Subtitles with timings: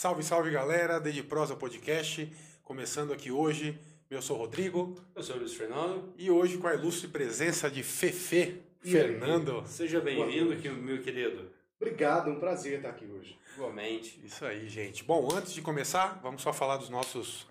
[0.00, 2.26] Salve, salve galera, Desde Prosa Podcast,
[2.62, 3.78] começando aqui hoje.
[4.08, 4.96] Eu sou o Rodrigo.
[5.14, 6.14] Eu sou o Luiz Fernando.
[6.16, 9.62] E hoje com a ilustre presença de Fefe Fernando.
[9.66, 11.52] Seja bem-vindo aqui, meu querido.
[11.78, 13.38] Obrigado, um prazer estar aqui hoje.
[13.54, 14.18] Igualmente.
[14.24, 15.04] Isso aí, gente.
[15.04, 17.46] Bom, antes de começar, vamos só falar dos nossos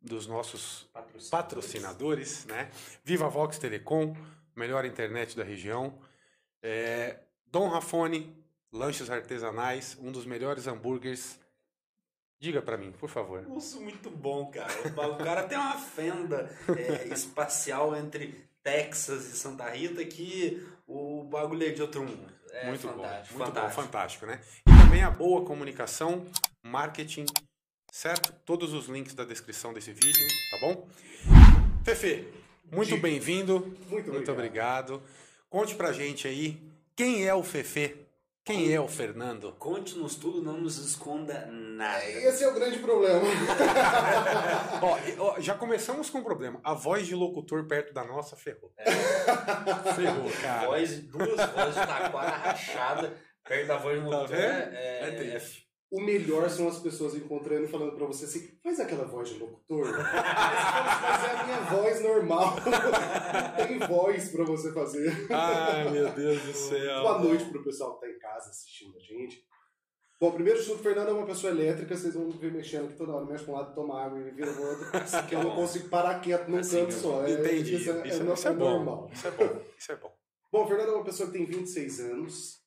[0.00, 2.70] dos nossos patrocinadores, patrocinadores né?
[3.04, 4.16] Viva Vox Telecom,
[4.56, 5.98] melhor internet da região.
[6.62, 8.34] É, Dom Rafone,
[8.72, 11.38] lanches artesanais, um dos melhores hambúrgueres.
[12.40, 13.42] Diga para mim, por favor.
[13.48, 14.72] Nossa, muito bom, cara.
[15.10, 21.66] O cara tem uma fenda é, espacial entre Texas e Santa Rita que o bagulho
[21.66, 22.32] é de outro mundo.
[22.52, 23.80] É muito fantástico, bom, muito fantástico.
[23.80, 24.40] bom, fantástico, né?
[24.66, 26.26] E também a boa comunicação,
[26.62, 27.26] marketing,
[27.92, 28.32] certo?
[28.44, 30.88] Todos os links da descrição desse vídeo, tá bom?
[31.84, 32.26] Fefe,
[32.70, 33.60] muito bem-vindo.
[33.88, 34.94] Muito, Muito obrigado.
[34.94, 35.02] obrigado.
[35.50, 36.60] Conte pra gente aí
[36.94, 37.96] quem é o Fefe,
[38.48, 39.52] quem é o Fernando.
[39.58, 42.02] Conte-nos tudo, não nos esconda nada.
[42.08, 43.20] Esse é o grande problema.
[44.80, 46.58] Ó, ó, já começamos com um problema.
[46.64, 48.72] A voz de locutor perto da nossa ferrou.
[49.94, 50.66] Ferrou, cara.
[50.66, 53.12] Voz, duas vozes de taquara rachada
[53.44, 54.28] perto da voz do motor.
[54.28, 54.40] vendo?
[54.40, 55.67] é, é, É triste.
[55.90, 59.38] O melhor são as pessoas encontrando e falando pra você assim, faz aquela voz de
[59.38, 59.86] locutor.
[59.90, 62.56] Mas é a minha voz normal.
[62.56, 65.26] Não tem voz pra você fazer.
[65.30, 67.02] Ai, meu Deus do céu.
[67.02, 69.42] Boa noite pro pessoal que tá em casa assistindo a gente.
[70.20, 72.96] Bom, primeiro de tudo, o Fernando é uma pessoa elétrica, vocês vão ver mexendo aqui
[72.96, 74.90] toda hora, mexe pra um lado, toma água e vira pro outro,
[75.28, 77.24] que eu não consigo parar quieto num Assim, canto só.
[77.24, 77.76] É, Entendi.
[77.76, 78.96] Isso é, Isso, é, isso é normal.
[79.02, 79.10] bom.
[79.12, 79.60] Isso é bom.
[79.78, 80.12] Isso é bom.
[80.50, 82.58] Bom, o Fernando é uma pessoa que tem 26 anos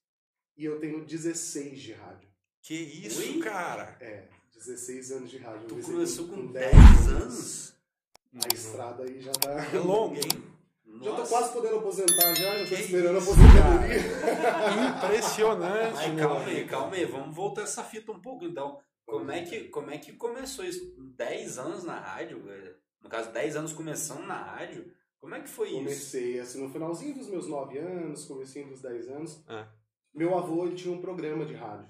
[0.57, 2.30] e eu tenho 16 de rádio.
[2.61, 3.39] Que isso, Ui.
[3.39, 3.97] cara?
[3.99, 5.67] É, 16 anos de rádio.
[5.67, 7.73] Tu começou comecei com 10 10 anos?
[8.33, 9.51] A estrada aí já tá.
[9.73, 10.21] É longo, hein?
[11.01, 11.29] Já tô Nossa.
[11.29, 14.97] quase podendo aposentar já, já tô Que esperando a isso, aposentadoria.
[15.05, 18.79] Impressionante, meu calma aí, calma aí, vamos voltar essa fita um pouco então.
[19.05, 20.93] Como é que, como é que começou isso?
[21.17, 22.41] 10 anos na rádio?
[22.43, 22.75] velho?
[23.01, 24.93] No caso, 10 anos começando na rádio?
[25.19, 25.77] Como é que foi isso?
[25.79, 29.43] Comecei assim no finalzinho dos meus 9 anos, comecinho dos 10 anos.
[29.47, 29.67] Ah.
[30.13, 31.87] Meu avô ele tinha um programa de rádio,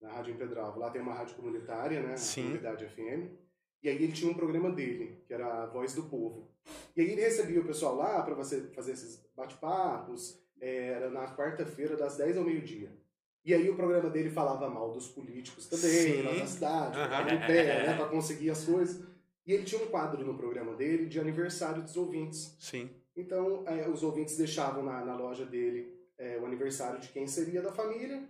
[0.00, 0.78] na Rádio Empedravo.
[0.78, 2.16] Lá tem uma rádio comunitária, né?
[2.16, 2.40] Sim.
[2.40, 3.30] A Comunidade FM.
[3.82, 6.50] E aí ele tinha um programa dele, que era a Voz do Povo.
[6.96, 10.38] E aí ele recebia o pessoal lá para você fazer esses bate-papos.
[10.60, 12.90] é, Era na quarta-feira, das 10 ao meio-dia.
[13.42, 16.98] E aí o programa dele falava mal dos políticos também, da cidade,
[17.46, 19.02] pé, né, para conseguir as coisas.
[19.46, 22.54] E ele tinha um quadro no programa dele de aniversário dos ouvintes.
[22.60, 22.90] Sim.
[23.16, 27.62] Então, é, os ouvintes deixavam na, na loja dele é, o aniversário de quem seria
[27.62, 28.22] da família.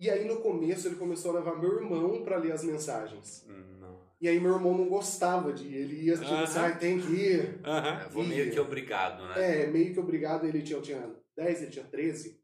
[0.00, 3.46] E aí, no começo, ele começou a levar meu irmão para ler as mensagens.
[3.78, 4.00] Não.
[4.18, 5.74] E aí, meu irmão não gostava de ir.
[5.74, 6.68] Ele ia, tipo assim, Aham.
[6.68, 7.60] ah, tem que ir.
[7.62, 8.02] Aham.
[8.04, 9.64] Eu vou meio que obrigado, né?
[9.64, 10.46] É, meio que obrigado.
[10.46, 12.40] Ele tinha, eu tinha 10, ele tinha 13.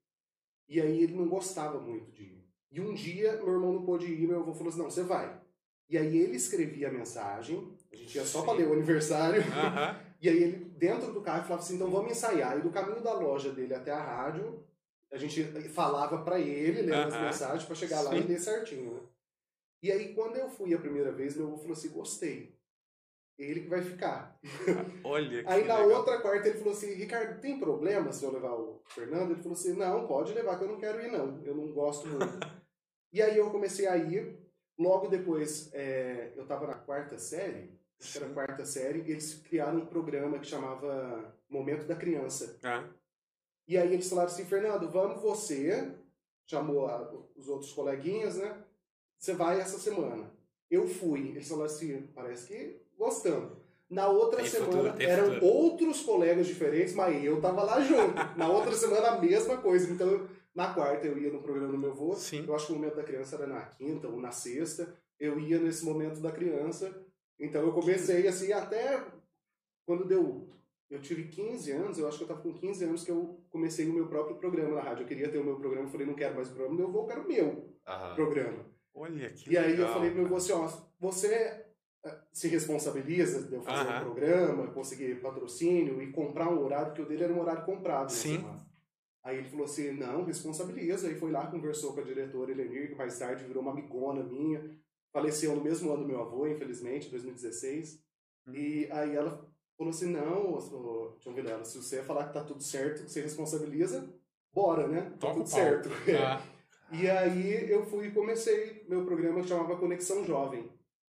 [0.68, 2.44] E aí, ele não gostava muito de ir.
[2.70, 4.28] E um dia, meu irmão não pôde ir.
[4.28, 5.40] Meu avô falou assim, não, você vai.
[5.88, 7.72] E aí, ele escrevia a mensagem.
[7.90, 9.40] A gente ia só para ler o aniversário.
[9.40, 9.98] Aham.
[10.18, 12.56] E aí ele, dentro do carro, falava assim, então vamos ensaiar.
[12.56, 14.64] E do caminho da loja dele até a rádio,
[15.12, 17.24] a gente falava pra ele, lendo as Aham.
[17.24, 18.18] mensagens, pra chegar lá Sim.
[18.18, 19.00] e ler certinho, né?
[19.82, 22.56] E aí, quando eu fui a primeira vez, meu avô falou assim, gostei.
[23.38, 24.38] Ele que vai ficar.
[25.04, 25.98] Olha que Aí na legal.
[25.98, 29.32] outra quarta ele falou assim, Ricardo, tem problema se eu levar o Fernando?
[29.32, 32.08] Ele falou assim, não, pode levar, que eu não quero ir não, eu não gosto
[32.08, 32.26] muito.
[33.12, 34.38] e aí eu comecei a ir,
[34.78, 37.78] logo depois é, eu tava na quarta série,
[38.14, 42.58] era a quarta série, e eles criaram um programa que chamava Momento da Criança.
[42.64, 42.84] Ah,
[43.66, 45.92] E aí eles falaram assim, Fernando, vamos você,
[46.46, 48.56] chamou a- os outros coleguinhas, né?
[49.18, 50.30] Você vai essa semana.
[50.70, 51.28] Eu fui.
[51.30, 53.52] Eles falaram assim, parece que gostamos.
[53.88, 55.46] Na outra Tem semana futuro, eram futuro.
[55.46, 58.14] outros colegas diferentes, mas eu tava lá junto.
[58.36, 59.92] Na outra semana a mesma coisa.
[59.92, 62.14] Então, na quarta eu ia no programa do meu avô.
[62.16, 62.44] Sim.
[62.46, 64.92] Eu acho que o momento da criança era na quinta ou na sexta.
[65.20, 66.92] Eu ia nesse momento da criança.
[67.38, 69.04] Então eu comecei assim até
[69.86, 70.48] quando deu
[70.88, 73.88] eu tive 15 anos, eu acho que eu tava com 15 anos que eu comecei
[73.88, 75.02] o meu próprio programa na rádio.
[75.02, 77.02] Eu queria ter o meu programa, eu falei, não quero mais o programa, eu vou,
[77.02, 78.14] eu quero o meu Aham.
[78.14, 78.66] programa.
[78.94, 79.88] olha que E aí legal.
[79.88, 81.64] eu falei pro meu avô assim, ó, você
[82.04, 83.96] eh, se responsabiliza de eu fazer Aham.
[84.00, 88.04] um programa, conseguir patrocínio e comprar um horário, porque o dele era um horário comprado.
[88.04, 88.44] na Sim.
[89.24, 91.08] Aí ele falou assim, não, responsabiliza.
[91.08, 94.70] Aí foi lá, conversou com a diretora Elenir, que mais tarde virou uma amigona minha.
[95.12, 98.00] Faleceu no mesmo ano do meu avô, infelizmente, em 2016.
[98.46, 98.54] Hum.
[98.54, 99.44] E aí ela
[99.76, 103.20] falou assim, não, ô, João Vilela, se você falar que tá tudo certo, que você
[103.20, 104.08] responsabiliza,
[104.54, 105.02] bora, né?
[105.02, 105.90] Tá Toca tudo o certo.
[106.20, 106.42] Ah,
[106.92, 110.70] E aí eu fui e comecei meu programa que chamava Conexão Jovem,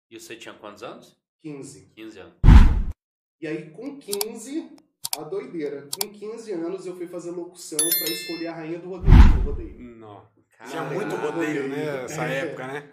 [0.10, 1.18] E você tinha quantos anos?
[1.44, 1.92] 15.
[1.96, 2.34] 15 anos.
[3.42, 4.72] E aí com 15,
[5.18, 9.14] a doideira, com 15 anos eu fui fazer locução pra escolher a rainha do rodeio.
[9.36, 9.80] Do rodeio.
[9.80, 10.35] não.
[10.70, 12.02] Tinha muito rodeio, né?
[12.04, 12.90] Nessa época, né?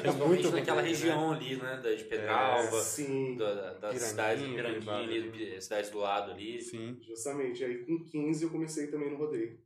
[0.00, 1.80] Tinha muito naquela região ali, né?
[1.82, 3.36] Da de Petralva, É, sim.
[3.36, 6.60] da, da Piranguinho, cidade de aquele Piranguinho, ali, cidades do lado ali.
[6.60, 6.98] Sim.
[7.00, 7.64] Justamente.
[7.64, 9.58] Aí com 15 eu comecei também no rodeio.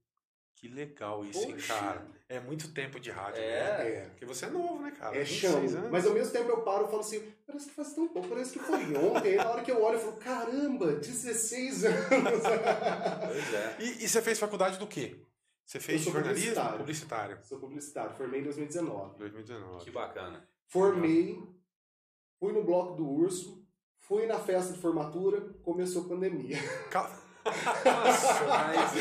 [0.56, 1.74] Que legal isso, hein, Poxa.
[1.74, 2.06] cara?
[2.26, 3.48] É muito tempo de rádio, É.
[3.50, 3.88] né?
[3.90, 4.00] É.
[4.10, 5.14] Porque você é novo, né, cara?
[5.14, 5.60] É 26 chão.
[5.78, 5.90] anos.
[5.90, 8.52] Mas ao mesmo tempo eu paro e falo assim, parece que faz tão pouco, parece
[8.52, 9.30] que foi ontem.
[9.32, 12.06] Aí na hora que eu olho eu falo, caramba, 16 anos.
[12.08, 13.76] Pois é.
[13.80, 15.16] E, e você fez faculdade do quê?
[15.66, 16.46] Você fez Eu sou jornalismo?
[16.46, 16.78] publicitário.
[16.78, 17.38] Publicitário.
[17.44, 19.18] Sou publicitário, formei em 2019.
[19.18, 19.84] 2019.
[19.84, 20.48] Que bacana.
[20.68, 21.38] Formei,
[22.38, 23.66] fui no bloco do urso,
[24.00, 26.58] fui na festa de formatura, começou a pandemia.
[26.90, 28.92] Ca- Nossa, mas.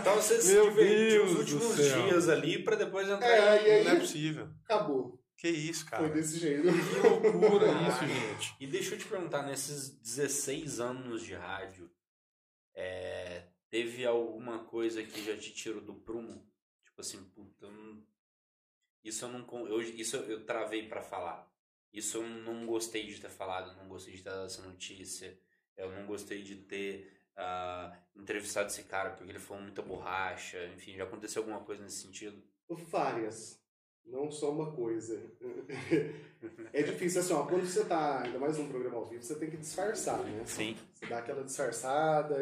[0.00, 3.66] Então você se Meu divertiu Deus os últimos dias ali pra depois entrar É, em-
[3.66, 4.48] e aí- Não é possível.
[4.64, 5.18] Acabou.
[5.36, 6.04] Que isso, cara?
[6.04, 6.62] Foi desse jeito.
[6.62, 8.56] Que loucura isso, gente.
[8.60, 11.88] E deixa eu te perguntar, nesses 16 anos de rádio,
[12.74, 13.37] é,
[13.70, 16.46] teve alguma coisa que já te tirou do prumo?
[16.84, 18.02] Tipo assim, puta, eu não-
[19.04, 21.48] isso eu não eu, isso eu travei pra falar.
[21.92, 25.38] Isso eu não gostei de ter falado, não gostei de ter dado essa notícia.
[25.76, 30.66] Eu não gostei de ter ah, entrevistado esse cara porque ele falou muita borracha.
[30.74, 32.42] Enfim, já aconteceu alguma coisa nesse sentido?
[32.68, 33.62] Várias.
[34.04, 35.18] Não só uma coisa.
[36.72, 39.50] É difícil, assim, ó, quando você tá, ainda mais num programa ao vivo, você tem
[39.50, 40.44] que disfarçar, né?
[40.46, 40.76] Sim.
[40.94, 42.36] Você dá aquela disfarçada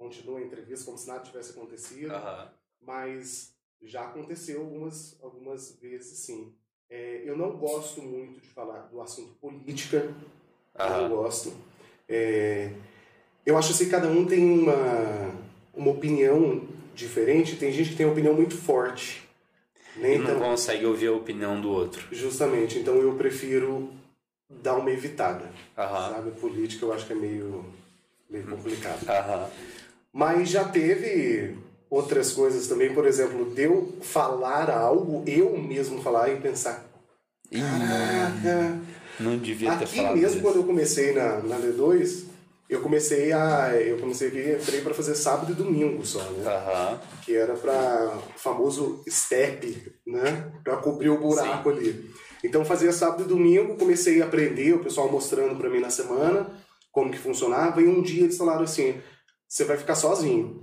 [0.00, 2.10] continua a entrevista como se nada tivesse acontecido.
[2.14, 2.48] Aham.
[2.80, 6.54] Mas já aconteceu algumas, algumas vezes, sim.
[6.88, 10.12] É, eu não gosto muito de falar do assunto política.
[10.78, 11.52] Eu não gosto.
[12.08, 12.72] É,
[13.44, 14.72] eu acho assim que cada um tem uma,
[15.74, 17.56] uma opinião diferente.
[17.56, 19.28] Tem gente que tem uma opinião muito forte.
[19.96, 20.14] Né?
[20.14, 22.08] E não Então, consegue ouvir a opinião do outro.
[22.10, 22.78] justamente.
[22.78, 23.92] Então eu prefiro
[24.48, 25.52] dar uma evitada.
[25.76, 26.14] Aham.
[26.14, 26.30] Sabe?
[26.40, 27.66] Política eu acho que é meio,
[28.30, 29.06] meio complicado.
[29.08, 29.50] Aham.
[30.12, 31.56] Mas já teve
[31.88, 36.84] outras coisas também, por exemplo, de eu falar algo, eu mesmo falar e pensar,
[37.50, 38.78] caraca,
[39.18, 40.42] Não devia ter aqui falado mesmo isso.
[40.42, 42.24] quando eu comecei na, na D2,
[42.68, 43.74] eu comecei a.
[43.74, 46.48] Eu comecei aqui, entrei para fazer sábado e domingo só, né?
[46.48, 47.00] Aham.
[47.24, 50.52] Que era para o famoso step, né?
[50.62, 52.08] Para cobrir o buraco ali.
[52.44, 56.48] Então fazia sábado e domingo, comecei a aprender, o pessoal mostrando para mim na semana
[56.92, 58.94] como que funcionava, e um dia eles falaram assim:
[59.50, 60.62] você vai ficar sozinho.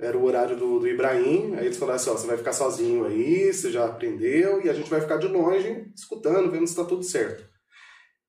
[0.00, 3.04] Era o horário do, do Ibrahim, aí eles falaram assim: ó, você vai ficar sozinho
[3.06, 6.84] aí, você já aprendeu, e a gente vai ficar de longe, escutando, vendo se está
[6.84, 7.44] tudo certo.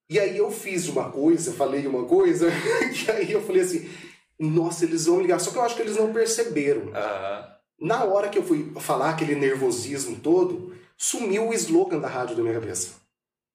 [0.09, 2.49] E aí eu fiz uma coisa, falei uma coisa,
[2.93, 3.89] que aí eu falei assim:
[4.37, 5.39] nossa, eles vão ligar.
[5.39, 6.93] Só que eu acho que eles não perceberam.
[6.93, 7.47] Aham.
[7.79, 12.41] Na hora que eu fui falar aquele nervosismo todo, sumiu o slogan da rádio da
[12.41, 12.95] minha cabeça.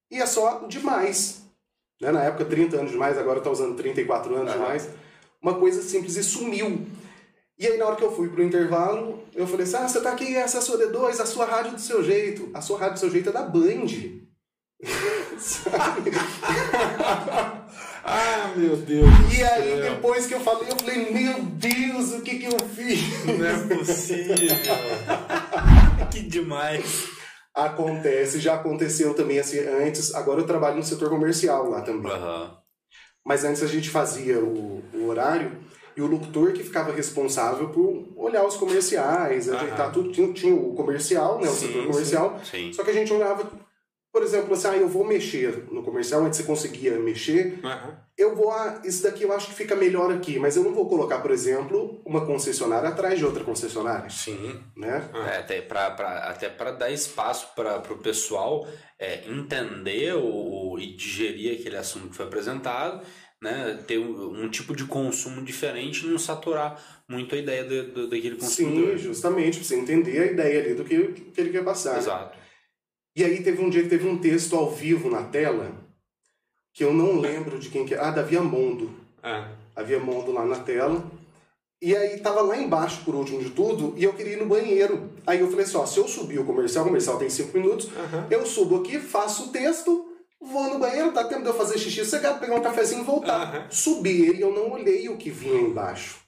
[0.09, 1.43] E é só demais.
[1.99, 2.11] Né?
[2.11, 4.61] Na época, 30 anos demais, agora tá usando 34 anos Aham.
[4.61, 4.89] demais.
[5.43, 6.87] Uma coisa simples e sumiu.
[7.59, 10.13] E aí, na hora que eu fui pro intervalo, eu falei assim: ah, você tá
[10.13, 12.49] aqui, essa é a sua D2, a sua rádio do seu jeito.
[12.53, 13.87] A sua rádio do seu jeito é da Band.
[15.37, 16.11] Sabe?
[18.05, 19.07] Ah, meu Deus.
[19.33, 19.91] E aí, céu.
[19.93, 22.99] depois que eu falei, eu falei: meu Deus, o que que eu fiz?
[23.23, 24.35] Não é possível.
[26.11, 27.07] que demais.
[27.55, 30.13] Acontece, já aconteceu também assim antes.
[30.13, 32.11] Agora eu trabalho no setor comercial lá também.
[32.11, 32.62] Aham.
[33.25, 35.57] Mas antes a gente fazia o, o horário
[35.95, 39.91] e o locutor que ficava responsável por olhar os comerciais, ajeitar Aham.
[39.91, 40.11] tudo.
[40.11, 41.47] Tinha, tinha o comercial, né?
[41.47, 42.39] O Sim, setor comercial.
[42.43, 42.73] Sim.
[42.73, 43.49] Só que a gente olhava,
[44.13, 47.59] por exemplo, assim, ah, eu vou mexer no comercial, antes você conseguia mexer.
[47.63, 47.97] Aham.
[48.15, 50.87] Eu vou, ah, isso daqui eu acho que fica melhor aqui, mas eu não vou
[50.87, 54.59] colocar, por exemplo, uma concessionária atrás de outra concessionária, Sim.
[54.77, 55.09] né?
[55.33, 55.87] É, até para
[56.29, 58.67] até pra dar espaço para o pessoal
[58.99, 63.03] é, entender o, e digerir aquele assunto que foi apresentado,
[63.41, 63.79] né?
[63.87, 66.79] ter um, um tipo de consumo diferente e não saturar
[67.09, 68.91] muito a ideia do, do- daquele consumidor.
[68.91, 71.97] Sim, justamente, pra você entender a ideia ali do que, que ele quer passar.
[71.97, 72.42] Exato.
[73.15, 75.71] E aí teve um dia que teve um texto ao vivo na tela,
[76.73, 77.99] que eu não lembro de quem que é.
[77.99, 78.89] Ah, da Viamondo.
[79.21, 81.03] Ah, A Viamondo lá na tela.
[81.81, 85.09] E aí tava lá embaixo, por último de tudo, e eu queria ir no banheiro.
[85.27, 87.89] Aí eu falei assim, ó, se eu subir o comercial, o comercial tem cinco minutos,
[87.95, 88.25] aham.
[88.31, 90.05] eu subo aqui, faço o texto,
[90.41, 93.35] vou no banheiro, dá tempo de eu fazer xixi, sossegado, pegar um cafezinho e voltar.
[93.41, 93.67] Aham.
[93.69, 96.19] Subi ele, eu não olhei o que vinha embaixo.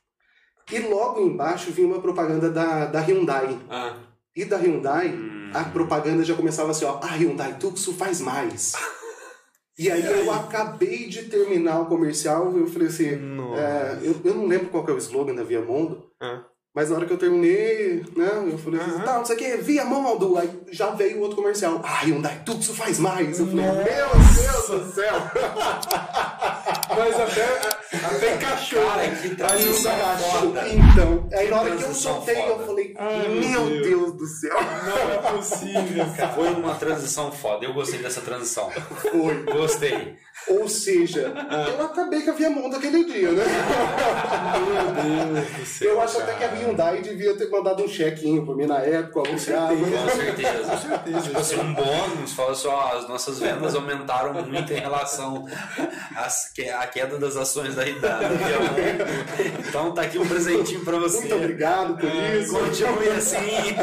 [0.69, 3.57] E logo embaixo vinha uma propaganda da, da Hyundai.
[3.69, 3.95] Ah,
[4.35, 5.51] E da Hyundai, Hum.
[5.53, 8.73] a propaganda já começava assim, ó, a Hyundai Tucson faz mais.
[9.77, 13.09] E aí eu acabei de terminar o comercial, eu falei assim,
[13.57, 16.45] é, eu, eu não lembro qual que é o slogan da Viamondo, ah.
[16.73, 19.57] mas na hora que eu terminei, né, eu falei assim, tá, não sei o que,
[19.57, 23.37] Viamondo, aí já veio o outro comercial, a Hyundai Tucson faz mais.
[23.37, 23.83] Eu falei, Nossa.
[23.83, 25.13] meu Deus do céu.
[26.97, 28.85] Mas até, até encaixou.
[28.85, 30.67] Cara, que transição foda.
[30.69, 32.65] Então, aí na hora que eu soltei, eu foda.
[32.65, 33.85] falei, Ai, meu Deus.
[33.87, 34.55] Deus do céu.
[34.61, 36.29] Não é possível, cara.
[36.33, 37.65] Foi uma transição foda.
[37.65, 38.69] Eu gostei dessa transição.
[38.71, 39.43] Foi.
[39.43, 40.15] Gostei.
[40.47, 41.33] Ou seja,
[41.77, 43.43] eu acabei com a Viamão daquele dia, né?
[44.67, 45.89] Meu Deus do céu.
[45.91, 46.59] Eu acho até que a cara.
[46.61, 49.77] Hyundai devia ter mandado um chequinho pra mim na época, alugado.
[49.77, 50.63] Com certeza.
[50.69, 51.21] Com certeza.
[51.21, 55.45] Tipo assim, um bônus, fala só, as nossas vendas aumentaram muito em relação
[56.15, 57.83] às que- à queda das ações da
[59.59, 61.19] Então tá aqui um presentinho pra você.
[61.19, 62.53] Muito obrigado por isso.
[62.53, 63.75] Continue assim.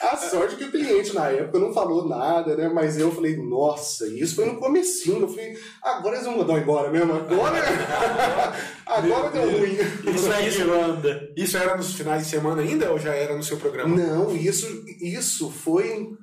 [0.00, 2.68] A sorte que o cliente na época não falou nada, né?
[2.68, 5.22] Mas eu falei, nossa, e isso foi no comecinho.
[5.22, 7.14] Eu falei, agora eles vão mandar embora mesmo?
[7.14, 7.56] Agora,
[8.86, 9.78] agora deu ruim.
[10.14, 11.30] Isso é Irlanda.
[11.36, 13.96] Isso era nos finais de semana ainda ou já era no seu programa?
[13.96, 16.16] Não, isso, isso foi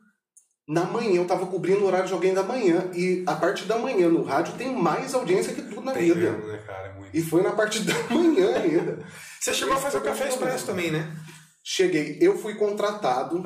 [0.67, 1.15] na manhã.
[1.15, 2.89] Eu tava cobrindo o horário de alguém da manhã.
[2.93, 6.31] E a parte da manhã no rádio tem mais audiência que tudo na Tem vida.
[6.31, 6.87] mesmo, né, cara?
[6.89, 7.09] É muito.
[7.15, 8.99] E foi na parte da manhã ainda.
[9.39, 11.11] Você chegou a fazer o café expresso também, né?
[11.65, 13.41] Cheguei, eu fui contratado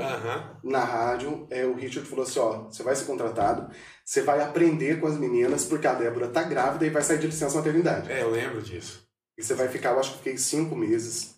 [0.63, 3.69] na rádio, é, o Richard falou assim, ó, você vai ser contratado,
[4.03, 7.27] você vai aprender com as meninas, porque a Débora tá grávida e vai sair de
[7.27, 8.12] licença maternidade.
[8.12, 9.03] É, eu lembro disso.
[9.38, 11.36] E você vai ficar, eu acho que fiquei cinco meses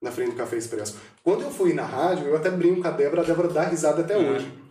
[0.00, 0.96] na frente do Café Expresso.
[1.24, 4.02] Quando eu fui na rádio, eu até brinco com a Débora, a Débora dá risada
[4.02, 4.34] até Uhum.
[4.36, 4.61] hoje.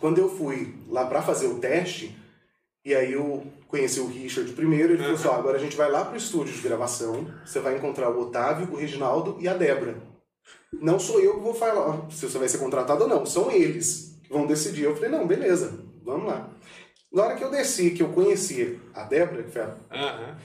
[0.00, 2.16] Quando eu fui lá pra fazer o teste,
[2.84, 5.90] e aí eu conheci o Richard primeiro, ele falou assim, ó, agora a gente vai
[5.90, 9.96] lá pro estúdio de gravação, você vai encontrar o Otávio, o Reginaldo e a Débora.
[10.72, 14.18] Não sou eu que vou falar se você vai ser contratado ou não, são eles
[14.22, 14.84] que vão decidir.
[14.84, 15.72] Eu falei, não, beleza,
[16.04, 16.50] vamos lá.
[17.12, 20.36] Na hora que eu desci, que eu conheci a Débora, que foi a Aham.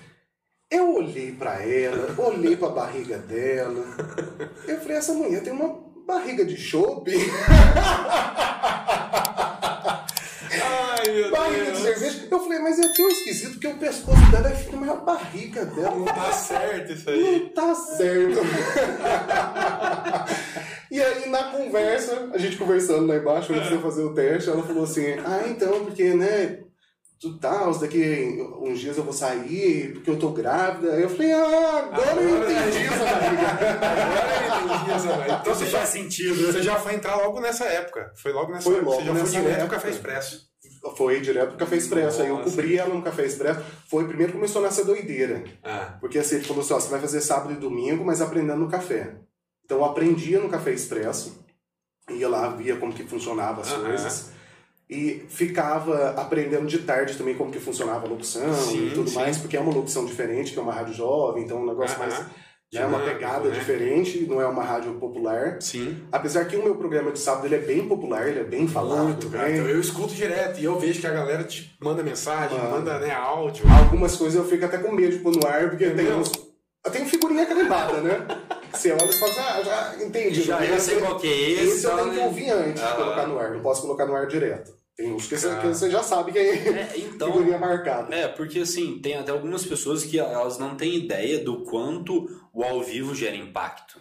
[0.72, 3.84] eu olhei pra ela, olhei pra barriga dela.
[4.68, 5.76] Eu falei, essa mulher tem uma
[6.08, 7.12] barriga de chope,
[11.00, 11.80] Ai, meu barriga de Deus.
[12.00, 12.28] cerveja.
[12.32, 15.66] Eu falei, mas é tão esquisito porque o pescoço dela é fica mais a barriga
[15.66, 15.96] dela.
[15.96, 17.40] Não tá certo isso aí.
[17.42, 18.40] Não tá certo.
[20.92, 24.50] e aí, na conversa, a gente conversando lá embaixo, antes de eu fazer o teste,
[24.50, 26.60] ela falou assim: Ah, então, porque, né,
[27.20, 30.94] tu tal, daqui uns dias eu vou sair, porque eu tô grávida.
[30.94, 33.48] Aí eu falei: Ah, agora eu Agora- entendi essa barriga.
[33.52, 35.32] Agora eu entendi essa daí.
[35.42, 36.46] Então você já, faz sentido.
[36.52, 38.12] você já foi entrar logo nessa época.
[38.16, 38.90] Foi logo nessa Foi época.
[38.92, 39.76] logo Você já foi direto pro época.
[39.76, 40.49] Café Expresso.
[40.96, 42.22] Foi direto pro Café Expresso.
[42.22, 42.50] Aí eu Nossa.
[42.50, 43.62] cobri ela no Café Expresso.
[43.90, 45.44] Foi primeiro começou nessa doideira.
[45.64, 45.98] Ah.
[46.00, 48.70] Porque assim, ele falou assim: ó, você vai fazer sábado e domingo, mas aprendendo no
[48.70, 49.16] café.
[49.66, 51.46] Então eu aprendia no Café Expresso,
[52.10, 54.32] ia lá, via como que funcionava as coisas.
[54.90, 59.16] E ficava aprendendo de tarde também como que funcionava a locução Sim, e tudo sim.
[59.16, 62.00] mais, porque é uma locução diferente, que é uma rádio jovem, então é um negócio
[62.00, 62.26] mais.
[62.72, 63.58] É uma pegada né?
[63.58, 65.58] diferente, não é uma rádio popular.
[65.60, 66.04] Sim.
[66.12, 69.06] Apesar que o meu programa de sábado ele é bem popular, ele é bem falado.
[69.06, 69.48] Muito, cara.
[69.50, 69.56] né?
[69.58, 72.70] Então eu escuto direto e eu vejo que a galera te manda mensagem, Manda.
[72.70, 73.66] manda né, áudio.
[73.68, 76.18] Algumas coisas eu fico até com medo de pôr no ar, porque tem Entendeu?
[76.18, 76.32] uns.
[76.86, 78.26] Eu tenho figurinha carimbada, né?
[78.72, 79.62] Você olha e fala assim, ah,
[79.98, 80.42] já entendi.
[80.44, 81.64] Já eu sei qual que é esse.
[81.78, 82.94] Esse eu tenho que ouvir antes de Ah.
[82.94, 83.52] colocar no ar.
[83.52, 84.72] Não posso colocar no ar direto.
[85.00, 85.90] Tem uns que você, Ah.
[85.90, 88.14] já sabe que é É, então, figurinha marcada.
[88.14, 92.62] É, porque assim, tem até algumas pessoas que elas não têm ideia do quanto o
[92.66, 93.98] ao vivo gera impacto.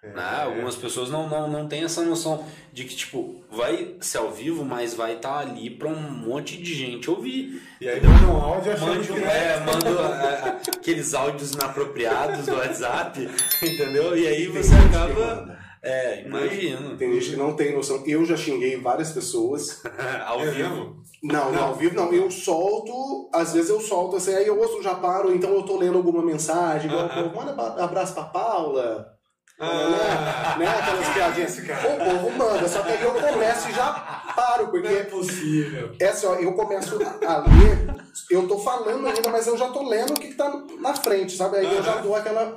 [0.00, 0.12] É.
[0.12, 0.42] Né?
[0.44, 4.64] Algumas pessoas não, não, não têm essa noção de que, tipo, vai ser ao vivo,
[4.64, 7.60] mas vai estar ali pra um monte de gente ouvir.
[7.80, 12.54] E aí manda um áudio achando Mando, que é, mando é, aqueles áudios inapropriados do
[12.54, 13.28] WhatsApp,
[13.60, 14.16] entendeu?
[14.16, 15.57] E aí você acaba.
[15.82, 16.96] É, imagina.
[16.96, 18.02] Tem gente que não tem noção.
[18.06, 19.82] Eu já xinguei várias pessoas.
[20.26, 21.02] ao É vivo.
[21.22, 22.12] Não, não, ao vivo não.
[22.12, 25.76] Eu solto, às vezes eu solto assim, aí eu ouço, já paro, então eu tô
[25.76, 27.30] lendo alguma mensagem, igual, Aham.
[27.30, 29.18] pô, manda abraço pra Paula.
[29.60, 30.68] Ah, né?
[30.68, 31.58] Aquelas piadinhas.
[31.66, 31.88] cara.
[31.88, 33.90] O povo manda, só que aí eu começo e já
[34.36, 35.90] paro, porque Não é possível.
[35.98, 37.96] É assim, ó, eu começo a ler,
[38.30, 41.36] eu tô falando ainda, mas eu já tô lendo o que, que tá na frente,
[41.36, 41.58] sabe?
[41.58, 42.54] Aí eu já dou aquela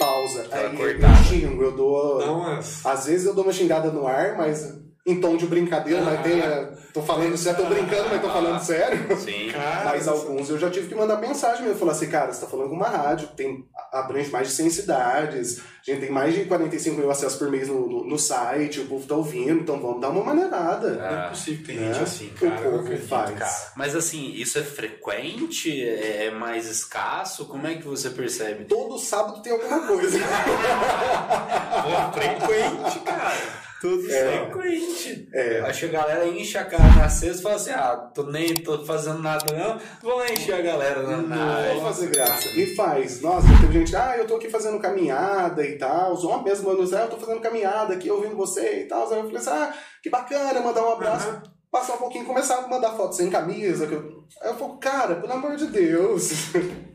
[0.00, 0.48] pausa.
[0.50, 1.06] Aí cortada.
[1.06, 2.18] eu xingo, eu dou.
[2.18, 2.84] Dá umas.
[2.86, 6.40] Às vezes eu dou uma xingada no ar, mas em tom de brincadeira, mas tem.
[6.40, 9.16] é, Tô falando sério, tô brincando, mas tô falando sério.
[9.16, 9.48] Sim.
[9.52, 11.78] Cara, Mas alguns eu já tive que mandar mensagem mesmo.
[11.78, 15.58] Falar assim, cara, você tá falando com uma rádio, tem, abrange mais de 100 cidades,
[15.60, 18.86] a gente tem mais de 45 mil acessos por mês no, no, no site, o
[18.86, 20.90] povo tá ouvindo, então vamos dar uma maneirada.
[20.90, 21.92] não é possível que tem né?
[21.94, 22.54] gente assim, O cara.
[22.56, 23.38] Não povo acredito, faz.
[23.38, 23.72] cara.
[23.76, 25.80] Mas assim, isso é frequente?
[25.80, 27.46] É é mais escasso?
[27.46, 28.64] Como é que você percebe?
[28.64, 30.18] Todo sábado tem alguma coisa.
[32.12, 33.69] frequente, cara.
[33.80, 34.46] Tudo É.
[34.50, 35.28] frequente.
[35.32, 35.60] É.
[35.60, 38.54] Acho que a galera enche a cara na sexta e fala assim: ah, tô nem
[38.62, 42.46] tô fazendo nada não, vou encher a galera na, na Vou fazer graça.
[42.48, 43.22] E faz.
[43.22, 46.12] Nossa, teve gente, ah, eu tô aqui fazendo caminhada e tal.
[46.12, 49.10] Os homens mesmo ah, eu tô fazendo caminhada aqui ouvindo você e tal.
[49.10, 51.42] Aí eu falei assim, ah, que bacana, mandar um abraço.
[51.70, 53.86] Passar um pouquinho, começava a mandar foto sem camisa.
[53.86, 54.24] Que eu...
[54.42, 56.50] Aí eu falo, cara, pelo amor de Deus.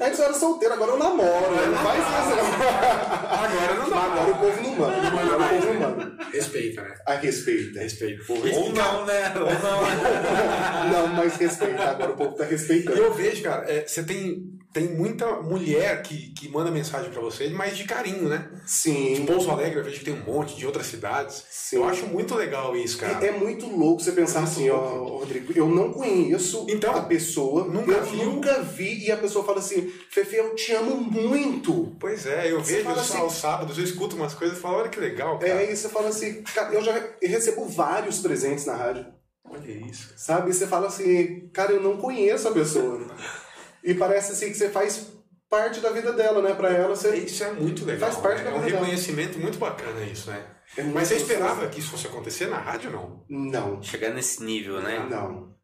[0.00, 1.50] Antes eu era solteiro, agora eu namoro.
[1.66, 2.68] Não faz isso, não.
[3.38, 3.96] Agora não dá.
[4.04, 4.96] Agora o povo não manda.
[4.96, 5.86] manda Agora o mais, povo não né?
[5.96, 6.24] manda.
[6.32, 6.94] Respeita, né?
[7.06, 7.80] A respeita.
[7.80, 8.32] Respeita.
[8.32, 9.32] Ou não, né?
[9.34, 10.92] Ou não.
[10.92, 11.82] Não, mas respeita.
[11.82, 12.96] Agora o povo tá E respeitando.
[12.98, 14.42] eu vejo, cara, é, você tem,
[14.78, 18.48] tem muita mulher que, que manda mensagem pra você, mas de carinho, né?
[18.64, 19.24] De Sim.
[19.26, 21.44] Pouso Alegre, eu vejo que tem um monte de outras cidades.
[21.50, 21.76] Sim.
[21.76, 23.24] Eu acho muito legal isso, cara.
[23.24, 24.78] É, é muito louco você pensar Muito assim, ó.
[25.18, 28.24] Rodrigo, eu não conheço Então, a pessoa, nunca eu viu?
[28.24, 31.96] nunca vi, e a pessoa fala assim, Fefe, eu te amo muito.
[31.98, 34.78] Pois é, eu Você vejo só assim- aos sábados, eu escuto umas coisas e falo,
[34.78, 35.62] olha que legal, cara.
[35.64, 39.06] É, e você fala assim, cara, eu já recebo vários presentes na rádio,
[39.44, 40.12] Olha isso.
[40.16, 40.50] sabe?
[40.50, 43.00] E você fala assim, cara, eu não conheço a pessoa.
[43.84, 45.06] E parece assim que você faz
[45.48, 46.54] parte da vida dela, né?
[46.54, 47.16] Pra ela, você...
[47.16, 48.10] Isso é muito legal.
[48.10, 48.44] Faz parte né?
[48.44, 48.84] da É um vida dela.
[48.84, 50.44] reconhecimento muito bacana isso, né?
[50.76, 53.24] é Mas você esperava que isso fosse acontecer na rádio, não?
[53.28, 55.06] Não, Chegar nesse nível, né?
[55.10, 55.56] não.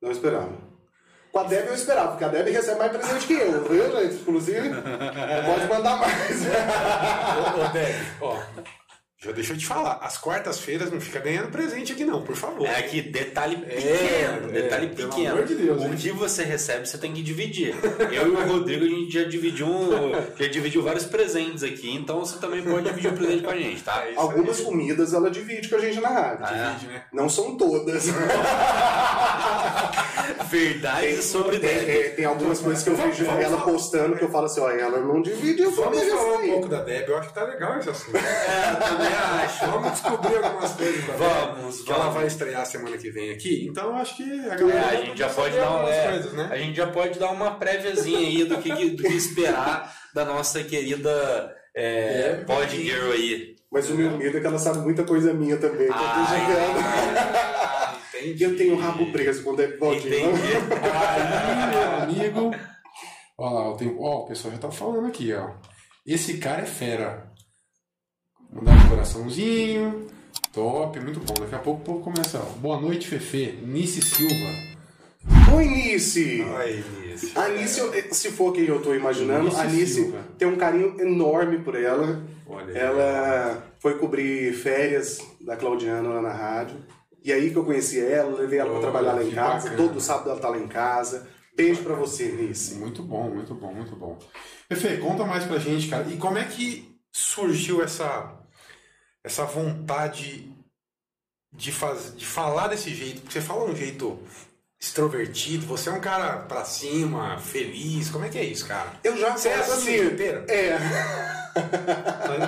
[0.00, 0.68] Não esperava.
[1.32, 4.14] Com a Deb eu esperava, porque a Deb recebe mais presente que eu, viu, gente?
[4.22, 6.40] Inclusive, pode mandar mais.
[6.46, 8.40] ô, ô, Deb, ó,
[9.28, 12.66] já deixa eu te falar, as quartas-feiras não fica ganhando presente aqui não, por favor.
[12.66, 15.32] É aqui, detalhe É, pequeno, é, detalhe pelo pequeno.
[15.34, 17.74] amor de Deus, o que você recebe, você tem que dividir.
[18.12, 22.20] Eu e o Rodrigo, a gente já dividiu, um- já dividiu vários presentes aqui, então
[22.20, 24.02] você também pode dividir o presente com a gente, tá?
[24.06, 24.64] É Algumas aí.
[24.64, 26.44] comidas ela divide com a gente na rádio.
[26.46, 27.02] Ah, Divide, né?
[27.12, 28.06] Não são todas.
[30.50, 31.88] Verdade sobre Tem, Deb.
[31.90, 34.98] é, tem algumas coisas que eu vejo ela postando que eu falo assim, ó, ela
[34.98, 37.90] não dividiu Vamos comigo falar um pouco da Deb, eu acho que tá legal esse
[37.90, 38.16] assunto.
[38.16, 39.66] É, também acho.
[39.66, 41.16] Vamos descobrir algumas coisas Deb.
[41.18, 44.56] Vamos, Que ela vai estrear semana que vem aqui, então eu acho que a É,
[44.56, 46.48] galera a gente já pode dar uma, algumas é, coisas, né?
[46.50, 50.62] a gente já pode dar uma préviazinha aí do que, do que esperar da nossa
[50.62, 53.56] querida é, É, Pod Girl aí.
[53.70, 56.02] Mas o meu medo é que ela sabe muita coisa minha também, que eu tô.
[56.04, 58.44] Ah, entendi.
[58.44, 59.98] Eu tenho um rabo preso quando é pode.
[60.08, 60.22] Entendi.
[60.82, 62.50] Aí, meu amigo.
[63.36, 64.00] Ó lá, eu tenho...
[64.00, 65.50] ó, o pessoal já tá falando aqui, ó.
[66.06, 67.27] Esse cara é fera.
[68.52, 70.06] Mandar um coraçãozinho.
[70.52, 71.34] Top, muito bom.
[71.34, 72.38] Daqui a pouco o povo começa.
[72.38, 72.58] Ó.
[72.58, 73.58] Boa noite, Fefe.
[73.62, 74.78] Nice Silva.
[75.54, 76.42] Oi, Nice!
[76.56, 77.32] Ai, Nice.
[77.38, 80.18] A Nice, eu- se for quem eu tô imaginando, Nice a Nice Silva.
[80.38, 82.22] tem um carinho enorme por ela.
[82.46, 82.76] Olha aí.
[82.78, 86.76] Ela foi cobrir férias da Claudiana lá na rádio.
[87.22, 89.68] E aí que eu conheci ela, levei ela pra trabalhar lá em que casa.
[89.70, 89.76] bacana.
[89.88, 91.28] Todo sábado ela tá lá em casa.
[91.56, 92.74] Beijo pra você, Nice.
[92.76, 94.18] Muito bom, muito bom, muito bom.
[94.68, 96.06] Fefe, conta mais pra gente, cara.
[96.08, 98.37] E como é que surgiu essa,
[99.24, 100.50] essa vontade
[101.52, 103.20] de, faz, de falar desse jeito?
[103.22, 104.18] Porque você fala um jeito
[104.80, 108.10] extrovertido, você é um cara pra cima, feliz.
[108.10, 108.92] Como é que é isso, cara?
[109.02, 109.96] Eu já Você é assim?
[110.48, 110.78] É,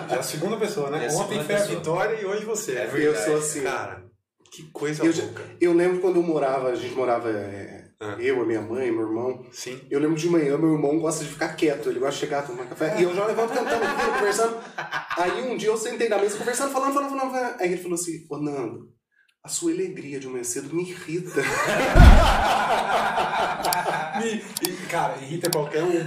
[0.09, 1.07] Já é a segunda pessoa, né?
[1.07, 1.79] É a Ontem foi a pessoa.
[1.79, 2.77] Vitória e hoje você.
[2.77, 3.63] É eu sou assim.
[3.63, 4.05] Cara,
[4.53, 5.43] que coisa Eu já- louca.
[5.61, 8.17] Eu lembro quando eu morava, a gente morava, é, Ah.
[8.19, 9.45] eu, a minha mãe, meu irmão.
[9.53, 9.79] Sim.
[9.91, 12.65] Eu lembro de manhã, meu irmão gosta de ficar quieto, ele gosta de chegar, tomar
[12.67, 12.97] café.
[12.99, 13.85] E eu já levanto cantando,
[14.17, 14.57] conversando.
[15.19, 17.31] Aí um dia eu sentei na mesa conversando, falando, falando, falando.
[17.31, 17.61] falando.
[17.61, 18.89] Aí ele falou assim: Ô Nando,
[19.45, 21.43] a sua alegria de manhã cedo me irrita.
[24.19, 24.43] Me-
[24.89, 25.93] cara, irrita qualquer um.
[25.93, 26.01] Eu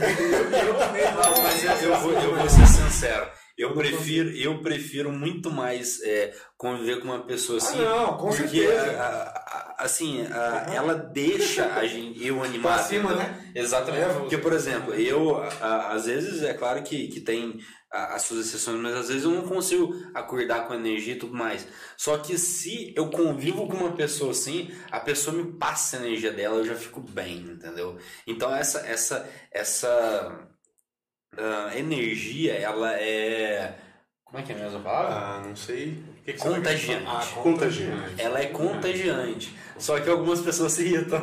[1.43, 3.27] mas eu, eu vou, eu vou ser sincero.
[3.63, 7.77] Eu prefiro, eu prefiro muito mais é, conviver com uma pessoa Ah, assim.
[7.81, 8.97] não, com porque, certeza.
[8.99, 12.73] a- a- assim, a- ela deixa a gente, eu animado.
[12.75, 13.27] Pra cima, entendeu?
[13.29, 13.51] né?
[13.55, 14.03] Exatamente.
[14.03, 17.57] É, porque, por exemplo, eu, às vezes, é claro que, que tem
[17.91, 21.67] as suas exceções, mas às vezes eu não consigo acordar com energia e tudo mais.
[21.95, 26.31] Só que se eu convivo com uma pessoa assim, a pessoa me passa a energia
[26.31, 27.97] dela, eu já fico bem, entendeu?
[28.25, 30.47] Então essa essa essa
[31.37, 33.75] ah, energia, ela é
[34.23, 35.13] como é que é a mesma palavra?
[35.13, 36.03] Ah, não sei.
[36.19, 37.05] O que que Contagiante.
[37.07, 38.15] Ah, Contagiante.
[38.21, 39.55] Ela é contagiante.
[39.77, 41.21] Só que algumas pessoas se irritam.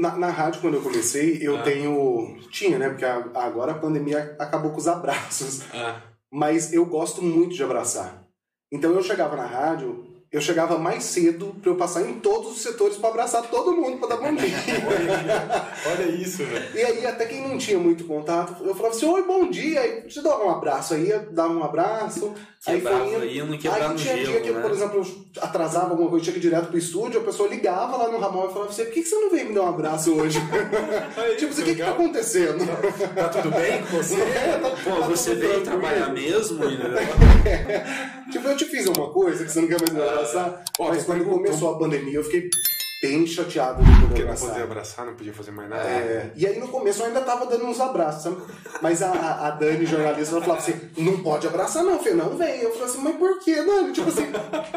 [0.00, 1.62] Na, na rádio, quando eu comecei, eu Ah.
[1.62, 2.38] tenho.
[2.50, 2.88] Tinha, né?
[2.88, 5.62] Porque a- agora a pandemia acabou com os abraços.
[5.74, 6.00] Ah,
[6.34, 8.24] Mas eu gosto muito de abraçar.
[8.72, 12.62] Então eu chegava na rádio, eu chegava mais cedo pra eu passar em todos os
[12.62, 14.56] setores pra abraçar todo mundo, pra dar bom dia.
[15.86, 16.64] olha isso, velho.
[16.74, 19.80] E aí, até quem não tinha muito contato, eu falava assim: Oi, bom dia.
[19.80, 20.94] Aí, eu dar um abraço.
[20.94, 22.32] Aí, dar um abraço.
[22.66, 23.22] aí Quebrava foi indo.
[23.22, 24.62] aí, não quebrava Aí tinha dia que, né?
[24.62, 27.94] por exemplo, eu atrasava alguma coisa, tinha que ir direto pro estúdio, a pessoa ligava
[27.98, 29.68] lá no ramal e falava assim: Por que, que você não veio me dar um
[29.68, 30.38] abraço hoje?
[31.14, 32.64] Aí, tipo, assim, o que, que tá acontecendo?
[33.14, 34.16] Tá tudo bem com você?
[34.82, 36.64] Pô, você veio trabalhar mesmo?
[36.64, 36.92] entendeu?
[38.30, 40.64] Tipo, eu te fiz uma coisa que você não quer mais me abraçar.
[40.78, 42.48] Ó, Mas quando começou a pandemia, eu fiquei
[43.02, 44.48] bem chateado de poder Porque não abraçar.
[44.50, 45.82] podia abraçar, não podia fazer mais nada.
[45.82, 48.36] É, e aí no começo eu ainda tava dando uns abraços, sabe?
[48.80, 52.60] Mas a, a Dani, jornalista, ela falava assim, não pode abraçar não, Fê, não vem.
[52.60, 53.92] Eu falei assim, mas por que, Dani?
[53.92, 54.26] Tipo assim,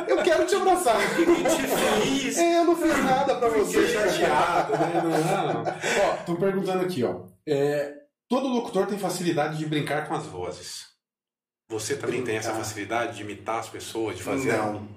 [0.07, 0.95] eu quero te abraçar.
[1.13, 2.37] feliz.
[2.37, 3.87] É, eu não fiz nada pra você.
[3.87, 5.01] chateado, né?
[5.05, 5.63] Não, não.
[5.63, 7.21] Ó, tô perguntando aqui, ó.
[7.47, 7.93] É,
[8.27, 10.85] todo locutor tem facilidade de brincar com as vozes.
[11.69, 12.63] Você também tem essa Brincar.
[12.65, 14.87] facilidade de imitar as pessoas, de fazer Não.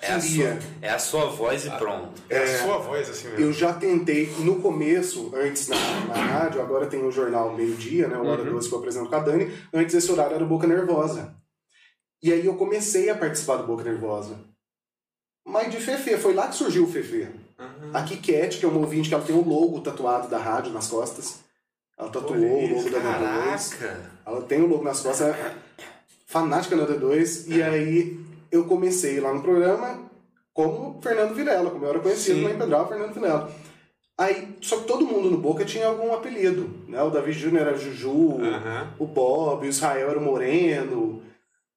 [0.00, 2.22] É a, sua, é a sua voz e pronto.
[2.30, 3.44] É a sua voz assim mesmo.
[3.44, 8.16] Eu já tentei, no começo, antes na, na rádio, agora tem o jornal meio-dia, né?
[8.16, 8.52] O Hora Uhum.
[8.52, 9.52] 12 que eu apresento com a Dani.
[9.74, 11.34] Antes esse horário era o Boca Nervosa.
[12.22, 14.38] E aí eu comecei a participar do Boca Nervosa.
[15.44, 17.28] Mas de Fefe, foi lá que surgiu o Fefe.
[17.58, 17.90] Uhum.
[17.92, 20.86] A Kikete, que é uma ouvinte que ela tem o logo tatuado da rádio nas
[20.88, 21.40] costas.
[21.98, 23.02] Ela tatuou Olha o logo isso, da D2.
[23.78, 24.10] Caraca.
[24.24, 25.54] Ela tem o logo nas costas, é
[26.26, 27.48] fanática na D2.
[27.48, 30.08] E aí eu comecei lá no programa
[30.52, 32.44] como Fernando Vilela, como eu era conhecido Sim.
[32.44, 33.50] lá em Pedral, Fernando Vilela.
[34.18, 37.00] Aí, só que todo mundo no Boca tinha algum apelido, né?
[37.02, 38.92] O David Júnior era Juju, Aham.
[38.98, 41.22] o Bob, o Israel era o Moreno.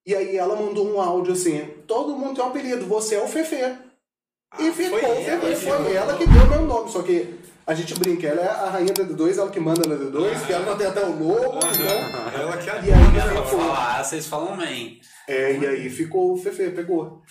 [0.04, 3.28] E aí ela mandou um áudio assim, todo mundo tem um apelido, você é o
[3.28, 3.56] Fefe.
[3.58, 3.64] e
[4.50, 7.36] Ah, ficou, foi Fefe, foi ela que deu meu nome, só que
[7.68, 10.52] a gente brinca, ela é a rainha da D2, ela que manda na D2, que
[10.52, 12.42] ela não tem até o logo, né?
[12.42, 13.60] Ela que é E aí Ela ficou.
[13.62, 15.00] falar, vocês falam bem.
[15.32, 17.22] É, e aí ficou o Fefe, pegou.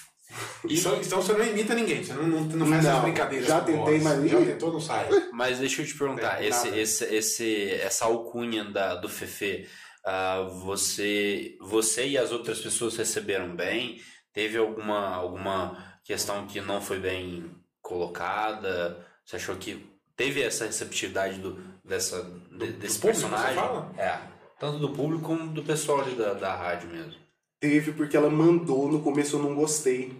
[0.65, 3.49] Então, então você não imita ninguém, você não, não, não faz Não, essas brincadeiras.
[3.49, 4.03] já tentei, voz.
[4.03, 5.09] mas- Já tentou, não sai.
[5.33, 9.67] Mas deixa eu te perguntar, É, esse, esse, esse, essa alcunha da, do Fefe,
[10.05, 14.01] ah, você, você e as outras pessoas receberam bem?
[14.33, 17.51] Teve alguma, alguma questão que não foi bem
[17.83, 19.05] colocada?
[19.25, 19.85] Você achou que
[20.17, 23.55] teve essa receptividade do, dessa, de- desse público, você personagem?
[23.57, 23.93] fala?
[23.99, 24.21] É,
[24.59, 27.15] tanto do público como do pessoal ali da, da rádio mesmo.
[27.61, 30.13] Teve porque ela mandou, no começo eu não gostei.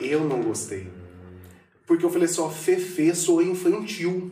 [0.00, 0.88] Eu não gostei.
[1.84, 4.30] Porque eu falei só, Fefe soa infantil.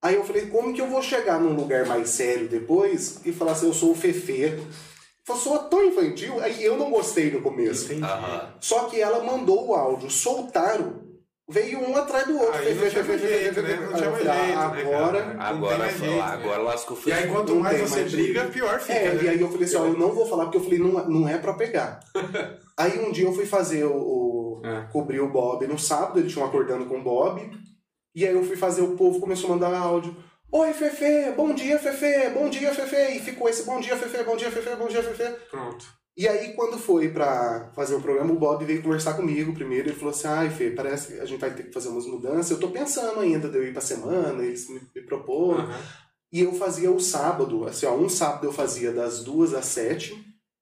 [0.00, 3.52] Aí eu falei, como que eu vou chegar num lugar mais sério depois e falar
[3.52, 4.58] assim, eu sou o Fefe?
[5.24, 7.92] Falei, soa tão infantil, aí eu não gostei no começo.
[7.92, 8.06] Entendi.
[8.60, 11.05] Só que ela mandou o áudio, soltaram,
[11.48, 12.54] veio um atrás do outro.
[12.54, 13.76] Aí não tinha mais jeito, né?
[13.76, 15.36] Não tinha mais jeito, agora...
[15.38, 19.24] Agora, lascou o E aí quanto mais você briga, pior fica, É, né?
[19.24, 21.28] e aí eu falei assim, ó, eu não vou falar porque eu falei, não, não
[21.28, 22.00] é pra pegar.
[22.76, 23.94] aí um dia eu fui fazer o.
[23.96, 24.88] o É.
[24.92, 27.40] cobrir o Bob no sábado, eles tinham acordando com o Bob.
[28.14, 30.16] E aí eu fui fazer, o povo começou a mandar áudio.
[30.50, 33.16] Oi, Fefe, bom dia, Fefe, bom dia, Fefe.
[33.16, 35.30] E ficou esse bom dia, Fefe, bom dia, Fefe, bom dia, Fefe.
[35.50, 35.84] Pronto.
[36.16, 39.88] E aí, quando foi pra fazer o programa, o Bob veio conversar comigo primeiro.
[39.88, 42.50] Ele falou assim: ai, Fê, parece que a gente vai ter que fazer umas mudanças.
[42.50, 45.64] Eu tô pensando ainda de eu ir pra semana, eles me, me proporam.
[45.64, 46.06] Aham.
[46.32, 50.12] E eu fazia o sábado, assim, ó, um sábado eu fazia das duas às sete,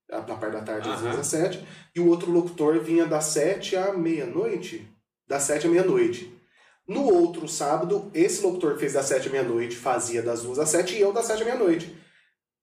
[0.09, 1.11] na parte da tarde das Aham.
[1.11, 4.87] duas às sete, e o outro locutor vinha das sete à meia-noite.
[5.27, 6.33] Das sete à meia-noite.
[6.87, 10.69] No outro sábado, esse locutor que fez das sete à meia-noite fazia das duas às
[10.69, 11.97] sete e eu das sete à meia-noite.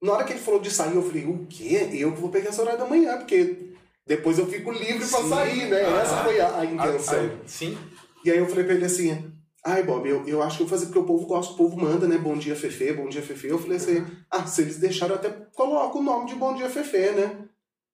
[0.02, 1.90] Na hora que ele falou de sair, eu falei, o quê?
[1.94, 3.74] Eu vou pegar essa hora da manhã, porque
[4.06, 5.30] depois eu fico livre pra Sim.
[5.30, 5.82] sair, né?
[5.84, 6.00] Aham.
[6.02, 7.20] Essa foi a, a intenção.
[7.20, 7.78] Ah, ah, Sim.
[8.26, 9.32] E aí eu falei pra ele assim,
[9.64, 11.80] ai Bob, eu, eu acho que eu vou fazer porque o povo gosta, o povo
[11.80, 12.18] manda, né?
[12.18, 13.48] Bom dia, Fefe, bom dia, Fefe.
[13.48, 16.70] Eu falei assim, ah, se eles deixaram, eu até coloco o nome de Bom Dia
[16.70, 17.46] Fefe, né?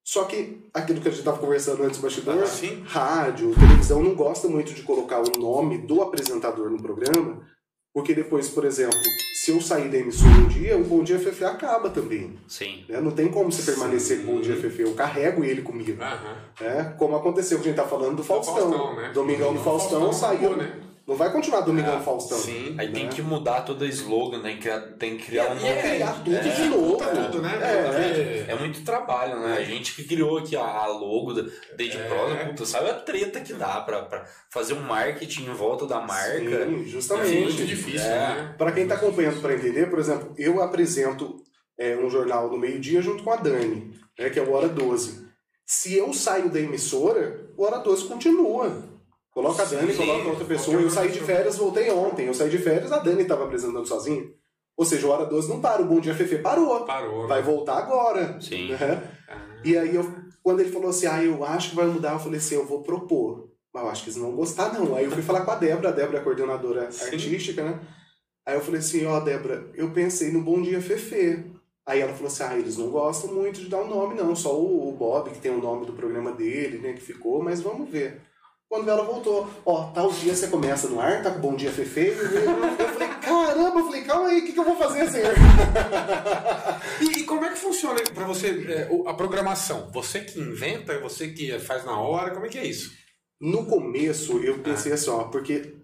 [0.04, 4.14] Só que aquilo que a gente tava conversando antes do bastidor, Ah, rádio, televisão não
[4.14, 7.46] gosta muito de colocar o nome do apresentador no programa,
[7.98, 8.96] porque depois, por exemplo,
[9.34, 12.38] se eu sair da emissora um dia, o Bom Dia Fefe acaba também.
[12.46, 12.84] Sim.
[12.88, 13.00] Né?
[13.00, 16.00] Não tem como você permanecer com o Bom Dia Fefe, eu carrego ele comigo.
[16.00, 16.36] Aham.
[16.60, 16.94] né?
[16.96, 18.54] Como aconteceu que a gente tá falando do Faustão.
[18.54, 19.10] Faustão, né?
[19.12, 20.50] Domingão do Faustão, saiu.
[20.50, 20.72] acabou, né?
[21.08, 22.36] Não vai continuar Domingão Ah, Faustão.
[22.36, 22.74] Sim.
[22.78, 23.10] Aí tem Né?
[23.10, 24.68] que mudar todo o slogan, tem que,
[24.98, 25.66] tem que criar um E novo.
[25.66, 26.96] é, criar tudo é, de novo.
[26.98, 27.58] Tá tudo, né?
[27.62, 29.56] É, É muito trabalho, né?
[29.56, 31.42] A gente que criou aqui a a logo da
[31.76, 32.06] Dede É.
[32.08, 35.98] Prosa, puta, sabe a treta que dá pra, pra fazer um marketing em volta da
[35.98, 36.66] marca?
[36.66, 37.40] Sim, É justamente.
[37.40, 38.18] muito difícil, É.
[38.18, 38.54] né?
[38.58, 41.42] Para quem está acompanhando para entender, por exemplo, eu apresento
[41.78, 45.26] é, um jornal no meio-dia junto com a Dani, né, que é o Hora 12.
[45.64, 48.97] Se eu saio da emissora, o Hora 12 continua.
[49.38, 50.80] Coloca a Dani, Sim, coloca outra pessoa.
[50.80, 52.26] Eu saí de férias, voltei ontem.
[52.26, 54.28] Eu saí de férias, a Dani estava apresentando sozinha.
[54.76, 56.84] Ou seja, o Hora 12 não para, o Bom Dia Fefe parou.
[56.84, 57.28] Parou.
[57.28, 57.46] Vai né?
[57.46, 58.36] voltar agora.
[58.40, 58.70] Sim.
[58.70, 59.00] né?
[59.28, 62.18] Ah, E aí, eu, quando ele falou assim, ah, eu acho que vai mudar, eu
[62.18, 63.48] falei assim, eu vou propor.
[63.72, 64.96] Mas eu acho que eles não vão gostar, não.
[64.96, 67.04] Aí eu fui falar com a Débora, a Débora é coordenadora Sim.
[67.04, 67.78] artística, né?
[68.44, 71.44] Aí eu falei assim, ó, Débora, eu pensei no Bom Dia Fefe.
[71.86, 74.34] Aí ela falou assim, ah, eles não gostam muito de dar o nome, não.
[74.34, 77.60] Só o, o Bob, que tem o nome do programa dele, né, que ficou, mas
[77.60, 78.26] vamos ver.
[78.68, 82.00] Quando ela voltou, ó, tal dia você começa no ar, tá com Bom Dia Fefe.
[82.00, 85.32] Eu falei, caramba, eu falei, calma aí, o que, que eu vou fazer, senhor?
[87.00, 89.90] E, e como é que funciona pra você é, a programação?
[89.92, 92.92] Você que inventa, você que faz na hora, como é que é isso?
[93.40, 95.76] No começo, eu pensei assim, ó, porque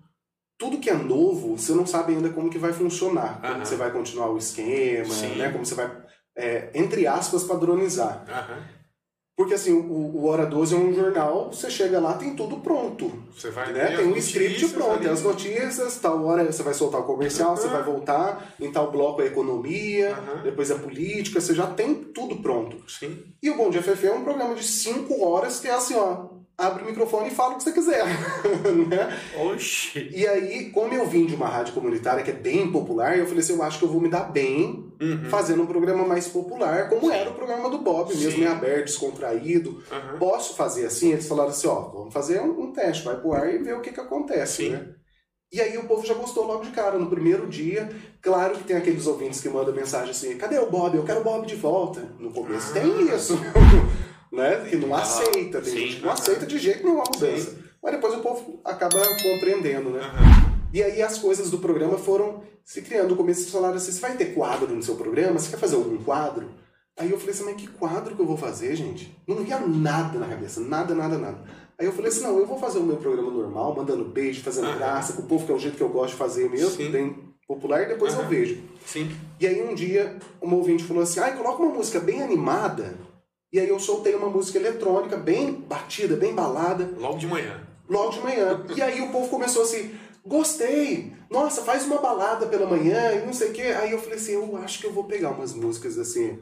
[0.58, 3.92] tudo que é novo, você não sabe ainda como que vai funcionar, como você vai
[3.92, 5.36] continuar o esquema, Sim.
[5.36, 5.50] né?
[5.50, 5.90] Como você vai,
[6.36, 8.26] é, entre aspas, padronizar.
[8.28, 8.73] Aham.
[9.36, 13.10] Porque assim, o, o Hora 12 é um jornal, você chega lá, tem tudo pronto.
[13.36, 13.96] Você vai Né?
[13.96, 17.66] Tem um script pronto, tem as notícias, tal hora você vai soltar o comercial, você
[17.66, 17.72] Aham.
[17.74, 20.42] vai voltar, em tal bloco é economia, Aham.
[20.44, 22.76] depois a política, você já tem tudo pronto.
[22.88, 23.24] Sim.
[23.42, 26.26] E o Bom Dia FF é um programa de 5 horas que é assim, ó,
[26.56, 28.04] abre o microfone e fala o que você quiser.
[28.88, 29.18] né?
[29.50, 30.08] Oxi.
[30.14, 33.40] E aí, como eu vim de uma rádio comunitária que é bem popular, eu falei
[33.40, 35.28] assim, eu acho que eu vou me dar bem Uhum.
[35.28, 38.42] fazendo um programa mais popular, como era o programa do Bob, mesmo Sim.
[38.44, 39.82] em aberto, descontraído.
[39.90, 40.18] Aham.
[40.18, 41.10] Posso fazer assim?
[41.12, 43.80] Eles falaram assim, ó, vamos fazer um, um teste, vai pro ar e ver o
[43.80, 44.68] que que acontece, Sim.
[44.70, 44.86] né?
[45.52, 47.88] E aí o povo já gostou logo de cara, no primeiro dia.
[48.22, 50.96] Claro que tem aqueles ouvintes que mandam mensagem assim, cadê o Bob?
[50.96, 52.00] Eu quero o Bob de volta.
[52.18, 52.74] No começo Ah.
[52.80, 53.36] tem isso,
[54.34, 54.66] né?
[54.68, 55.78] Que não Ah, aceita, tem sim.
[55.78, 57.56] gente que não aceita de jeito nenhum a mudança.
[57.82, 60.00] Mas depois o povo acaba compreendendo, né?
[60.72, 63.10] E aí as coisas do programa foram se criando.
[63.10, 65.38] No começo eles falaram assim, você vai ter quadro no seu programa?
[65.38, 66.48] Você quer fazer algum quadro?
[66.96, 69.16] Aí eu falei assim, mas que quadro que eu vou fazer, gente?
[69.26, 71.38] Não vinha nada na cabeça, nada, nada, nada.
[71.78, 74.72] Aí eu falei assim, não, eu vou fazer o meu programa normal, mandando beijo, fazendo
[74.78, 76.90] graça, com o povo, que é o jeito que eu gosto de fazer mesmo, Sim.
[76.90, 77.16] bem
[77.48, 78.28] popular, e depois eu Aham.
[78.28, 78.62] vejo.
[78.86, 79.10] Sim.
[79.40, 82.94] E aí um dia, uma ouvinte falou assim, ai, coloca uma música bem animada.
[83.54, 87.64] E aí eu soltei uma música eletrônica, bem batida, bem balada, Logo de manhã.
[87.88, 88.64] logo de manhã.
[88.74, 89.94] E aí o povo começou assim,
[90.26, 93.62] gostei, nossa, faz uma balada pela manhã e não sei o quê.
[93.62, 96.36] Aí eu falei assim, eu acho que eu vou pegar umas músicas assim,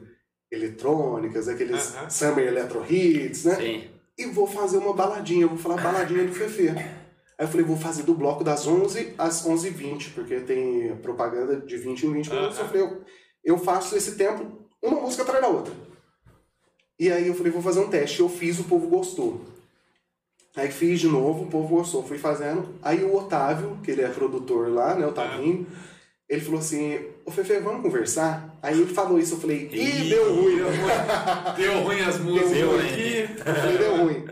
[0.51, 2.09] eletrônicas, aqueles Aham.
[2.09, 3.55] Summer Electro Hits, né?
[3.57, 3.83] Sim.
[4.17, 6.69] E vou fazer uma baladinha, vou falar baladinha do Fefe.
[6.69, 11.77] Aí eu falei, vou fazer do bloco das 11 às 11h20, porque tem propaganda de
[11.77, 12.57] 20 em 20 minutos.
[12.57, 12.73] Eu Aham.
[12.73, 13.01] falei, eu,
[13.43, 15.92] eu faço esse tempo, uma música atrás da outra.
[16.99, 18.19] E aí eu falei, vou fazer um teste.
[18.19, 19.41] Eu fiz, o povo gostou.
[20.55, 22.75] Aí fiz de novo, o povo gostou, fui fazendo.
[22.81, 25.65] Aí o Otávio, que ele é produtor lá, né, o Tavinho,
[26.29, 28.55] ele falou assim, ô Fefe, vamos conversar?
[28.61, 30.55] Aí ele falou isso, eu falei, ih, deu ruim.
[30.57, 31.55] Deu ruim.
[31.57, 32.87] Deu ruim as músicas Deu ruim.
[32.87, 33.29] aqui.
[33.45, 34.25] Eu falei, deu ruim.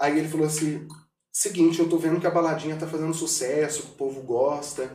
[0.00, 0.86] Aí ele falou assim,
[1.32, 4.90] seguinte, eu tô vendo que a baladinha tá fazendo sucesso, que o povo gosta.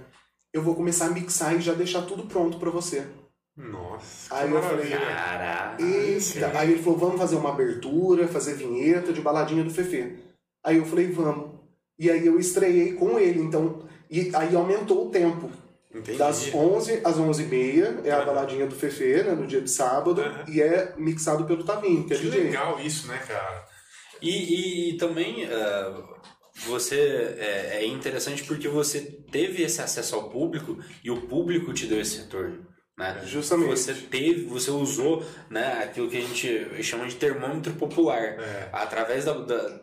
[0.53, 3.07] Eu vou começar a mixar e já deixar tudo pronto pra você.
[3.55, 4.35] Nossa.
[4.35, 4.89] Aí que eu falei.
[4.89, 5.83] Caraca.
[5.83, 6.57] Eita.
[6.59, 10.17] Aí ele falou, vamos fazer uma abertura, fazer vinheta de baladinha do Fefe.
[10.63, 11.51] Aí eu falei, vamos.
[11.99, 13.87] E aí eu estreiei com ele, então...
[14.09, 15.49] E aí aumentou o tempo.
[15.93, 16.17] Entendi.
[16.17, 20.21] Das 11 às 11h30 é a baladinha do Fefe, né, no dia de sábado.
[20.21, 20.45] Aham.
[20.47, 22.43] E é mixado pelo Tavinho, que é Que DJ.
[22.45, 23.65] legal isso, né, cara?
[24.19, 25.93] E, e- e também eh,
[26.65, 31.85] você é, é interessante porque você teve esse acesso ao público e o público te
[31.85, 32.65] deu esse retorno.
[32.97, 33.21] Né?
[33.25, 33.69] Justamente.
[33.71, 38.21] Você teve, você usou né, aquilo que a gente chama de termômetro popular.
[38.39, 38.69] É.
[38.71, 39.81] Através da, da-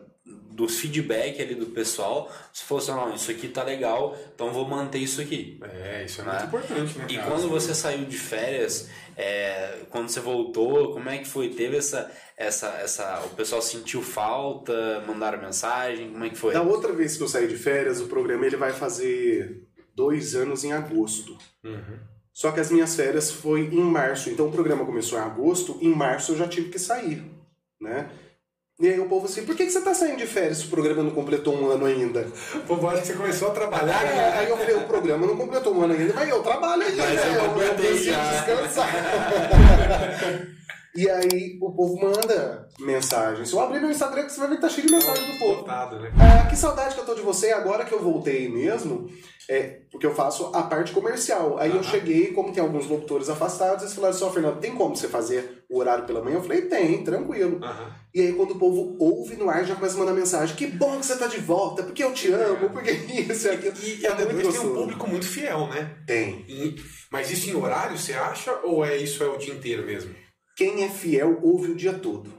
[0.53, 4.99] dos feedback ali do pessoal, falou assim, não, isso aqui tá legal, então vou manter
[4.99, 5.57] isso aqui.
[5.63, 6.31] É, isso é Né?
[6.33, 7.27] muito importante, né, E cara?
[7.31, 11.49] quando você saiu de férias, é, quando você voltou, como é que foi?
[11.49, 13.21] Teve essa, essa, essa.
[13.25, 16.11] O pessoal sentiu falta, mandaram mensagem?
[16.11, 16.53] Como é que foi?
[16.53, 19.63] Da outra vez que eu saí de férias, o programa ele vai fazer
[19.95, 21.37] dois anos em agosto.
[21.63, 21.97] Uhum.
[22.41, 24.31] Só que as minhas férias foi em março.
[24.31, 27.23] Então o programa começou em agosto, em março eu já tive que sair,
[27.79, 28.09] né?
[28.79, 30.69] E aí o povo assim, por que, que você tá saindo de férias se o
[30.69, 32.25] programa não completou um ano ainda?
[32.65, 34.39] Pô, acho que você começou a trabalhar, É, né?
[34.39, 37.25] aí eu falei, o programa não completou um ano ainda, mas eu trabalho ainda, Mas
[37.25, 37.67] eu né?
[37.69, 38.31] eu, preciso já.
[38.31, 38.89] descansar.
[40.95, 43.45] e aí o povo manda mensagem.
[43.45, 45.59] Se eu abrir meu Instagram, você vai ver que tá cheio de mensagem do povo.
[45.61, 46.11] Lotado, né?
[46.19, 47.51] Ah, que saudade que eu tô de você.
[47.51, 49.09] Agora que eu voltei mesmo,
[49.49, 51.57] é porque eu faço a parte comercial.
[51.59, 54.95] Aí eu cheguei, como tem alguns locutores afastados, eles falaram assim, ó, Fernando, tem como
[54.95, 56.37] você fazer o horário pela manhã?
[56.37, 57.59] Eu falei, tem, tranquilo.
[58.13, 60.99] E aí quando o povo ouve no ar, já começa a mandar mensagem, que bom
[60.99, 63.73] que você tá de volta, porque eu te amo, porque isso e aquilo.
[63.81, 65.95] E, e É muito tem um público muito fiel, né?
[66.05, 66.43] Tem.
[66.49, 66.75] E-
[67.09, 68.51] mas isso em horário, você acha?
[68.63, 70.13] Ou é isso é o dia inteiro mesmo?
[70.55, 72.31] Quem é fiel ouve o dia todo.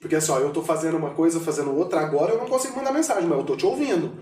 [0.00, 2.92] Porque assim, ó, eu tô fazendo uma coisa, fazendo outra, agora eu não consigo mandar
[2.92, 4.12] mensagem, mas eu tô te ouvindo.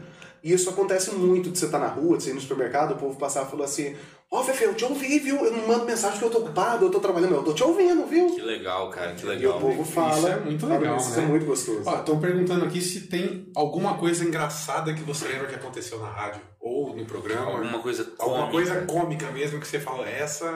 [0.43, 2.97] E isso acontece muito de você estar na rua, de você ir no supermercado, o
[2.97, 3.97] povo passar e falar assim,
[4.31, 5.37] ó, Fefe, eu te ouvi, viu?
[5.45, 7.63] Eu não mando mensagem porque eu tô ocupado, eu tô trabalhando, mas eu tô te
[7.63, 8.35] ouvindo, viu?
[8.35, 9.61] Que legal, cara, que E o legal.
[9.61, 10.17] povo fala.
[10.19, 11.23] Isso é muito legal, Isso né?
[11.23, 11.83] é muito gostoso.
[11.85, 16.09] Ó, estão perguntando aqui se tem alguma coisa engraçada que você lembra que aconteceu na
[16.11, 17.47] rádio ou no programa.
[17.53, 18.53] Alguma coisa Alguma cômica.
[18.53, 20.51] coisa cômica mesmo que você fala, essa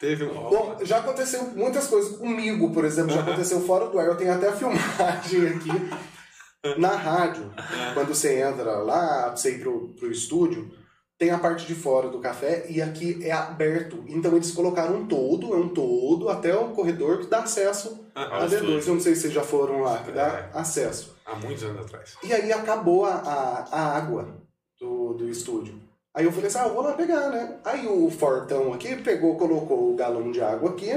[0.00, 0.32] teve um.
[0.34, 4.06] Bom, já aconteceu muitas coisas comigo, por exemplo, já aconteceu fora do ar.
[4.06, 5.70] Eu tenho até a filmagem aqui.
[6.78, 7.50] Na rádio,
[7.94, 10.70] quando você entra lá, você ir pro, pro estúdio,
[11.16, 14.04] tem a parte de fora do café e aqui é aberto.
[14.08, 18.44] Então eles colocaram um todo, é um todo, até o corredor que dá acesso Aham.
[18.44, 18.86] a D2.
[18.88, 20.50] Eu não sei se vocês já foram lá, que dá É.
[20.52, 21.16] acesso.
[21.24, 22.16] Há muitos anos atrás.
[22.22, 24.42] E aí acabou a, a, a água
[24.78, 25.80] do, do estúdio.
[26.20, 27.56] Aí eu falei assim, ah, eu vou lá pegar, né?
[27.64, 30.90] Aí o Fortão aqui pegou, colocou o galão de água aqui,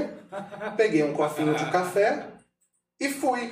[0.76, 2.26] peguei um cofinho de café
[3.00, 3.50] e fui.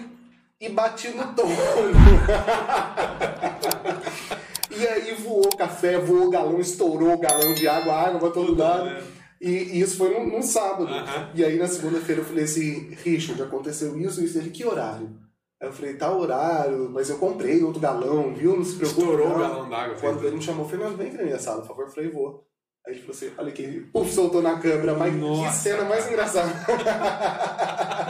[0.60, 1.48] E bati no tom.
[4.70, 8.28] e aí voou o café, voou o galão, estourou o galão de água, água pra
[8.28, 9.02] todo lado.
[9.40, 10.90] E, e isso foi num, num sábado.
[11.34, 15.08] E aí na segunda-feira eu falei assim, Richard, aconteceu isso, isso, ele, que horário?
[15.62, 18.56] Aí eu falei, tá horário, mas eu comprei outro galão, viu?
[18.56, 19.00] Não se preocupe.
[19.00, 19.38] Estourou o não.
[19.38, 19.96] galão d'água.
[20.00, 21.84] Quando ele me chamou, Fernando, vem aqui na minha sala, por favor.
[21.84, 22.44] Eu falei, vou.
[22.84, 25.56] Aí ele falou assim, olha aqui, puf, soltou na câmera, mas que Nossa.
[25.56, 26.52] cena mais engraçada.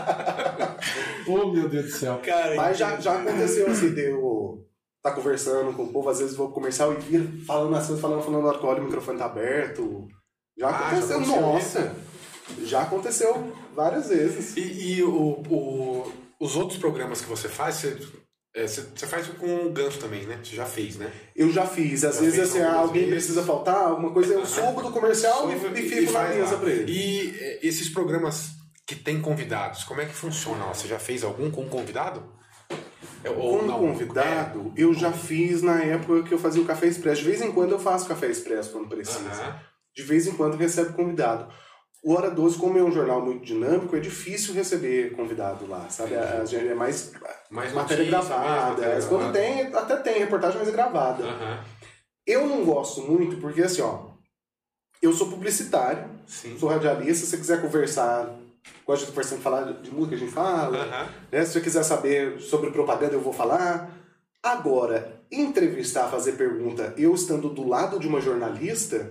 [1.28, 2.20] Oh, meu Deus do céu.
[2.24, 4.66] Cara, Mas já, já aconteceu assim, de eu
[5.00, 8.00] tá conversando com o povo, às vezes vou pro comercial e vira falando as coisas,
[8.00, 10.08] falando, falando na hora que o microfone tá aberto.
[10.58, 11.96] Já Ah, já aconteceu, aconteceu nossa!
[12.64, 14.56] Já aconteceu várias vezes.
[14.56, 16.12] E, e o, o-
[16.44, 17.98] os outros programas que você faz, você,
[18.54, 20.40] é, você, você faz com o Ganso também, né?
[20.42, 21.10] Você já fez, né?
[21.36, 23.14] Eu já fiz, às Já vezes assim, alguém vezes.
[23.26, 26.92] precisa faltar, alguma coisa, eu subo do comercial e, e fico na mesa pra ele.
[26.92, 28.50] E é, esses programas
[28.86, 30.64] que tem convidados, como é que funciona?
[30.66, 32.22] Você já fez algum com convidado?
[33.24, 33.78] É, ou Com não?
[33.78, 37.22] convidado, eu já fiz na época que eu fazia o café expresso.
[37.22, 38.96] De vez em quando eu faço café expresso quando É.
[38.96, 39.62] precisa.
[39.94, 41.46] De vez em quando recebe convidado.
[42.02, 46.16] O Hora 12, como é um jornal muito dinâmico, é difícil receber convidado lá, sabe?
[46.16, 47.12] A, gente é mais
[47.48, 48.42] Mais matéria gravada.
[48.42, 49.38] mesmo, matéria quando gravada.
[49.38, 51.24] tem, até tem reportagem, mas é gravada.
[52.26, 54.06] Eu não gosto muito porque, assim, ó,
[55.00, 56.56] eu sou publicitário, Sim.
[56.58, 58.36] sou radialista, se você quiser conversar,
[58.84, 61.08] gosto de conversar, falar de música, a gente fala.
[61.30, 61.44] Né?
[61.44, 63.90] Se você quiser saber sobre propaganda, eu vou falar.
[64.42, 69.08] Agora, entrevistar, fazer pergunta, eu estando do lado de uma jornalista,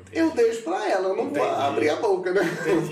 [0.00, 0.18] Entendi.
[0.18, 1.46] eu deixo pra ela, eu não vou Entendi.
[1.46, 2.42] abrir a boca, né?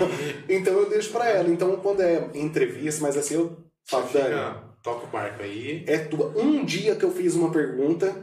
[0.49, 1.49] Então eu deixo pra ela.
[1.49, 3.57] Então quando é entrevista, mas assim, eu
[3.89, 5.83] falo, Dani, toca o barco aí.
[5.87, 6.27] é tua.
[6.35, 8.15] Um dia que eu fiz uma pergunta,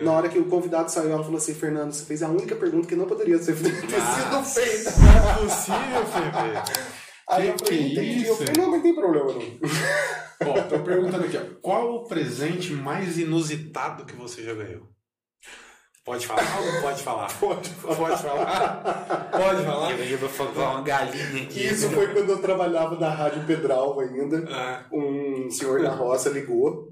[0.00, 2.88] na hora que o convidado saiu, ela falou assim, Fernando, você fez a única pergunta
[2.88, 4.90] que não poderia ser ter sido feita.
[4.90, 6.82] Impossível, Felipe.
[7.28, 8.26] Aí Que eu falei, que entendi.
[8.26, 8.36] Eu isso?
[8.44, 10.50] falei, não, mas não tem problema não.
[10.50, 11.40] Ó, tô perguntando aqui, ó.
[11.62, 14.88] Qual o presente mais inusitado que você já ganhou?
[16.04, 17.38] Pode falar ou não pode falar?
[17.38, 19.28] Pode Pode falar?
[19.30, 19.90] Pode falar?
[19.92, 21.64] Eu vou falar uma galinha aqui.
[21.66, 24.44] Isso foi quando eu trabalhava na Rádio Pedralva ainda.
[24.50, 26.88] Ah, Um senhor da roça ligou.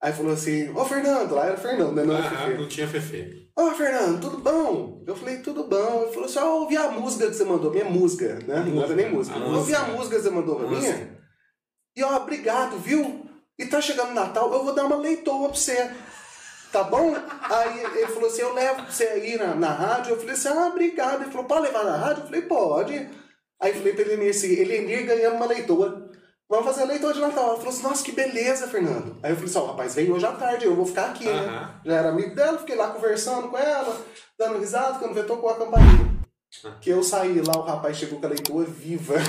[0.00, 2.04] Aí falou assim, ô Fernando, lá era Fernando, né?
[2.04, 2.60] Não era aham, Fefe.
[2.60, 3.50] não tinha Fefe.
[3.58, 5.02] Ô Fernando, tudo bom?
[5.06, 6.02] Eu falei, tudo bom.
[6.02, 8.62] Ele falou assim, ó, ouvi a música que você mandou, minha música, né?
[8.68, 9.36] Não era nem música.
[9.38, 10.16] Eu ouvi a música.
[10.16, 10.76] que você mandou pra mim.
[10.76, 11.18] Música.
[11.96, 13.24] E ó, obrigado, viu?
[13.58, 15.90] E tá chegando o Natal, eu vou dar uma leitoa pra você.
[16.74, 17.14] Tá bom?
[17.14, 20.10] Aí ele falou assim, eu levo você aí na, na rádio.
[20.10, 21.22] Eu falei assim, ah, obrigado.
[21.22, 22.22] Ele falou, pode levar na rádio?
[22.22, 23.10] Eu falei, pode.
[23.62, 26.10] Aí eu falei pra ele assim, Elenir ganhando uma leitoa.
[26.50, 27.44] Vamos fazer a leitura de Natal.
[27.44, 29.16] Ela falou assim, nossa, que beleza, Fernando.
[29.22, 31.26] Aí eu falei assim, ó, o rapaz veio hoje à tarde, eu vou ficar aqui,
[31.26, 31.46] né?
[31.46, 31.70] Aham.
[31.84, 33.96] Já era amigo dela, fiquei lá conversando com ela,
[34.36, 36.12] dando risada, quando vê, tocou a campainha.
[36.80, 39.14] Que eu saí lá, o rapaz chegou com a leitura viva.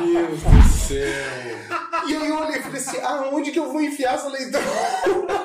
[0.00, 1.81] Meu Deus do céu.
[2.08, 4.62] E aí eu olhei e falei assim, aonde que eu vou enfiar essa leitura?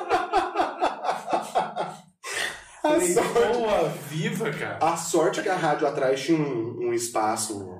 [2.82, 4.78] a, sorte, viva, cara.
[4.80, 7.78] a sorte é que a rádio atrás tinha um, um espaço.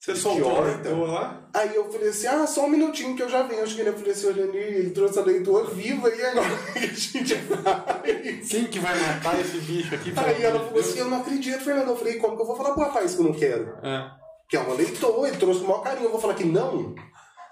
[0.00, 1.48] Você Que soltou a leitura lá?
[1.52, 3.60] Aí eu falei assim, ah, só um minutinho que eu já venho.
[3.60, 6.78] Eu cheguei eu falei assim, olha ali, ele trouxe a leitura viva e agora que
[6.78, 8.48] a gente faz?
[8.48, 10.12] Quem que vai matar esse bicho aqui?
[10.16, 11.88] Aí ela falou assim, eu não acredito, Fernando.
[11.88, 13.76] Eu falei, como que eu vou falar pro rapaz que eu não quero?
[13.82, 14.16] Ah.
[14.48, 16.06] Que é uma leitora, ele trouxe com o maior carinho.
[16.06, 16.94] Eu vou falar que não?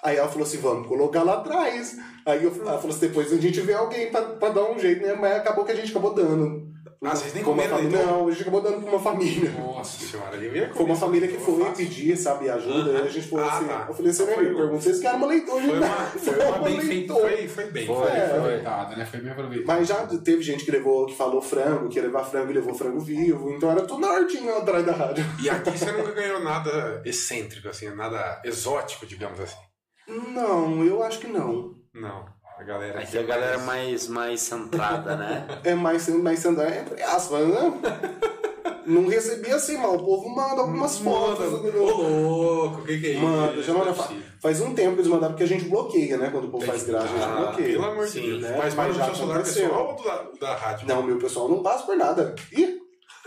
[0.02, 1.96] Aí ela falou assim, vamos colocar lá atrás.
[2.24, 5.04] Aí eu, ela falou assim, depois a gente vê alguém pra, pra dar um jeito,
[5.06, 5.14] né?
[5.14, 6.66] Mas acabou que a gente acabou dando.
[7.04, 7.98] Ah, vocês nem uma comeram família.
[7.98, 8.12] leitor?
[8.16, 9.50] Não, a gente acabou dando pra uma família.
[9.50, 12.90] Nossa senhora, devia Foi uma família que foi pedir, sabe, ajuda.
[12.90, 13.00] Aham.
[13.02, 13.86] Aí a gente falou Ah, assim, tá.
[13.88, 15.62] eu falei assim, né, Foi- eu perguntei se querem uma leitora.
[15.62, 17.14] Foi uma, foi uma bem feita.
[17.14, 17.86] Foi, foi bem.
[17.86, 18.20] Foi, Foi, foi.
[18.24, 19.04] aproveitada, né?
[19.04, 19.78] Foi bem aproveitada.
[19.78, 22.74] Mas já teve gente que levou, que falou frango, que ia levar frango e levou
[22.74, 23.50] frango vivo.
[23.52, 25.24] Então era tudo nortinho atrás da rádio.
[25.42, 29.56] E aqui você nunca ganhou nada excêntrico, assim, nada exótico, digamos assim.
[30.08, 31.74] Não, eu acho que não.
[31.94, 32.24] Não.
[32.58, 35.46] A galera Aqui a galera mais, mais centrada, né?
[35.62, 37.72] É mais, mais sandar, entre aspas, né?
[38.86, 41.52] Não recebi assim, mas o povo manda algumas fotos.
[41.52, 43.20] Ô, louco, o que, que é isso?
[43.20, 43.96] Manda, já Não é manda.
[43.96, 44.22] possível.
[44.40, 46.30] Faz um tempo que eles mandaram porque a gente bloqueia, né?
[46.30, 47.72] Quando o povo faz graça, a gente Ah, bloqueia.
[47.72, 48.42] Pelo amor de Sim, Deus.
[48.42, 48.54] né?
[48.56, 49.68] Mas, Mas mas já no seu celular aconteceu.
[49.68, 50.88] pessoal ou da, da rádio?
[50.88, 52.34] Não, meu pessoal não passa por nada.
[52.52, 52.78] Ih!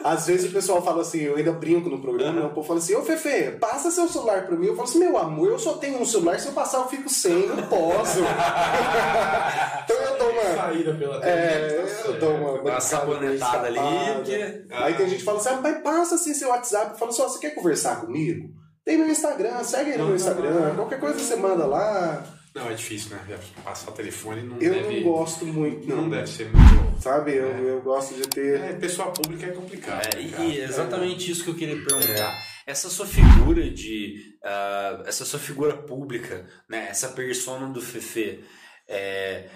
[0.03, 2.95] Às vezes o pessoal fala assim, eu ainda brinco no programa, o povo fala assim,
[2.95, 4.67] ô Fefe, passa seu celular pra mim.
[4.67, 7.09] Eu falo assim, meu amor, eu só tenho um celular, se eu passar eu fico
[7.09, 8.19] sem, não posso.
[9.83, 10.55] então eu dou uma.
[10.55, 12.63] Saída pela É, tá eu dou uma.
[12.63, 14.65] Dá uma sabonetada ali, porque...
[14.71, 16.97] Aí tem gente que fala assim, ah, mas passa assim seu WhatsApp.
[16.97, 18.49] Fala assim, ó, você quer conversar comigo?
[18.85, 20.75] Tem meu Instagram, segue aí no meu Instagram.
[20.75, 22.23] Qualquer coisa você manda lá.
[22.59, 23.39] Não, é difícil, né?
[23.63, 25.01] Passar o telefone não Eu deve...
[25.01, 26.03] não gosto muito, não.
[26.03, 27.01] Não deve ser muito...
[27.01, 27.61] Sabe, eu, É.
[27.71, 28.59] eu gosto de ter.
[28.59, 30.15] É, pessoa pública é complicado.
[30.17, 30.43] É, e- cara.
[30.43, 32.37] e exatamente isso que eu queria perguntar.
[32.67, 34.35] Essa sua figura de.
[34.43, 36.87] ah, essa sua figura pública, né?
[36.89, 38.43] Essa persona do Fefe,
[38.87, 39.47] é,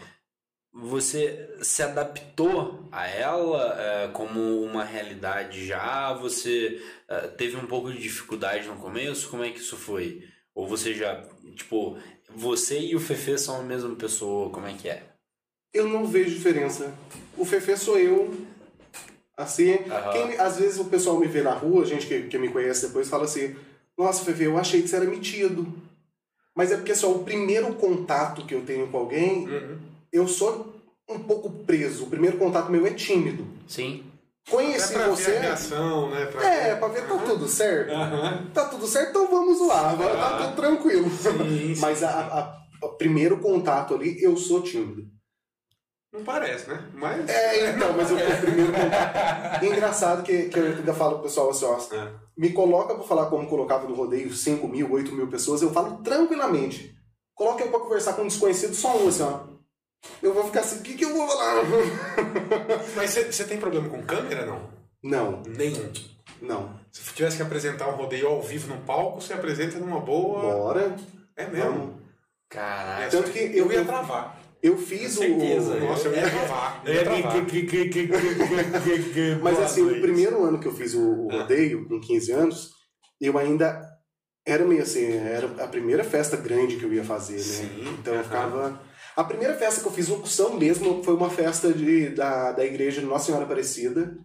[0.73, 6.13] você se adaptou a ela é, como uma realidade já?
[6.13, 9.29] Você ah, teve um pouco de dificuldade no começo?
[9.29, 10.23] Como é que isso foi?
[10.55, 11.21] Ou você já.
[11.55, 11.97] Tipo,
[12.35, 14.49] você e o Fefe são a mesma pessoa?
[14.49, 15.03] Como é que é?
[15.73, 16.93] Eu não vejo diferença.
[17.37, 18.33] O Fefe sou eu.
[19.35, 20.11] Assim, Aham.
[20.11, 23.09] quem às vezes o pessoal me vê na rua, gente que, que me conhece depois,
[23.09, 23.55] fala assim:
[23.97, 25.65] Nossa, Fefe, eu achei que você era metido.
[26.55, 29.77] Mas é porque só o primeiro contato que eu tenho com alguém, Uhum.
[30.11, 30.75] eu sou
[31.09, 32.03] um pouco preso.
[32.03, 33.47] O primeiro contato meu é tímido.
[33.67, 34.03] Sim.
[34.45, 35.31] É Conheci pra você.
[35.31, 36.25] ver a reação, né?
[36.25, 37.25] Pra É, pra ver tá Aham.
[37.25, 37.91] tudo certo.
[37.93, 38.47] Aham.
[38.53, 41.09] Tá tudo certo, então vamos lá, vai- tá tudo tranquilo.
[41.09, 41.75] Sim, sim.
[41.81, 45.03] Mas a, a- o primeiro contato ali, eu sou tímido.
[46.11, 46.89] Não parece, né?
[46.93, 47.27] Mas...
[47.27, 49.65] É, então, mas eu o primeiro contato.
[49.65, 52.11] Engraçado que, que eu ainda falo pro pessoal assim, ó, É.
[52.37, 56.03] me coloca pra falar como colocava no rodeio 5 mil, 8 mil pessoas, eu falo
[56.03, 56.93] tranquilamente.
[57.33, 59.52] Coloca eu pra conversar com um desconhecido, só um, assim, ó.
[60.21, 61.63] Eu vou ficar assim, o que, que eu vou falar?
[62.95, 64.69] Mas você- tem problema com câmera, não?
[65.03, 65.91] Não, Nenhum.
[66.41, 66.79] não.
[66.91, 70.41] Se tivesse que apresentar um rodeio ao vivo num palco, você apresenta numa boa.
[70.41, 70.95] Bora.
[71.35, 71.71] É mesmo.
[71.71, 71.95] Vamos.
[72.49, 73.11] Caralho.
[73.11, 74.39] Tanto que eu eu- ia travar.
[74.61, 75.79] Eu fiz Com certeza, o.
[75.81, 76.81] Nossa, eu ia travar.
[76.85, 77.45] Eu ia travar.
[79.41, 81.39] Mas assim, o primeiro ano que eu fiz o, Ah.
[81.41, 82.69] rodeio, com 15 anos,
[83.19, 83.81] eu ainda
[84.45, 87.41] era meio assim, era a primeira festa grande que eu ia fazer, né?
[87.41, 88.79] Sim, Então eu ficava.
[89.15, 93.01] A primeira festa que eu fiz locução mesmo foi uma festa de, da, da igreja
[93.01, 94.17] de Nossa Senhora Aparecida.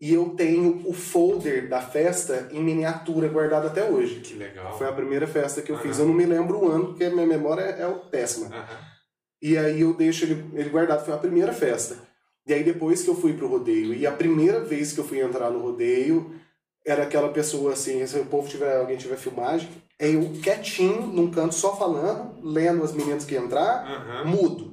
[0.00, 4.20] E eu tenho o folder da festa em miniatura guardado até hoje.
[4.20, 4.76] Que legal.
[4.76, 5.96] Foi a primeira festa que eu fiz.
[5.96, 6.02] Aham.
[6.02, 8.46] Eu não me lembro o ano, porque a minha memória é, é péssima.
[8.46, 8.92] Aham.
[9.40, 11.96] E aí eu deixo ele, ele guardado, foi a primeira festa.
[12.46, 15.20] E aí depois que eu fui pro rodeio, e a primeira vez que eu fui
[15.20, 16.32] entrar no rodeio,
[16.84, 19.68] era aquela pessoa assim, se o povo tiver, alguém tiver filmagem,
[20.10, 24.24] eu quietinho, num canto, só falando, lendo as meninas que iam entrar, Aham.
[24.24, 24.72] mudo.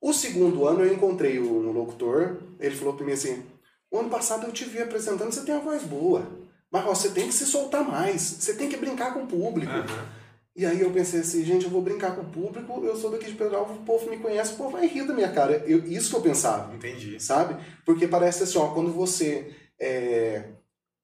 [0.00, 3.42] O segundo ano eu encontrei um locutor, ele falou pra mim assim,
[3.90, 6.26] o ano passado eu te vi apresentando, você tem uma voz boa,
[6.72, 9.72] mas ó, você tem que se soltar mais, você tem que brincar com o público.
[9.72, 10.20] Aham.
[10.56, 13.26] E aí eu pensei assim, gente, eu vou brincar com o público, eu sou daqui
[13.26, 15.62] de Pedro Alves, o povo me conhece, o povo vai rir da minha cara.
[15.66, 17.20] Eu, isso que eu pensava, Entendi.
[17.20, 17.56] sabe?
[17.86, 19.54] Porque parece assim, ó, quando você...
[19.78, 20.44] é,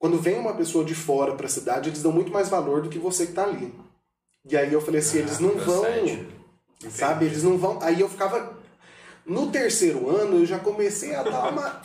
[0.06, 2.96] quando vem uma pessoa de fora pra cidade, eles dão muito mais valor do que
[2.96, 3.74] você que tá ali.
[4.48, 5.80] E aí eu falei assim, Ah, eles não vão...
[5.80, 6.28] procede.
[6.90, 7.24] Sabe?
[7.24, 7.80] Eles não vão...
[7.82, 8.56] Aí eu ficava...
[9.26, 11.82] No terceiro ano, eu já comecei a dar uma...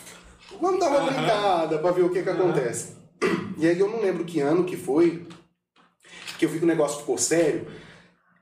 [0.61, 2.95] Vamos dar uma brincada pra ver o que que acontece.
[3.57, 5.25] E aí eu não lembro que ano que foi,
[6.37, 7.65] que eu vi que o negócio ficou sério,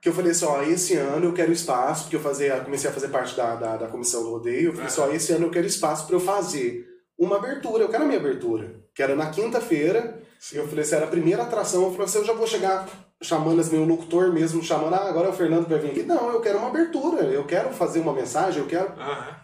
[0.02, 2.94] que eu falei assim, ó, esse ano eu quero espaço, porque eu fazia, comecei a
[2.94, 5.52] fazer parte da, da, da comissão do rodeio, eu falei assim, ó, esse ano eu
[5.52, 6.86] quero espaço pra eu fazer
[7.18, 10.22] uma abertura, eu quero a minha abertura, que era na quinta-feira,
[10.52, 12.86] eu falei assim, era a primeira atração, eu falei assim, eu já vou chegar
[13.24, 16.04] chamando assim, o locutor mesmo, chamando, ah, agora é o Fernando que vai vir aqui.
[16.04, 18.92] Não, eu quero uma abertura, eu quero fazer uma mensagem, eu quero...
[19.00, 19.38] Aham.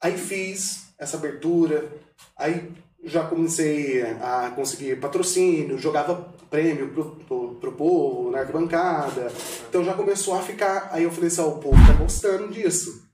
[0.00, 1.90] Aí fiz essa abertura,
[2.36, 2.70] aí
[3.02, 9.32] já comecei a conseguir patrocínio, jogava prêmio pro, pro, pro povo na arquibancada.
[9.68, 10.88] Então já começou a ficar.
[10.92, 13.08] Aí eu falei assim: ó, o povo tá gostando disso.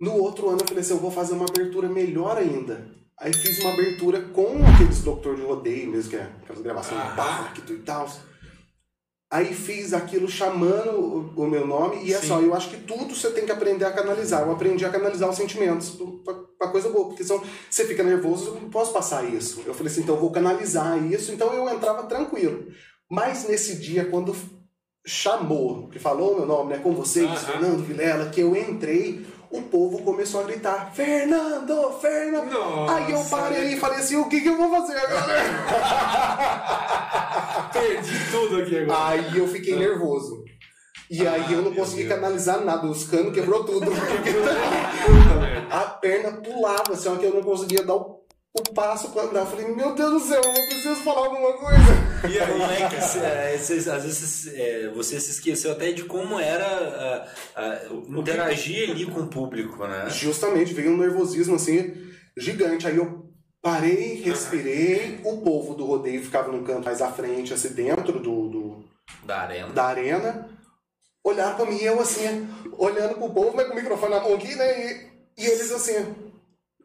[0.00, 2.96] No outro ano eu falei assim: eu vou fazer uma abertura melhor ainda.
[3.18, 7.06] Aí fiz uma abertura com aqueles doutor de rodeio mesmo, que é aquelas gravações de
[7.06, 7.16] Aham.
[7.16, 8.10] pacto e tal.
[9.30, 12.28] Aí fiz aquilo chamando o, o meu nome e é Sim.
[12.28, 14.42] só, eu acho que tudo você tem que aprender a canalizar.
[14.42, 15.98] Eu aprendi a canalizar os sentimentos
[16.58, 19.62] pra coisa boa, porque são, você fica nervoso, eu não posso passar isso.
[19.66, 22.68] Eu falei assim, então eu vou canalizar isso, então eu entrava tranquilo.
[23.10, 24.34] Mas nesse dia, quando
[25.04, 27.36] chamou, que falou meu nome, né, com vocês, Aham.
[27.36, 32.50] Fernando Vilela, que eu entrei, o povo começou a gritar, Fernando, Fernando.
[32.52, 35.26] Nossa, Aí eu parei e falei assim, o que, que eu vou fazer agora?
[37.72, 39.08] Perdi tudo aqui agora.
[39.08, 40.44] Aí eu fiquei nervoso.
[41.10, 42.14] E Ah, aí eu não consegui Deus.
[42.20, 43.86] canalizar nada, os canos quebrou tudo.
[45.70, 48.15] A perna pulava, assim, ó, que eu não conseguia dar o,
[48.58, 49.40] o passo pra andar.
[49.40, 51.78] Eu falei, meu Deus do céu, eu preciso falar alguma coisa.
[52.30, 52.82] E aí?
[53.54, 57.26] É, cês- às vezes é, você se esqueceu até de como era
[58.08, 60.06] interagir ali com o público, né?
[60.10, 61.94] Justamente, veio um nervosismo assim,
[62.36, 62.86] gigante.
[62.86, 63.26] Aí eu
[63.62, 68.48] parei, respirei, o povo do rodeio ficava num canto mais à frente, assim, dentro do,
[68.48, 68.84] do-
[69.24, 69.68] Da arena.
[69.72, 70.50] da arena.
[71.24, 72.48] Olharam pra mim e eu assim,
[72.78, 74.86] olhando pro povo, mas com o microfone na mão aqui, né?
[75.36, 76.14] E, e eles assim.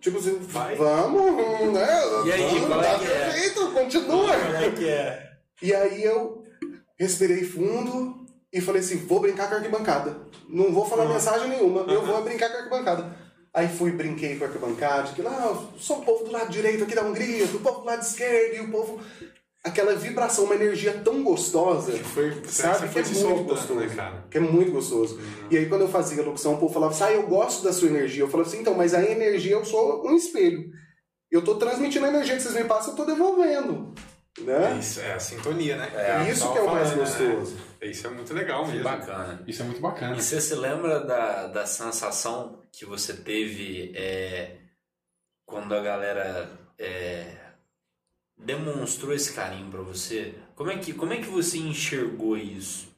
[0.01, 0.75] Tipo assim, Vai.
[0.75, 1.87] vamos, né?
[2.25, 3.09] E aí, vamos, é tá que é?
[3.09, 4.33] perfeito, continua.
[4.33, 5.31] Como é que é?
[5.61, 6.43] E aí eu
[6.99, 10.17] respirei fundo, e falei assim, vou brincar com a arquibancada.
[10.49, 11.13] Não vou falar Uhum.
[11.13, 12.05] mensagem nenhuma, eu Uhum.
[12.07, 13.15] vou brincar com a arquibancada.
[13.53, 16.83] Aí fui, brinquei com a arquibancada, que lá, eu sou o povo do lado direito
[16.83, 18.99] aqui da Hungria, o povo do lado esquerdo, e o povo...
[19.63, 22.87] Aquela vibração, uma energia tão gostosa, Foi, sabe?
[22.87, 23.79] Que foi é muito soltando, gostoso.
[23.79, 24.25] né, cara?
[24.31, 25.19] Que é muito gostoso.
[25.51, 27.71] E aí quando eu fazia a locução, o povo falava assim, ah, eu gosto da
[27.71, 28.23] sua energia.
[28.23, 30.71] Eu falava assim, então, mas a energia eu sou um espelho.
[31.29, 33.93] Eu tô transmitindo a energia que vocês me passam, eu tô devolvendo.
[34.39, 34.77] É Né?
[34.79, 35.91] isso, é a sintonia, né?
[35.93, 37.25] É, Isso Tava que é o mais falando, né?
[37.35, 37.57] gostoso.
[37.83, 38.83] Isso é muito legal Que mesmo.
[38.83, 39.43] bacana.
[39.45, 40.15] Isso é muito bacana.
[40.17, 44.57] E você se lembra da, da sensação que você teve é,
[45.45, 46.49] quando a galera
[46.79, 47.25] é,
[48.43, 50.35] demonstrou esse carinho pra você?
[50.55, 52.89] Como é que, como é que você enxergou isso?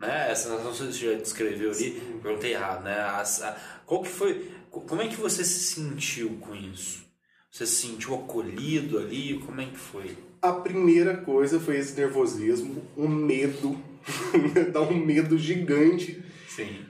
[0.00, 0.30] Né?
[0.30, 3.00] Essa sensação que você já descreveu ali, perguntei errado, né?
[3.00, 7.04] As- a- qual que foi, co- como é que você se sentiu com isso?
[7.50, 9.38] Você se sentiu acolhido ali?
[9.40, 10.16] Como é que foi?
[10.40, 13.76] A primeira coisa foi esse nervosismo, um medo,
[14.72, 16.22] dá um medo gigante.
[16.48, 16.84] Sim.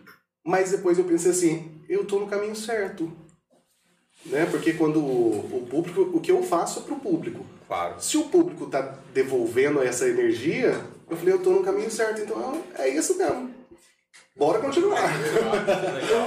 [0.44, 3.10] Mas depois eu pensei assim, eu tô no caminho certo.
[4.26, 4.44] Né?
[4.46, 7.46] Porque quando o, o público, o que eu faço é pro público.
[7.68, 8.00] Claro.
[8.00, 12.64] Se o público tá devolvendo essa energia, eu falei, eu tô no caminho certo, então
[12.76, 13.54] é isso mesmo.
[14.34, 15.02] Bora continuar.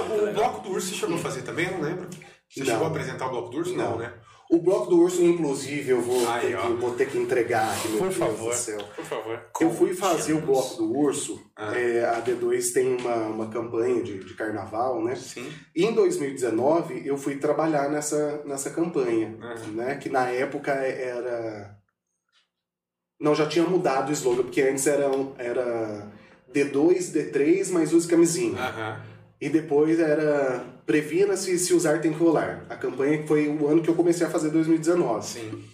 [0.08, 1.66] O, o Bloco do Urso você chegou a fazer também?
[1.66, 2.08] Eu não lembro.
[2.48, 2.66] Você Não.
[2.66, 3.74] chegou a apresentar o Bloco do Urso?
[3.74, 3.98] Não, Não.
[3.98, 4.12] né?
[4.54, 7.88] O bloco do urso, inclusive, eu vou, Aí, ter, que, vou ter que entregar aqui,
[7.88, 8.50] meu Por Deus favor.
[8.50, 8.78] do céu.
[8.94, 9.42] Por favor.
[9.58, 11.40] Eu fui fazer o bloco do urso.
[11.56, 11.74] Ah.
[11.74, 15.14] é, a D2 tem uma, uma campanha de, de carnaval, né?
[15.16, 15.50] Sim.
[15.74, 19.72] E em 2019 eu fui trabalhar nessa, nessa campanha, Uhum.
[19.72, 19.94] né?
[19.96, 21.74] Que na época era.
[23.18, 25.06] Não, já tinha mudado o slogan, porque antes era,
[25.38, 26.12] era
[26.52, 28.58] D2, D3, mas use camisinha.
[28.60, 29.11] Aham.
[29.42, 32.64] E depois era Previna-se se usar tem que rolar.
[32.70, 35.26] A campanha que foi o ano que eu comecei a fazer 2019.
[35.26, 35.64] Sim.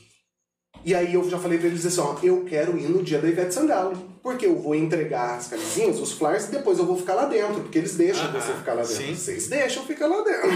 [0.82, 3.28] E aí eu já falei pra eles assim, ó, eu quero ir no dia da
[3.28, 3.94] Ivete Sangalo.
[4.22, 7.60] Porque eu vou entregar as camisinhas, os flyers, e depois eu vou ficar lá dentro.
[7.60, 8.96] Porque eles deixam Aham, você ficar lá dentro.
[8.96, 9.14] sim.
[9.14, 10.48] Vocês deixam ficar lá dentro.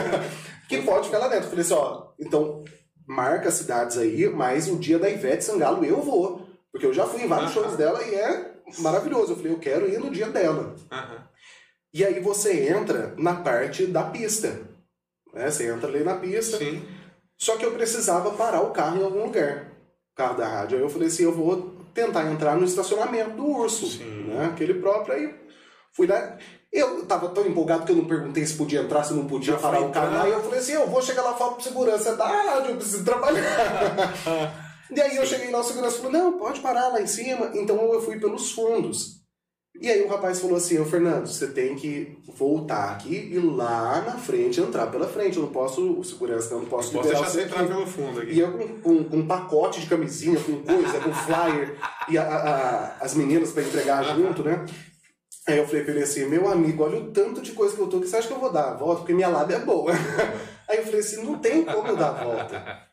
[0.66, 1.44] que pode ficar lá dentro.
[1.44, 2.64] Eu falei assim, ó, então
[3.06, 6.48] marca as cidades aí, mas o dia da Ivete Sangalo eu vou.
[6.72, 7.64] Porque eu já fui em vários Aham.
[7.64, 9.32] shows dela e é maravilhoso.
[9.32, 10.74] Eu falei, eu quero ir no dia dela.
[10.90, 11.29] Aham.
[11.92, 14.60] E aí você entra na parte da pista.
[15.32, 15.50] Né?
[15.50, 16.58] Você entra ali na pista.
[16.58, 16.82] Sim.
[17.36, 19.72] Só que eu precisava parar o carro em algum lugar.
[20.12, 20.78] O carro da rádio.
[20.78, 23.86] Aí eu falei assim, eu vou tentar entrar no estacionamento do urso.
[23.86, 24.24] Sim.
[24.24, 24.46] Né?
[24.52, 25.34] Aquele próprio aí.
[25.92, 26.38] Fui lá.
[26.72, 29.58] Eu tava tão empolgado que eu não perguntei se podia entrar, se não podia Já
[29.58, 30.20] parar o carro.
[30.20, 33.04] Aí eu falei assim, eu vou chegar lá fora pro segurança da rádio, eu preciso
[33.04, 33.42] trabalhar.
[34.88, 37.50] e aí eu cheguei lá, o segurança falou, não, pode parar lá em cima.
[37.54, 39.19] Então eu fui pelos fundos.
[39.78, 44.02] E aí o rapaz falou assim, ô Fernando, você tem que voltar aqui e lá
[44.02, 45.36] na frente, entrar pela frente.
[45.36, 48.20] Eu não posso, o segurança, eu não posso Posso liberar deixar você entrar pelo fundo
[48.20, 48.32] aqui.
[48.32, 51.76] E eu com, com, com um pacote de camisinha, com coisa, com flyer,
[52.08, 54.64] e a- a- as meninas pra entregar junto, né?
[55.48, 57.86] Aí eu falei pra ele assim, meu amigo, olha o tanto de coisa que eu
[57.86, 59.00] tô, que você acha que eu vou dar a volta?
[59.00, 59.92] Porque minha lábia é boa.
[60.68, 62.89] Aí eu falei assim, não tem como eu dar a volta.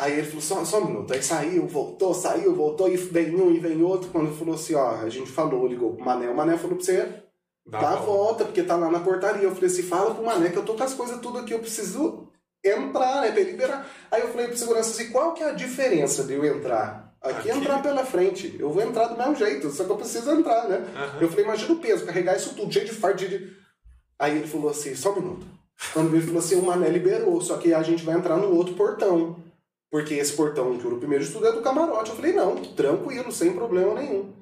[0.00, 1.12] Aí ele falou, só, só um minuto.
[1.12, 4.10] Aí saiu, voltou, saiu, voltou, e vem um e vem outro.
[4.10, 6.84] Quando ele falou assim, ó, a gente falou, ligou pro Mané, o Mané falou pra
[6.84, 7.22] você
[7.66, 9.42] Dá Dá a pra- volta, porque tá lá na portaria.
[9.44, 11.58] Eu falei assim, fala pro Mané que eu tô com as coisas tudo aqui, eu
[11.60, 12.26] preciso
[12.64, 13.86] entrar, né, pra ele liberar.
[14.10, 17.14] Aí eu falei pro segurança assim, qual que é a diferença de eu entrar?
[17.20, 17.58] Aqui, Aqui?
[17.58, 18.56] entrar pela frente.
[18.58, 20.82] Eu vou entrar do mesmo jeito, só que eu preciso entrar, né?
[20.96, 21.18] Aham.
[21.20, 23.52] Eu falei, imagina o peso, carregar isso tudo, cheio de fardo, de...
[24.18, 25.46] Aí ele falou assim, só um minuto.
[25.92, 28.74] Quando ele falou assim, o Mané liberou, só que a gente vai entrar no outro
[28.74, 29.36] portão.
[29.90, 32.10] Porque esse portão que o primeiro estudo é do camarote.
[32.10, 34.32] Eu falei, não, tranquilo, sem problema nenhum.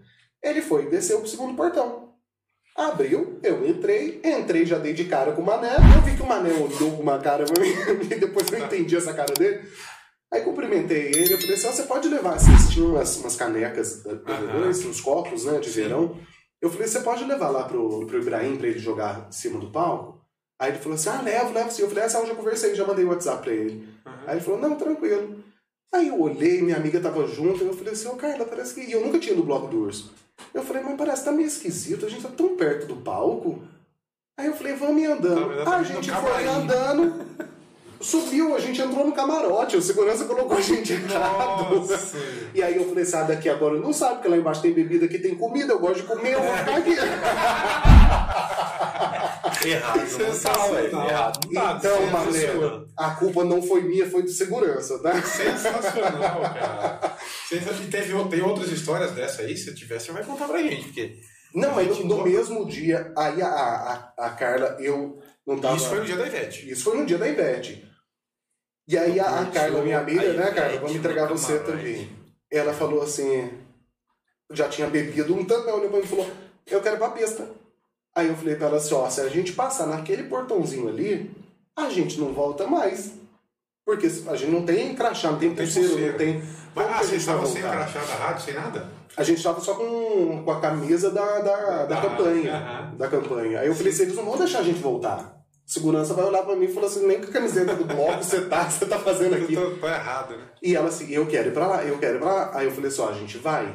[0.42, 2.08] Ele foi, desceu pro segundo portão.
[2.76, 5.74] Abriu, eu entrei, entrei, já dei de cara com o Mané.
[5.96, 7.70] Eu vi que o Mané olhou com uma cara pra mim,
[8.08, 9.66] e depois eu entendi essa cara dele.
[10.32, 14.02] Aí cumprimentei ele, eu falei assim, "Ó, você pode levar, vocês tinham umas, umas canecas
[14.04, 14.68] da Aham.
[14.68, 16.16] D2, uns copos, né, de verão.
[16.60, 19.70] Eu falei, você pode levar lá pro, pro Ibrahim pra ele jogar em cima do
[19.72, 20.17] palco?
[20.58, 21.82] Aí ele falou assim, ah, levo, levo sim.
[21.82, 23.88] Eu falei, essa eu já conversei, já mandei o WhatsApp pra ele.
[24.04, 24.16] Aham.
[24.26, 25.44] Aí ele falou, não, tranquilo.
[25.94, 28.80] Aí eu olhei, minha amiga tava junto, eu falei assim, ô Carla, parece que.
[28.82, 30.12] E eu nunca tinha ido no bloco do urso.
[30.52, 33.62] Eu falei, mas parece que tá meio esquisito, a gente tá tão perto do palco.
[34.38, 35.64] Aí eu falei, vamos ir andando.
[35.64, 36.34] Tá, a gente camarim.
[36.34, 37.26] foi andando,
[38.00, 41.74] subiu, a gente entrou no camarote, o segurança colocou a gente errado.
[41.74, 42.16] Nossa.
[42.54, 45.18] E aí eu falei, sai daqui agora, não sabe que lá embaixo tem bebida, aqui
[45.18, 46.94] tem comida, eu gosto de comer, eu vou ficar aqui.
[49.64, 51.08] Errado não tá, Sensacional.
[51.08, 51.76] Errado não tá.
[51.78, 52.70] Então, sensacional.
[52.70, 55.20] Mané, a culpa não foi minha, foi do segurança, tá?
[55.22, 57.16] Sensacional, cara.
[57.48, 59.56] Sensa- E teve, tem outras histórias dessa aí?
[59.56, 60.84] Se tiver, você vai contar pra gente.
[60.84, 61.18] Porque
[61.54, 65.76] Não, mas no, mesmo dia, aí a, a, a Carla, eu não tava.
[65.76, 66.70] isso foi no dia da Ivete.
[66.70, 67.84] Isso foi no dia da Ivete.
[68.86, 70.76] E aí a, a Carla, minha amiga, né, Carla?
[70.80, 72.10] Vamos entregar você também.
[72.50, 73.50] Ela falou assim.
[74.50, 76.30] Já tinha bebido um tanto, ela olhou pra mim e falou:
[76.66, 77.46] eu quero ir pra pista.
[78.18, 81.30] Aí eu falei pra ela assim, ó, se a gente passar naquele portãozinho ali,
[81.76, 83.12] a gente não volta mais.
[83.86, 86.10] Porque a gente não tem crachá, não tem pulseira, pulseira.
[86.12, 86.42] não tem...
[86.74, 88.88] Mas ah, você estava sem crachá da rádio, sem nada?
[89.16, 92.92] A gente tava só com, com a camisa da, da, da, Da- campanha.
[92.96, 93.60] Da campanha.
[93.60, 95.36] Aí eu falei assim, eles não vão deixar a gente voltar.
[95.64, 98.40] Segurança vai olhar pra mim e falar assim, nem com a camiseta do bloco você
[98.46, 99.54] tá, você tá fazendo aqui.
[99.54, 100.44] Eu tô, tô errado, né?
[100.62, 102.50] E ela assim, eu quero ir pra lá, eu quero ir pra lá.
[102.54, 103.74] Aí eu falei assim, ó, a gente vai,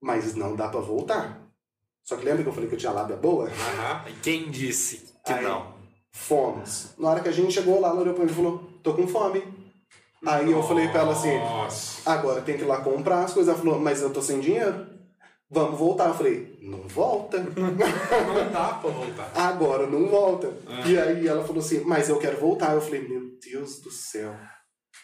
[0.00, 1.41] mas não dá pra voltar.
[2.04, 3.46] Só que lembra que eu falei que eu tinha lábia boa?
[3.48, 4.04] Aham.
[4.22, 5.72] Quem disse que Aí- não?
[6.14, 6.90] Fomos.
[6.98, 9.06] Na hora que a gente chegou lá, ela olhou pra mim e falou, tô com
[9.08, 9.42] fome.
[10.26, 12.08] Aí eu falei pra ela assim, Nossa.
[12.10, 13.52] agora tem que ir lá comprar as coisas.
[13.52, 14.86] Ela falou, mas eu tô sem dinheiro.
[15.50, 16.08] Vamos voltar.
[16.08, 17.38] Eu falei, não volta.
[17.56, 17.74] Não
[18.52, 19.32] dá pra voltar.
[19.34, 20.52] Agora não volta.
[20.66, 20.86] Ah.
[20.88, 22.74] E aí ela falou assim, mas eu quero voltar.
[22.74, 24.34] Eu falei, meu Deus do céu.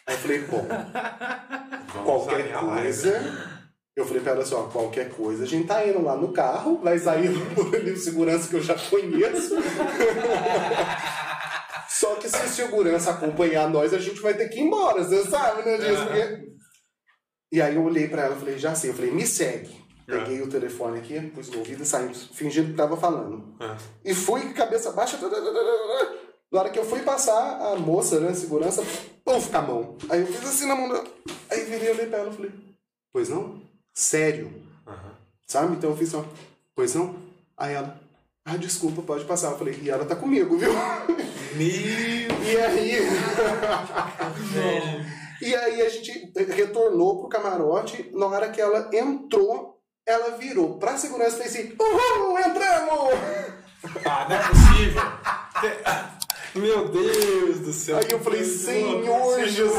[0.07, 0.65] Aí eu falei, bom,
[1.93, 3.58] Vamos qualquer coisa.
[3.99, 6.79] Eu falei pra ela assim, ó, qualquer coisa, a gente tá indo lá no carro,
[6.81, 9.55] vai sair por ali o segurança que eu já conheço.
[11.89, 15.23] Só que se o segurança acompanhar nós, a gente vai ter que ir embora, você
[15.29, 16.05] sabe, né, disso?
[16.05, 16.49] Porque-
[17.51, 19.69] E aí eu olhei pra ela e falei, já sei, eu falei, me segue.
[20.07, 20.19] Aham.
[20.23, 23.53] Peguei o telefone aqui, pus no ouvido e saímos, fingindo que tava falando.
[23.59, 23.75] Ah.
[24.05, 25.17] E fui, cabeça baixa.
[26.51, 28.81] Na hora que eu fui passar, a moça, né, segurança,
[29.25, 29.97] puf, com a mão.
[30.09, 31.03] Aí eu fiz assim na mão dela.
[31.51, 32.51] Aí virei, olhei pra ela e falei,
[33.11, 33.61] pois não?
[33.93, 34.51] Sério?
[34.87, 35.11] Aham.
[35.47, 35.75] Sabe?
[35.75, 36.25] Então eu fiz só,
[36.75, 37.15] pois não?
[37.57, 37.99] Aí ela,
[38.45, 39.51] ah, desculpa, pode passar.
[39.51, 40.71] Eu falei, e ela tá comigo, viu?
[41.55, 42.97] Meu E aí.
[45.41, 48.09] e aí a gente retornou pro camarote.
[48.13, 53.13] Na hora que ela entrou, ela virou pra segurança e fez assim: Uhul, entramos!
[54.05, 55.01] Ah, não é possível.
[56.55, 57.97] Meu Deus do céu.
[57.97, 59.75] Aí eu falei, Senhor Jesus!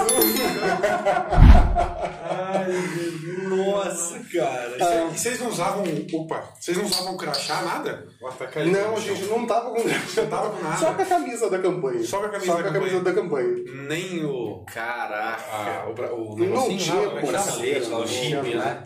[2.30, 3.30] Ai, meu Deus.
[3.50, 4.76] Nossa, cara.
[5.12, 5.84] E vocês não usavam.
[6.14, 8.06] Opa, vocês não usavam crachá, nada?
[8.20, 8.28] O
[8.70, 10.76] Não, a gente não tava com Não tava com nada.
[10.76, 12.04] Só com a camisa da campanha.
[12.04, 13.48] Só com a camisa Só da com a camisa da campanha.
[13.88, 14.64] Nem o.
[14.72, 15.42] Caraca.
[15.52, 18.82] a- o, bra- o Não tinha bracelete, o chip, né?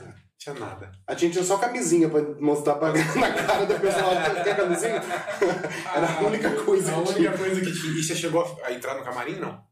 [0.53, 0.66] Nada.
[0.66, 0.92] Tinha nada.
[1.07, 5.03] A gente tinha só camisinha pra mostrar pra, na cara da pessoa que a camisinha.
[5.95, 7.32] Era a única coisa A que única tinha.
[7.32, 7.92] coisa que tinha.
[7.99, 9.62] E você chegou a entrar no camarim, não?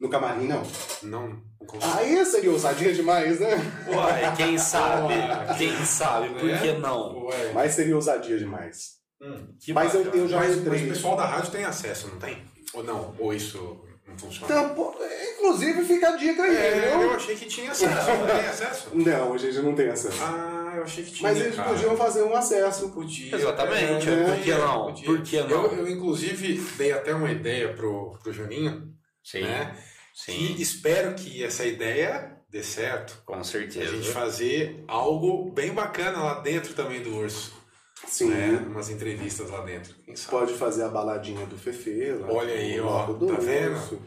[0.00, 0.62] No camarim, não.
[1.02, 1.92] Não, não consegui.
[1.98, 3.50] Aí seria ousadia demais, né?
[3.88, 5.14] Ué, quem sabe?
[5.58, 6.28] Quem sabe?
[6.38, 6.58] Por É?
[6.58, 7.24] que não?
[7.26, 7.52] Ué.
[7.52, 8.98] Mas seria ousadia demais.
[9.22, 9.48] Hum.
[9.74, 10.22] Mas eu, bacana.
[10.22, 10.84] eu já Mas, mas entrei.
[10.86, 12.42] o pessoal da rádio tem acesso, não tem?
[12.72, 13.14] Ou não?
[13.18, 14.68] Ou isso não funciona?
[14.70, 14.94] Pô,
[15.34, 17.02] inclusive fica a dica aí, É, viu?
[17.02, 18.10] eu achei que tinha acesso.
[18.10, 18.88] Não tem acesso?
[18.92, 20.18] Não, a gente não tem acesso.
[20.22, 21.28] Ah, eu achei que tinha.
[21.30, 21.68] Mas eles cara.
[21.70, 22.90] podiam fazer um acesso.
[22.90, 23.34] Podia.
[23.36, 24.84] Exatamente, é, por que não?
[24.86, 25.04] podia.
[25.06, 25.64] Por que não?
[25.66, 28.92] Eu, eu, inclusive, dei até uma ideia pro, pro Juninho,
[29.24, 29.76] Sim, né?
[30.14, 33.22] sim, E espero que essa ideia dê certo.
[33.24, 33.86] com A certeza.
[33.94, 37.59] gente fazer algo bem bacana lá dentro também do Urso.
[38.06, 38.28] Sim.
[38.30, 38.64] Né?
[38.68, 39.94] Umas entrevistas lá dentro.
[40.30, 42.12] Pode fazer a baladinha do Fefe.
[42.12, 43.06] lá Olha aí, ó.
[43.06, 44.00] Tá vendo?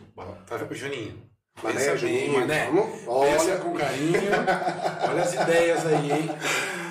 [0.48, 1.32] Tá vendo, Juninho?
[1.62, 2.66] Mané, Pensa bem, mané.
[2.66, 4.20] vamos- Pensa Olha, com carinho.
[5.10, 6.30] Olha as ideias aí, hein?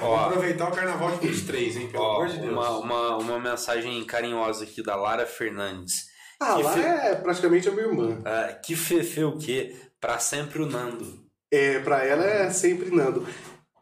[0.01, 0.17] Ó.
[0.17, 1.89] Aproveitar o carnaval de 23, hein?
[1.89, 2.53] Pelo Ó, amor de Deus.
[2.53, 5.95] uma, uma, uma mensagem carinhosa aqui da Lara Fernandes.
[6.41, 8.23] ah, que lá fe- é praticamente a minha irmã.
[8.25, 9.75] Ah, que fefe o quê?
[10.01, 11.21] Pra sempre o Nando.
[11.53, 13.27] É, pra ela é sempre Nando.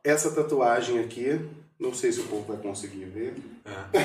[0.03, 1.39] Essa tatuagem aqui,
[1.81, 4.01] não sei se o povo vai conseguir ver, É.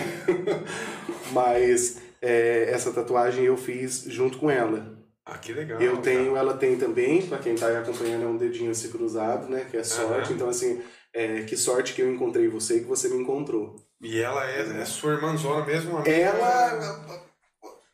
[1.31, 4.95] mas é, essa tatuagem eu fiz junto com ela.
[5.25, 5.81] Ah, que legal.
[5.81, 6.03] Eu cara.
[6.03, 9.65] tenho, ela tem também, pra quem tá aí acompanhando, é um dedinho assim cruzado, né?
[9.69, 10.27] Que é sorte.
[10.27, 10.33] Aham.
[10.33, 10.81] Então, assim,
[11.13, 13.75] é, que sorte que eu encontrei você e que você me encontrou.
[14.01, 15.97] E ela é, é sua irmãzona mesmo?
[15.97, 16.11] amiga?
[16.11, 17.19] Ela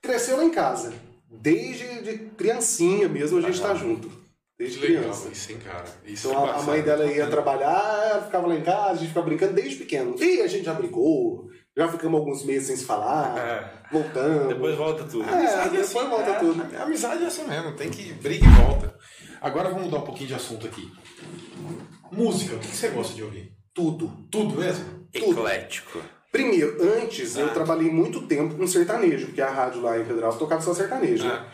[0.02, 0.94] cresceu lá em casa.
[1.30, 4.12] Desde de criancinha mesmo a gente tá junto.
[4.62, 5.30] Desde Que legal criança.
[5.32, 5.84] isso, hein, cara.
[6.06, 8.96] Isso Então é a, a mãe dela ia trabalhar, ela ficava lá em casa, a
[8.96, 10.16] gente ficava brincando desde pequeno.
[10.22, 13.74] E a gente já brigou, já ficamos alguns meses sem se falar, É.
[13.92, 14.48] voltamos.
[14.50, 15.28] Depois volta tudo.
[15.28, 16.34] É, Amizade depois assim, volta é.
[16.40, 16.76] tudo.
[16.78, 18.94] A amizade é essa mesmo, tem que briga e volta.
[19.42, 20.88] Agora vamos mudar um pouquinho de assunto aqui.
[22.12, 23.52] Música, o que você gosta de ouvir?
[23.74, 24.12] Tudo.
[24.30, 25.08] Tudo mesmo?
[25.14, 26.00] Eclético.
[26.32, 27.50] Primeiro, antes eu Ah.
[27.50, 31.46] trabalhei muito tempo com sertanejo, porque a rádio lá em Pedral tocava só sertanejo, né?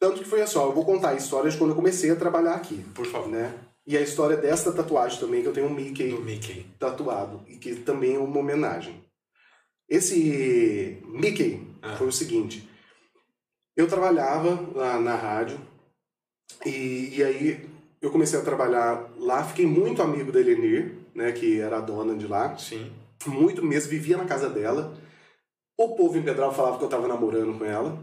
[0.00, 2.16] Tanto que foi assim, ó, eu vou contar a história de quando eu comecei a
[2.16, 3.28] trabalhar aqui, por favor.
[3.28, 3.54] né?
[3.86, 6.66] E a história desta tatuagem também, que eu tenho um Mickey Mickey.
[6.78, 9.04] tatuado, e que também é uma homenagem.
[9.88, 11.96] Esse Mickey Ah.
[11.96, 12.68] foi o seguinte,
[13.76, 15.58] eu trabalhava lá na rádio,
[16.64, 17.68] e, e aí
[18.00, 22.14] eu comecei a trabalhar lá, fiquei muito amigo da Elenir, né, que era a dona
[22.14, 22.90] de lá, Sim.
[23.26, 24.96] muito mesmo, vivia na casa dela.
[25.78, 27.98] O povo em Pedral falava que eu tava namorando com ela,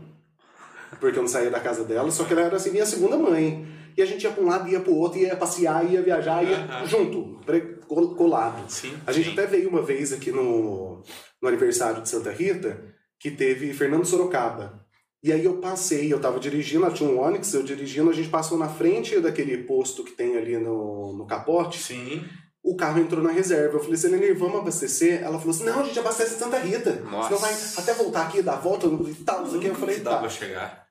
[0.99, 3.67] porque eu não saía da casa dela, só que ela era assim, minha segunda mãe.
[3.97, 6.57] E a gente ia pra um lado, ia pro outro, ia passear, ia viajar, ia
[6.57, 6.85] Aham.
[6.85, 7.39] junto.
[7.45, 8.69] Pre- colado.
[8.69, 8.93] Sim.
[9.07, 9.33] A gente Sim.
[9.33, 11.01] até veio uma vez aqui no,
[11.41, 12.83] no aniversário de Santa Rita,
[13.19, 14.85] que teve Fernando Sorocaba.
[15.23, 18.29] E aí eu passei, eu tava dirigindo, ela tinha um Onix, eu dirigindo, a gente
[18.29, 22.23] passou na frente daquele posto que tem ali no, no capote, Sim.
[22.67, 23.77] O carro entrou na reserva.
[23.77, 25.23] Eu falei, Selene, vamos abastecer?
[25.23, 26.91] Ela falou assim, não, a gente abastece em Santa Rita.
[27.09, 27.29] Nossa.
[27.29, 29.67] Senão vai até voltar aqui, dar a volta e tal, não sei o que.
[29.67, 30.17] Eu falei, dá tá.
[30.17, 30.87] pra chegar.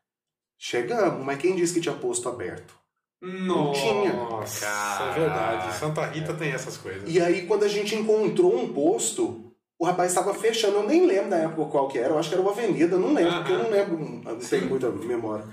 [0.59, 2.75] Chegamos, mas quem disse que tinha posto aberto?
[3.21, 4.11] Nossa, tinha.
[4.11, 5.79] é verdade.
[5.79, 7.03] Santa Rita tem essas coisas.
[7.07, 11.29] E aí, quando a gente encontrou um posto, o rapaz estava fechando, eu nem lembro
[11.29, 13.59] da época qual que era, eu acho que era uma avenida, não lembro, porque eu
[13.59, 15.45] não lembro, não tenho muita memória.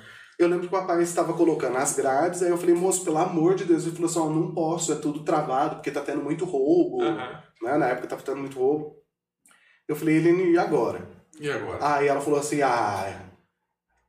[0.44, 3.56] Eu lembro que o rapaz estava colocando as grades, aí eu falei, moço, pelo amor
[3.56, 6.46] de Deus, ele falou assim, ó, não posso, é tudo travado, porque tá tendo muito
[6.46, 7.42] roubo, Aham.
[7.62, 8.96] né, na época tava tendo muito roubo.
[9.88, 11.08] Eu falei, Helene, e agora?
[11.40, 11.80] E agora?
[11.82, 13.22] Aí ela falou assim, ah,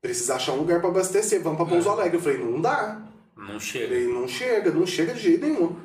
[0.00, 2.16] precisa achar um lugar para abastecer, vamos para Pouso Alegre.
[2.18, 3.02] Eu falei, não dá.
[3.36, 3.86] Não Eu chega.
[3.88, 5.76] falei, não chega, não chega de jeito nenhum.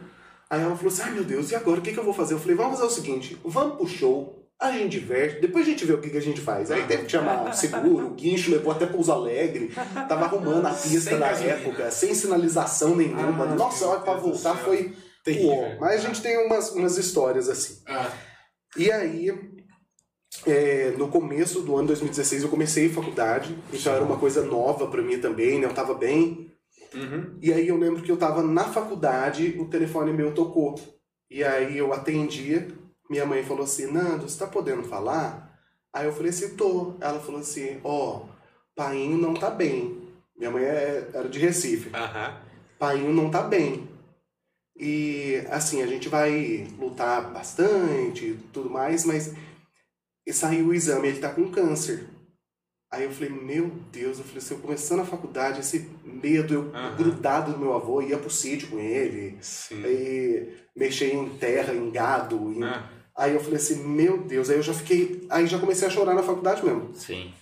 [0.50, 2.34] Aí ela falou assim, ai meu Deus, e agora, o que, que eu vou fazer?
[2.34, 5.86] Eu falei, vamos fazer o seguinte, vamos pro show, a gente diverte, depois a gente
[5.86, 6.70] vê o que, que a gente faz.
[6.70, 9.72] Aí teve que chamar o seguro, o guincho levou até Pouso Alegre,
[10.07, 11.53] tava arrumando a pista gasolina.
[11.55, 13.45] época, sem sinalização nenhuma.
[13.45, 14.93] Ah, Nossa, a hora pra voltar foi
[15.24, 15.49] Terrível.
[15.49, 15.78] uó.
[15.80, 17.82] Mas a gente tem umas, umas histórias assim.
[17.88, 18.12] Ah,
[18.76, 19.32] E aí,
[20.45, 25.01] é, no começo do ano 2016, eu comecei faculdade, então era uma coisa nova pra
[25.01, 25.66] mim também, né?
[25.68, 26.51] Eu tava bem.
[26.93, 27.38] uhum.
[27.41, 30.76] E aí eu lembro que eu tava na faculdade, o telefone meu tocou.
[31.32, 32.68] E aí eu atendi,
[33.10, 35.60] minha mãe falou assim, Nando, você tá podendo falar?
[35.93, 36.95] Aí eu falei assim, tô.
[37.01, 38.26] Ela falou assim, ó,
[38.76, 40.07] painho não tá bem.
[40.38, 41.89] Minha mãe é- era de Recife.
[41.95, 42.39] Aham.
[42.78, 43.89] Painho não tá bem.
[44.78, 49.34] E assim, a gente vai lutar bastante e tudo mais, mas
[50.26, 52.07] e saiu o exame, ele tá com câncer.
[52.91, 56.72] Aí eu falei, meu Deus, eu falei, se eu começando a faculdade, esse medo, eu
[56.76, 56.95] Aham.
[56.95, 59.84] grudado no meu avô, ia pro sítio com ele, Sim.
[59.84, 62.51] aí mexer em terra, em gado.
[62.53, 62.89] em- Ah,
[63.20, 65.28] Aí eu falei assim, meu Deus, aí eu já fiquei.
[65.30, 66.95] Aí já comecei a chorar na faculdade mesmo.
[66.95, 67.34] Sim.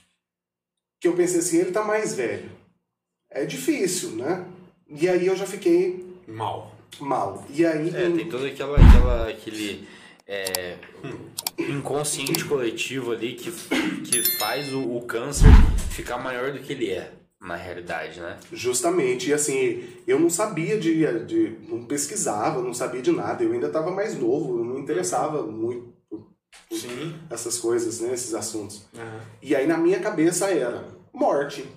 [1.00, 2.50] Que eu pensei assim, ele tá mais velho.
[3.30, 4.44] É difícil, né?
[4.90, 6.74] E aí eu já fiquei mal.
[7.00, 7.46] mal.
[7.54, 7.90] E aí.
[7.90, 9.88] É, tem todo aquela, aquela, aquele
[10.26, 10.78] é,
[11.60, 15.48] inconsciente coletivo ali que, que faz o, o câncer
[15.92, 18.38] ficar maior do que ele é, na realidade, né?
[18.52, 21.56] Justamente, e assim, eu não sabia de, de.
[21.70, 23.44] não pesquisava, não sabia de nada.
[23.44, 25.94] Eu ainda estava mais novo, eu não interessava muito
[26.70, 27.20] por Sim.
[27.30, 28.14] essas coisas, né?
[28.14, 28.86] Esses assuntos.
[28.96, 29.22] Aham.
[29.42, 31.68] E aí na minha cabeça era morte.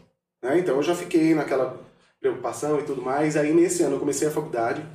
[0.43, 0.61] Né?
[0.61, 1.81] Então eu já fiquei naquela
[2.21, 3.37] preocupação e tudo mais.
[3.37, 4.87] Aí nesse ano eu comecei a faculdade.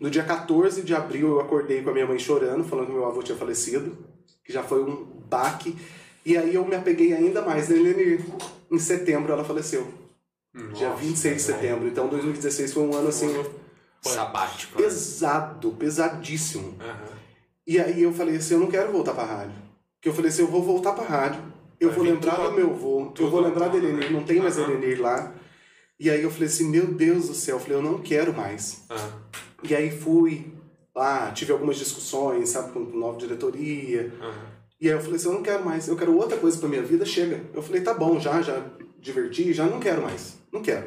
[0.00, 3.06] No dia 14 de abril eu acordei com a minha mãe chorando, falando que meu
[3.06, 3.96] avô tinha falecido,
[4.44, 5.76] que já foi um baque.
[6.24, 8.24] E aí eu me apeguei ainda mais nele.
[8.70, 9.86] Em setembro ela faleceu.
[10.74, 11.88] dia Nossa, 26 de setembro.
[11.88, 13.28] Então 2016 foi um ano assim
[14.02, 14.78] Sabático.
[14.78, 14.84] né?
[14.84, 16.76] pesado, pesadíssimo.
[16.80, 17.19] Aham.
[17.66, 19.54] E aí eu falei assim, eu não quero voltar pra rádio.
[19.96, 21.42] Porque eu falei assim, eu vou voltar pra rádio,
[21.78, 24.10] eu Vai vou lembrar tudo- do meu avô, eu vou lembrar da Elenir, né?
[24.10, 24.56] não tem mais.
[24.58, 25.34] Elenir lá.
[25.98, 28.82] E aí eu falei assim, meu Deus do céu, eu falei, eu não quero mais.
[29.62, 30.52] E aí fui
[30.94, 34.10] lá, tive algumas discussões, sabe, com nova diretoria.
[34.80, 36.82] E aí eu falei assim, eu não quero mais, eu quero outra coisa pra minha
[36.82, 37.42] vida, chega.
[37.52, 38.64] Eu falei, tá bom, já, já
[38.98, 40.86] diverti, já não quero mais, não quero.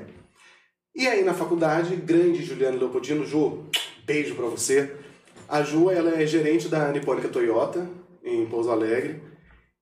[0.96, 3.66] E aí na faculdade, grande Juliana Leopoldino, Ju,
[4.06, 4.96] beijo pra você.
[5.48, 7.88] A Ju, ela é gerente da Nipônica Toyota,
[8.24, 9.22] em Pouso Alegre.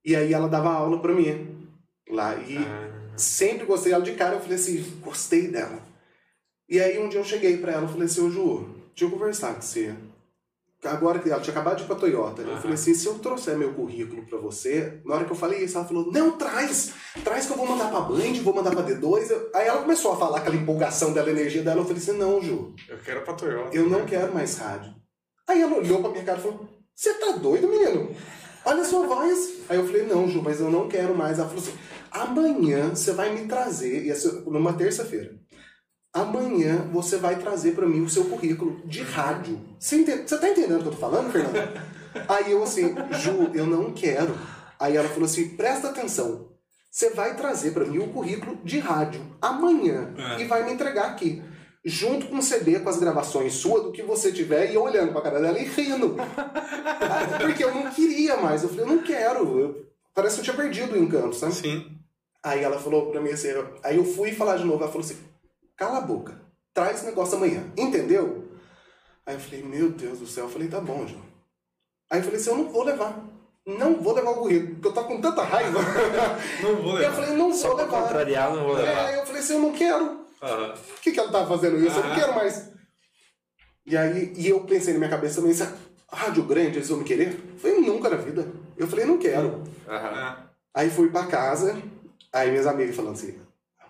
[0.04, 1.68] E aí ela dava aula pra mim,
[2.10, 2.36] lá.
[2.36, 5.80] E Ah, sempre gostei dela de cara, eu falei assim, gostei dela.
[6.70, 9.12] E aí um dia eu cheguei pra ela e falei assim, ô Ju, deixa eu
[9.12, 9.94] conversar com você.
[10.84, 12.54] Agora que ela tinha acabado de ir pra Toyota, né?
[12.54, 15.64] eu falei assim, se eu trouxer meu currículo pra você, na hora que eu falei
[15.64, 16.92] isso, ela falou, não, traz,
[17.24, 19.30] traz que eu vou mandar pra Band, vou mandar pra D2.
[19.30, 22.14] Eu- Aí ela começou a falar aquela empolgação dela, a energia dela, eu falei assim,
[22.18, 23.76] não, Ju, eu quero pra Toyota.
[23.78, 24.92] eu não quero mais rádio.
[25.48, 28.10] Aí ela olhou pra minha cara e falou, você tá doido, menino?
[28.66, 29.54] Olha a sua voz.
[29.70, 31.40] Aí eu falei, não, Ju, mas eu não quero mais.
[31.40, 31.74] Ela falou assim,
[32.12, 35.36] amanhã você vai me trazer, ser numa terça-feira,
[36.14, 39.60] amanhã você vai trazer pra mim o seu currículo de rádio.
[39.80, 41.82] Você, ente- você tá entendendo o que eu tô falando, Fernando?
[42.28, 44.36] Aí eu assim, Ju, eu não quero.
[44.80, 46.50] Aí ela falou assim, presta atenção.
[46.92, 50.42] Você vai trazer pra mim o currículo de rádio amanhã É.
[50.42, 51.42] e vai me entregar aqui.
[51.84, 55.12] Junto com o CD, com as gravações suas, do que você tiver, e eu olhando
[55.12, 56.16] pra cara dela e rindo.
[57.42, 58.62] Porque eu não queria mais.
[58.64, 59.60] Eu falei, eu não quero.
[59.60, 61.54] Eu- parece que eu tinha perdido o encanto, sabe?
[61.54, 61.98] Sim.
[62.44, 65.06] Aí ela falou pra mim assim, eu- aí eu fui falar de novo, ela falou
[65.06, 65.18] assim,
[65.76, 66.40] cala a boca,
[66.74, 68.48] traz esse negócio amanhã, entendeu?
[69.26, 71.22] Aí eu falei, meu Deus do céu, eu falei, tá bom, João.
[72.12, 73.24] Aí eu falei assim, eu não vou levar,
[73.66, 75.80] não vou levar o currículo, porque eu tô com tanta raiva.
[76.62, 77.14] Não vou eu levar.
[77.16, 78.02] falei, não Só vou levar.
[78.04, 79.12] contrariar, não vou levar.
[79.14, 80.22] É, eu falei assim, eu não quero.
[80.42, 80.74] Aham.
[80.74, 81.98] Por que, que ela tá fazendo isso?
[81.98, 82.72] Eu não quero mais.
[83.86, 85.68] E aí, e eu pensei na minha cabeça também, assim,
[86.12, 87.30] rádio grande, eles vão me querer?
[87.54, 88.48] Eu falei, nunca na vida.
[88.78, 89.64] Eu falei, não quero.
[89.88, 90.50] Aham.
[90.74, 91.82] Aí fui pra casa,
[92.32, 93.38] aí minhas amigas falando assim,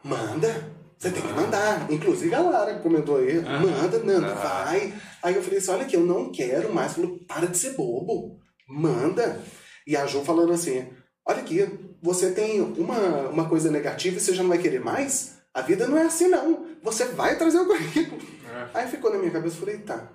[0.03, 1.91] manda, você tem que mandar.
[1.91, 4.93] Inclusive a Lara comentou aí, manda, Nanda, vai.
[5.21, 6.93] Aí eu falei assim, olha aqui, eu não quero mais.
[6.93, 9.39] Falou, para de ser bobo, manda.
[9.85, 10.87] E a Jo falando assim,
[11.25, 11.67] olha aqui,
[12.01, 15.40] você tem uma, uma coisa negativa e você já não vai querer mais?
[15.53, 18.21] A vida não é assim não, você vai trazer o currículo.
[18.49, 18.79] É.
[18.79, 20.09] Aí ficou na minha cabeça, eu falei, tá.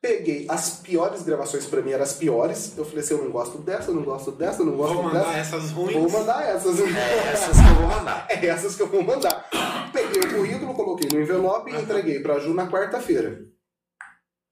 [0.00, 2.76] Peguei as piores gravações pra mim, eram as piores.
[2.76, 5.04] Eu falei assim, eu não gosto dessa, eu não gosto dessa, eu não gosto Vou
[5.10, 5.18] dessa.
[5.24, 5.94] mandar essas ruins.
[5.94, 6.78] Vou mandar essas.
[6.80, 8.26] É essas que eu vou mandar.
[8.30, 9.50] É essas que eu vou mandar.
[9.92, 13.40] Peguei o currículo, coloquei no envelope e entreguei pra Ju na quarta-feira.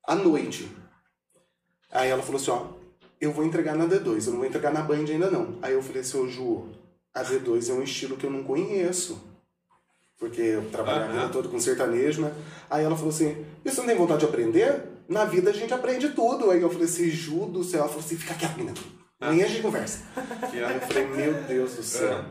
[0.07, 0.71] À noite.
[1.93, 2.67] Aí ela falou assim, ó,
[3.21, 5.59] eu vou entregar na D2, eu não vou entregar na Band ainda não.
[5.63, 6.69] Aí eu falei assim, ô Ju,
[7.15, 9.34] a D2 é um estilo que eu não conheço.
[10.25, 12.33] Porque eu trabalhei a vida toda com sertanejo, né?
[12.71, 14.83] Aí ela falou assim, e você não tem vontade de aprender?
[15.07, 16.51] Na vida a gente aprende tudo.
[16.51, 17.81] Aí eu falei assim, Ju do céu.
[17.81, 18.75] Ela falou assim, fica quieto, menina.
[19.21, 20.03] Amanhã a gente conversa.
[20.17, 22.25] Aí eu falei, meu Deus do céu.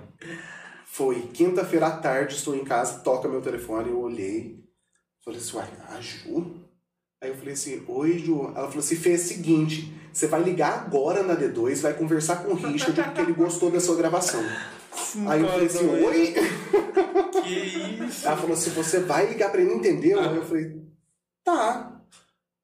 [0.88, 4.60] Foi quinta-feira à tarde, estou em casa, toca meu telefone, eu olhei.
[5.24, 6.56] Falei assim, uai, a Ju?
[7.22, 8.46] Aí eu falei assim, oi Ju.
[8.56, 12.54] Ela falou assim, fez o seguinte, você vai ligar agora na D2, vai conversar com
[12.54, 14.44] o Richard porque ele gostou da sua gravação.
[15.30, 16.34] Aí eu falei assim, oi?
[17.54, 18.28] Que isso?
[18.28, 20.20] Ela falou assim, você vai ligar pra ele, entendeu?
[20.20, 20.82] Aí eu falei,
[21.44, 22.02] tá.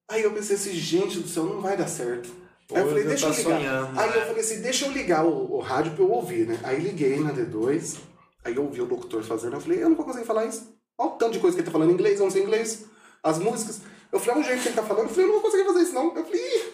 [0.10, 2.30] Aí eu pensei assim, gente do céu, não vai dar certo.
[2.72, 3.44] Aí eu falei, deixa eu ligar.
[3.58, 4.18] sonhando, Aí né?
[4.18, 6.60] eu falei assim, deixa eu ligar o, o rádio pra eu ouvir, né?
[6.64, 7.98] Aí liguei na D2,
[8.46, 10.76] aí eu ouvi o locutor fazendo, eu falei, eu não vou conseguir falar isso.
[10.98, 12.86] Olha o tanto de coisa que ele tá falando em inglês, eu não sei inglês.
[13.24, 13.82] As músicas.
[14.12, 15.04] Eu falei, é um jeito que ele tá falando.
[15.06, 16.16] Eu falei, eu não vou conseguir fazer isso não.
[16.16, 16.74] Eu falei, Ih.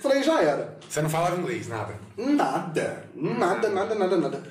[0.00, 0.78] falei, já era.
[0.88, 1.98] Você não falava inglês, nada.
[2.16, 4.42] Nada, nada, nada, nada, nada.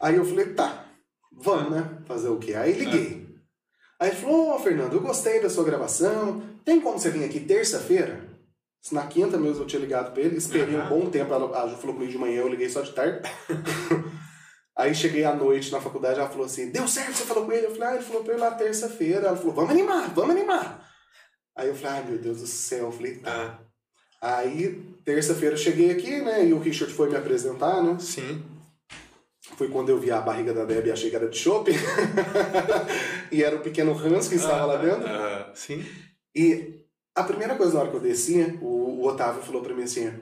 [0.00, 0.84] Aí eu falei, tá,
[1.36, 1.98] vamos, né?
[2.06, 2.54] Fazer o quê?
[2.54, 3.26] Aí liguei.
[4.00, 6.42] Aí ele falou, ô Fernando, eu gostei da sua gravação.
[6.64, 8.28] Tem como você vir aqui terça-feira?
[8.90, 10.88] Na quinta mesmo eu tinha ligado pra ele, esperei um Aham.
[10.88, 11.32] bom tempo.
[11.32, 13.20] Ela, a Ju falou comigo de manhã, eu liguei só de tarde.
[14.76, 17.66] Aí cheguei à noite na faculdade, ela falou assim, deu certo, você falou com ele?
[17.66, 19.28] Eu falei, ah, ele falou pra ir lá terça-feira.
[19.28, 20.88] Ela falou, vamos animar, vamos animar.
[21.54, 23.60] Aí eu falei, ai meu Deus do céu, eu falei, tá.
[24.20, 26.46] Ah, Aí, terça-feira eu cheguei aqui, né?
[26.46, 27.96] E o Richard foi me apresentar, né?
[27.98, 28.42] sim.
[29.62, 31.70] Foi quando eu vi a barriga da Debbie e achei que era de chope.
[33.30, 35.06] e era o pequeno Hans que estava lá dentro.
[35.06, 35.84] Ah, sim.
[36.34, 36.84] E
[37.14, 40.12] a primeira coisa na hora que eu desci, o, o Otávio falou pra mim assim: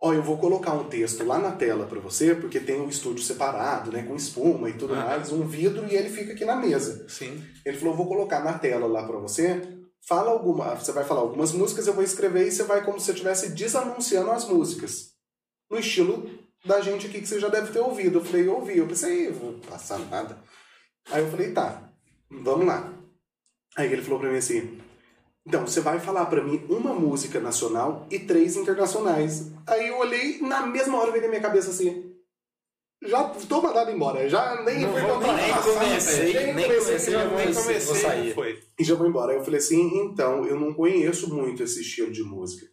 [0.00, 3.22] Ó, eu vou colocar um texto lá na tela pra você, porque tem um estúdio
[3.22, 4.04] separado, né?
[4.04, 5.04] Com espuma e tudo Aham.
[5.04, 7.06] mais, um vidro e ele fica aqui na mesa.
[7.10, 7.44] Sim.
[7.66, 9.60] Ele falou: vou colocar na tela lá pra você.
[10.00, 13.04] Fala alguma, você vai falar algumas músicas, eu vou escrever e você vai como se
[13.04, 15.10] você estivesse desanunciando as músicas.
[15.70, 18.18] No estilo da gente aqui que você já deve ter ouvido.
[18.18, 18.78] Eu falei, eu ouvi.
[18.78, 20.38] Eu pensei, "Ih, vou passar nada.
[21.10, 21.90] Aí eu falei, tá,
[22.30, 22.92] vamos lá.
[23.76, 24.78] Aí ele falou pra mim assim,
[25.46, 29.50] então, você vai falar pra mim uma música nacional e três internacionais.
[29.66, 32.12] Aí eu olhei, na mesma hora veio na minha cabeça assim,
[33.02, 35.66] já tô mandado embora, já nem Não fui vou contratado.
[35.68, 38.34] Nem comecei, Nem nem comecei, comecei, já vou- Nem vou comecei, sair.
[38.34, 38.62] foi.
[38.78, 39.32] e já vou embora.
[39.32, 42.66] Aí eu falei assim, então, eu não conheço muito esse estilo de música.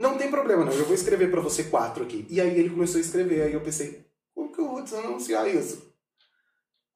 [0.00, 2.26] Não tem problema não, eu vou escrever pra você quatro aqui.
[2.30, 4.00] E aí ele começou a escrever, aí eu pensei,
[4.34, 5.92] como que eu vou desanunciar isso?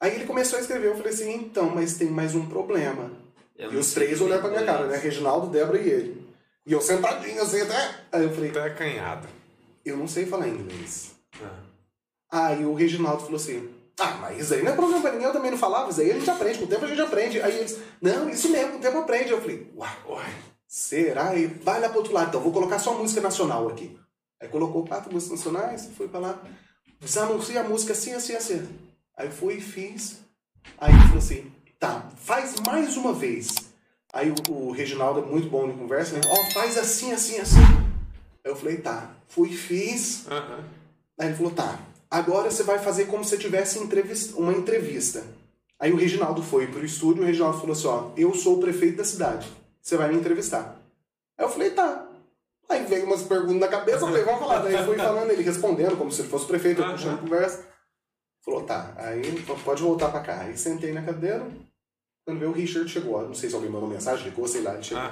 [0.01, 3.13] Aí ele começou a escrever, eu falei assim, então, mas tem mais um problema.
[3.57, 4.79] Eu e os três olharam pra minha inglês.
[4.79, 4.97] cara, né?
[4.97, 6.27] Reginaldo, Débora e ele.
[6.67, 7.95] E eu sentadinho assim até.
[8.11, 9.29] Aí eu falei, Tá acanhado.
[9.85, 11.13] eu não sei falar inglês.
[11.43, 12.49] Ah.
[12.49, 13.69] Aí o Reginaldo falou assim:
[14.01, 16.11] Ah, mas isso aí não é problema pra ninguém, eu também não falava, isso aí
[16.11, 17.41] a gente aprende, com o tempo a gente aprende.
[17.43, 19.31] Aí eles, não, isso mesmo, com o tempo aprende.
[19.31, 20.33] Eu falei, uai, uai,
[20.75, 21.37] será?
[21.37, 23.97] E vai lá pro outro lado, então, vou colocar só música nacional aqui.
[24.43, 26.43] Aí colocou quatro músicas nacionais, foi pra lá,
[27.01, 28.69] desanuncia a música assim, assim, assim.
[29.17, 30.19] Aí fui e fiz.
[30.77, 33.55] Aí ele falou assim: tá, faz mais uma vez.
[34.13, 36.23] Aí o, o Reginaldo é muito bom de conversa, né?
[36.29, 37.61] Ó, faz assim, assim, assim.
[38.45, 40.27] Aí eu falei, tá, fui e fiz.
[40.27, 40.65] Aham.
[41.21, 41.79] Aí ele falou, tá,
[42.11, 45.25] agora você vai fazer como se tivesse entrevista, uma entrevista.
[45.79, 48.61] Aí o Reginaldo foi pro estúdio e o Reginaldo falou assim, ó, eu sou o
[48.61, 49.49] prefeito da cidade,
[49.85, 50.81] você vai me entrevistar.
[51.37, 52.09] Aí eu falei, tá.
[52.71, 54.61] Aí veio umas perguntas na cabeça, eu falei, vamos falar.
[54.63, 57.69] Daí fui falando, ele respondendo como se ele fosse prefeito, eu puxando conversa.
[58.43, 60.41] Falou, tá, aí pode voltar pra cá.
[60.41, 61.47] Aí sentei na cadeira,
[62.25, 64.83] quando veio o Richard chegou, não sei se alguém mandou mensagem, ligou, sei lá, ele
[64.83, 65.03] chegou.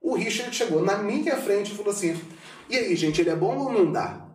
[0.00, 2.20] O Richard chegou na minha frente e falou assim,
[2.68, 4.28] e aí, gente, ele é bom ou não dá?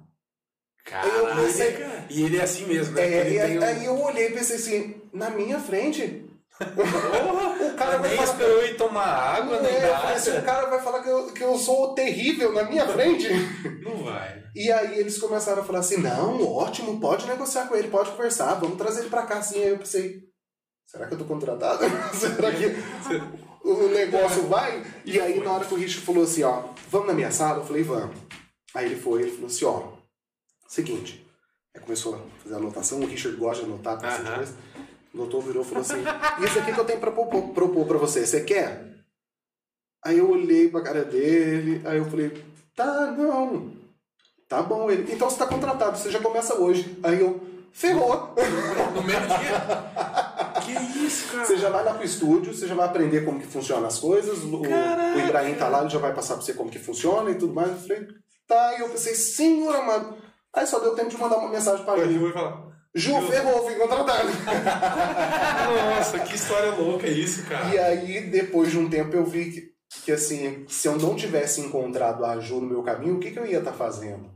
[1.05, 2.05] eu pensei- Caraca.
[2.09, 3.01] E ele é assim mesmo, né?
[3.05, 3.63] É, e aí, um...
[3.63, 6.25] aí eu olhei e pensei assim, na minha frente?
[6.59, 8.31] O cara vai Nem falar.
[8.31, 10.45] esperou ir tomar água, nem É, falei assim, o nada.
[10.45, 13.27] cara vai falar que eu, que eu sou terrível na minha frente.
[13.83, 14.43] Não vai.
[14.55, 18.55] E aí eles começaram a falar assim, não, ótimo, pode negociar com ele, pode conversar,
[18.55, 19.61] vamos trazer ele pra cá assim.
[19.61, 20.19] Aí eu pensei,
[20.85, 21.83] será que eu tô contratado?
[22.13, 22.65] será que.
[23.63, 24.83] o negócio vai.
[25.05, 27.65] E aí, na hora que o Richard falou assim, ó, vamos na minha sala, eu
[27.65, 28.15] falei, vamos.
[28.73, 29.83] Aí ele foi, ele falou assim, ó,
[30.67, 31.23] seguinte.
[31.75, 34.35] Aí começou a fazer a anotação, o Richard gosta de anotar essas Aham.
[34.37, 34.55] coisas.
[35.18, 36.03] O doutor virou e falou assim,
[36.45, 38.86] isso aqui que eu tenho pra propor, propor pra você, você quer?
[40.05, 42.32] Aí eu olhei pra cara dele, aí eu falei,
[42.76, 43.72] tá, não.
[44.47, 45.11] Tá bom, ele.
[45.11, 46.99] Então você tá contratado, você já começa hoje.
[47.01, 47.41] Aí eu,
[47.72, 48.36] ferrou.
[48.93, 50.61] No mesmo dia?
[50.63, 51.45] que isso, cara?
[51.45, 54.43] Você já vai lá pro estúdio, você já vai aprender como que funcionam as coisas.
[54.43, 57.36] O, o Ibrahim tá lá, ele já vai passar pra você como que funciona e
[57.36, 57.72] tudo mais.
[57.72, 58.07] Eu falei,
[58.47, 60.15] tá, e eu pensei, senhor amado.
[60.53, 62.13] Aí só deu tempo de mandar uma mensagem pra Aí Ju.
[62.13, 62.68] eu vou falar.
[62.97, 64.27] Ju, ferrou, fui contratado.
[65.95, 67.73] Nossa, que história louca isso, cara.
[67.73, 69.71] E aí, depois de um tempo, eu vi que,
[70.03, 73.37] que assim, se eu não tivesse encontrado a Ju no meu caminho, o que, que
[73.39, 74.31] eu ia estar fazendo?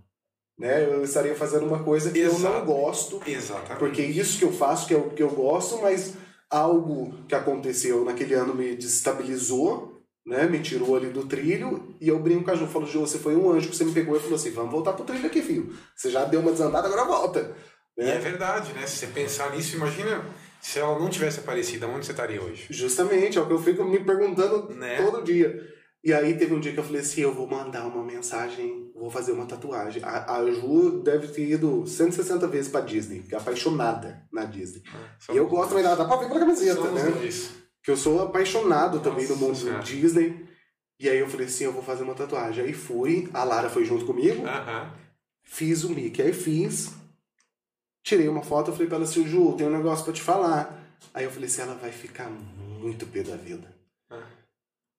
[0.60, 0.84] Né?
[0.86, 2.66] Eu estaria fazendo uma coisa que eu não Exato.
[2.66, 3.80] gosto, Exatamente.
[3.80, 6.14] porque isso que eu faço, que é o que eu gosto, mas
[6.48, 10.46] algo que aconteceu naquele ano me desestabilizou, né?
[10.46, 13.36] Me tirou ali do trilho, e eu brinco com a Ju, falo, Ju, você foi
[13.36, 15.76] um anjo que você me pegou e falou assim, vamos voltar pro trilho aqui, filho.
[15.96, 17.56] Você já deu uma desandada, agora volta.
[17.98, 18.16] E Né?
[18.16, 18.86] é verdade, né?
[18.88, 20.24] Se você pensar nisso, imagina
[20.62, 22.68] se ela não tivesse aparecido, onde você estaria hoje?
[22.70, 24.98] Justamente, é o que eu fico me perguntando Né?
[25.04, 25.70] todo dia.
[26.04, 29.10] E aí teve um dia que eu falei assim, eu vou mandar uma mensagem, vou
[29.12, 30.02] fazer uma tatuagem.
[30.04, 34.82] A, a Ju deve ter ido 160 vezes pra Disney, porque é apaixonada na Disney.
[35.32, 37.12] E eu gosto, mas dá pra ver pela camiseta, Somos né?
[37.12, 37.52] dois.
[37.84, 39.84] Que eu sou apaixonado também no Nossa mundo Senhora.
[39.84, 40.46] Disney.
[41.00, 42.64] E aí eu falei assim, eu vou fazer uma tatuagem.
[42.66, 44.92] Aí fui, a Lara foi junto comigo, Aham.
[45.44, 46.22] fiz o Mickey.
[46.24, 46.92] Aí fiz,
[48.04, 50.80] tirei uma foto, eu falei pra ela assim, Ju, tem um negócio pra te falar.
[51.14, 53.68] Aí eu falei assim, ela vai ficar muito pé da vida.
[54.10, 54.24] Ah.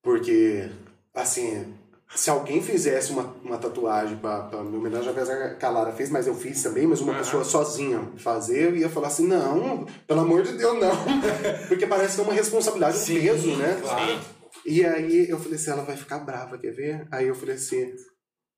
[0.03, 0.69] Porque,
[1.15, 1.75] assim,
[2.15, 6.27] se alguém fizesse uma, uma tatuagem pra, pra me homenagear, que a Lara fez, mas
[6.27, 7.23] eu fiz também, mas uma Aham.
[7.23, 10.93] pessoa sozinha fazer, eu ia falar assim, não, pelo amor de Deus, não.
[11.69, 13.79] Porque parece que é uma responsabilidade, um peso, né?
[13.81, 14.21] Claro.
[14.67, 17.07] E aí eu falei assim, ela vai ficar brava, quer ver?
[17.11, 17.93] Aí eu falei assim,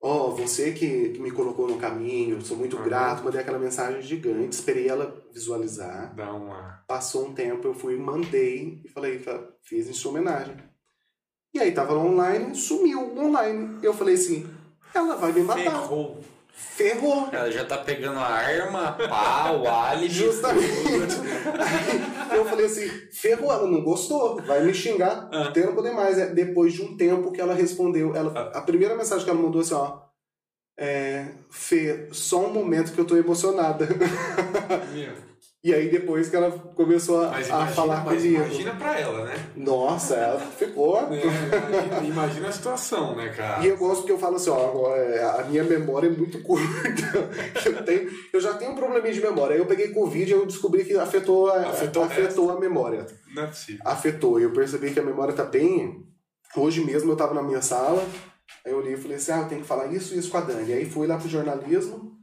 [0.06, 2.84] ó, você que, que me colocou no caminho, sou muito Uhum.
[2.84, 6.14] grato, mandei aquela mensagem gigante, esperei ela visualizar.
[6.14, 6.84] Dá uma.
[6.86, 10.56] Passou um tempo, eu fui, mandei e falei, fa- fiz em sua homenagem.
[11.54, 13.78] E aí tava online, sumiu online.
[13.82, 14.46] Eu falei assim,
[14.92, 15.62] ela vai me matar.
[15.62, 16.20] Ferrou.
[16.56, 17.28] Ferrou.
[17.32, 20.12] Ela já tá pegando a arma, pá, o álibi.
[20.12, 21.14] Justamente.
[22.30, 25.48] Aí eu falei assim, ferrou, ela não gostou, vai me xingar, Ah.
[25.48, 26.18] até não poder mais.
[26.18, 28.58] É, Depois de um tempo que ela respondeu, ela, Ah.
[28.58, 29.98] a primeira mensagem que ela mandou assim, ó,
[30.78, 33.86] é, Fê, só um momento que eu tô emocionada.
[35.64, 38.36] E aí depois que ela começou a, Mas a imagina, falar mas comigo.
[38.42, 39.34] imagina pra ela, né?
[39.56, 41.00] Nossa, ela ficou.
[41.08, 41.22] Né?
[41.24, 43.64] Imagina, imagina a situação, né, cara?
[43.64, 46.64] E eu gosto que eu falo assim, ó, é, a minha memória é muito curta.
[47.64, 49.54] Eu, tenho, eu já tenho um probleminha de memória.
[49.54, 53.06] Aí eu peguei Covid e eu descobri que afetou a, Afetou afetou, a memória.
[53.34, 53.80] Não é possível.
[53.86, 54.38] Afetou.
[54.38, 56.04] E eu percebi que a memória tá bem.
[56.54, 58.06] Hoje mesmo eu tava na minha sala,
[58.64, 60.36] aí eu olhei e falei assim, ah, eu tenho que falar isso e isso com
[60.38, 60.72] a Dani.
[60.72, 62.13] Aí fui lá pro jornalismo,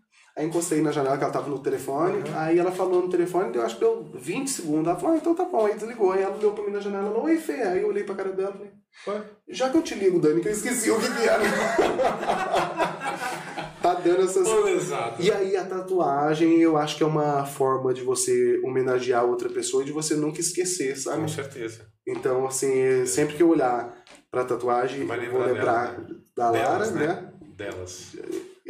[0.42, 3.64] aí encostei na janela que ela tava no telefone, aí ela falou no telefone, eu
[3.64, 4.88] acho que deu 20 segundos.
[4.88, 5.66] Ela falou, ah, então tá bom.
[5.66, 6.12] Aí desligou.
[6.12, 7.62] Aí ela olhou pra mim na janela, ela, oi, Fê.
[7.62, 8.70] Aí eu olhei pra cara dela e
[9.06, 9.28] falei, Ué?
[9.50, 11.44] já que eu te ligo, Dani, que eu esqueci o que que era.
[13.82, 14.48] tá dando essas...
[14.48, 15.22] Lesado.
[15.22, 19.84] E aí a tatuagem, eu acho que é uma forma de você homenagear outra pessoa
[19.84, 21.22] e de você nunca esquecer, sabe?
[21.22, 21.86] Com certeza.
[22.08, 23.96] Então, assim, sempre que eu olhar
[24.30, 26.02] pra tatuagem, eu vou lembrar lembrar
[26.36, 27.08] da Lara, Delas, né?
[27.08, 27.32] né?
[27.56, 28.16] Delas.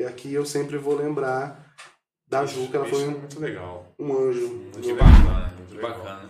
[0.02, 1.64] E aqui eu sempre vou lembrar
[2.28, 3.86] da Ju, que ela foi é um, muito legal.
[4.00, 4.48] um anjo.
[4.48, 5.08] Muito legal.
[5.08, 5.92] Bacana, Muito legal.
[5.92, 6.30] bacana.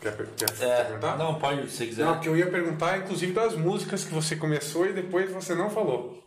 [0.00, 1.16] Quer, per- quer É, perguntar?
[1.18, 2.04] não, pode, se você quiser.
[2.04, 5.68] Não, porque eu ia perguntar, inclusive, das músicas que você começou e depois você não
[5.68, 6.22] falou.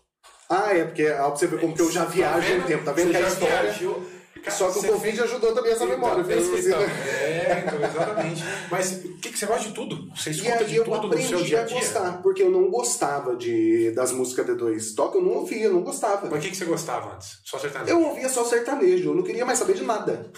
[0.49, 2.91] Ah, é, porque ó, pra você ver como que eu já viajo um tempo, tá
[2.91, 3.61] vendo Você que a já história...
[3.61, 4.06] viajou.
[4.43, 6.35] Cara, Só que o Covid ajudou também essa memória, viu?
[6.38, 6.88] Então, Esqueci, então, né?
[6.88, 8.43] é, então, exatamente.
[8.72, 10.09] Mas o que, que você gosta de tudo?
[10.15, 11.77] Você escuta de eu tudo no seu dia a a dia?
[11.77, 15.84] gostar, porque eu não gostava de, das músicas D2 Toque, eu não ouvia, eu não
[15.84, 16.27] gostava.
[16.27, 17.39] Mas o que, que você gostava antes?
[17.45, 17.91] Só sertanejo?
[17.95, 20.31] Eu ouvia só sertanejo, eu não queria mais saber de nada.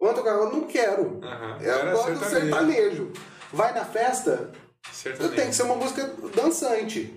[0.00, 1.20] Ontem eu não quero.
[1.22, 3.12] Aham, Eu gosto do sertanejo.
[3.52, 4.50] Vai na festa,
[4.92, 5.34] Sertanejo.
[5.34, 7.14] tem que ser uma música dançante.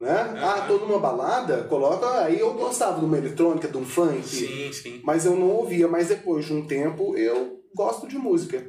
[0.00, 0.10] Né?
[0.42, 2.24] Ah, tô numa balada, coloca.
[2.24, 4.26] Aí eu gostava de uma eletrônica, de um funk.
[4.26, 5.00] Sim, sim.
[5.04, 8.64] Mas eu não ouvia, mas depois de um tempo eu gosto de música.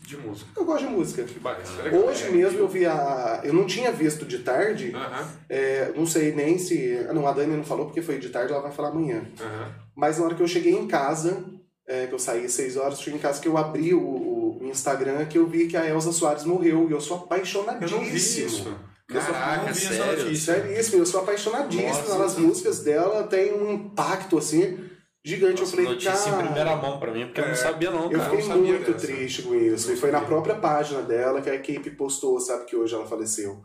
[0.00, 0.50] De música.
[0.56, 1.24] Eu gosto de música.
[1.24, 1.82] Que bacana.
[1.82, 2.00] Legal.
[2.02, 3.40] Hoje É, mesmo eu vi a.
[3.44, 7.04] Eu não tinha visto de tarde, Aham, é, não sei nem se.
[7.08, 9.24] ah, Não, a Dani não falou porque foi de tarde, ela vai falar amanhã.
[9.40, 9.74] aham.
[9.96, 11.42] Mas na hora que eu cheguei em casa,
[11.86, 14.60] é, que eu saí às 6 horas, cheguei em casa que eu abri o, o
[14.62, 16.88] Instagram, que eu vi que a Elza Soares morreu.
[16.88, 17.96] E eu sou Eu apaixonadíssimo.
[18.00, 18.76] não vi isso.
[19.10, 20.24] Eu sou- Caraca, não vi essa sério?
[20.24, 20.54] notícia.
[20.54, 22.12] Seríssimo, eu sou apaixonadíssimo Nossa.
[22.12, 24.90] pelas músicas dela, tem um impacto assim
[25.24, 25.60] gigante.
[25.60, 26.42] Nossa, eu falei, notícia cara...
[26.42, 28.24] em primeira mão pra mim, porque eu É, não sabia não, Eu cara.
[28.24, 29.06] fiquei não sabia muito dessa.
[29.06, 29.92] triste com isso.
[29.92, 33.62] E foi na própria página dela que a equipe postou, sabe, que hoje ela faleceu.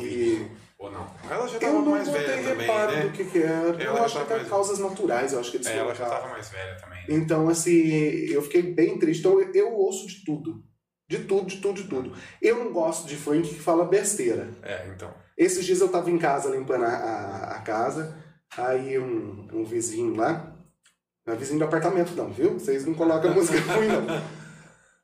[0.00, 0.46] E
[0.78, 1.06] Ou não?
[1.30, 3.02] Ela já eu tava não mais velha também, reparo né?
[3.02, 3.68] do que que era.
[3.82, 6.06] Ela eu acho que é mais- causas naturais, eu acho que eles É, ela já
[6.06, 6.98] tava mais velha também.
[7.00, 7.04] né?
[7.10, 7.86] Então, assim,
[8.30, 9.20] eu fiquei bem triste.
[9.20, 10.62] Então, eu, eu ouço de tudo.
[11.18, 12.12] De tudo, de tudo, de tudo.
[12.40, 14.48] Eu não gosto de funk que fala besteira.
[14.62, 15.10] É, então.
[15.36, 18.16] Esses dias eu tava em casa limpando a, a, a casa,
[18.56, 20.52] aí um, um vizinho lá,
[21.26, 22.54] não é vizinho do apartamento não, viu?
[22.58, 24.22] Vocês não colocam música ruim não.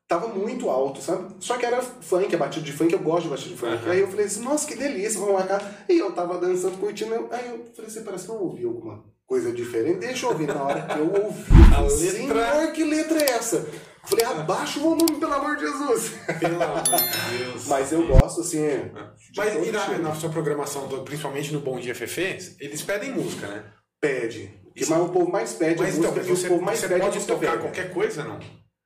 [0.07, 1.35] Tava muito alto, sabe?
[1.39, 3.73] Só que era funk, a batida de funk, eu gosto de batida de funk.
[3.75, 3.91] Aham.
[3.93, 5.61] Aí eu falei assim, nossa, que delícia, vamos lá cá.
[5.89, 9.53] E eu tava dançando, curtindo, aí eu falei assim, parece que eu ouvi alguma coisa
[9.53, 10.01] diferente.
[10.01, 10.49] Deixa eu ouvir.
[10.49, 13.65] Na hora que eu ouvi, A letra- Senhor, que letra é essa?
[14.05, 16.13] Falei, abaixa o volume, pelo amor de Jesus.
[16.41, 17.67] Pelo amor de Deus.
[17.69, 21.95] Mas eu gosto, assim, de Mas e na, na sua programação, principalmente no Bom Dia
[21.95, 23.65] Fefe, eles pedem música, né?
[24.01, 24.59] Pede.
[24.75, 26.63] Isso- mais o povo mais pede Mas é então, música, mas e o você, povo
[26.63, 28.39] mais você pede é pode tocar qualquer coisa, não?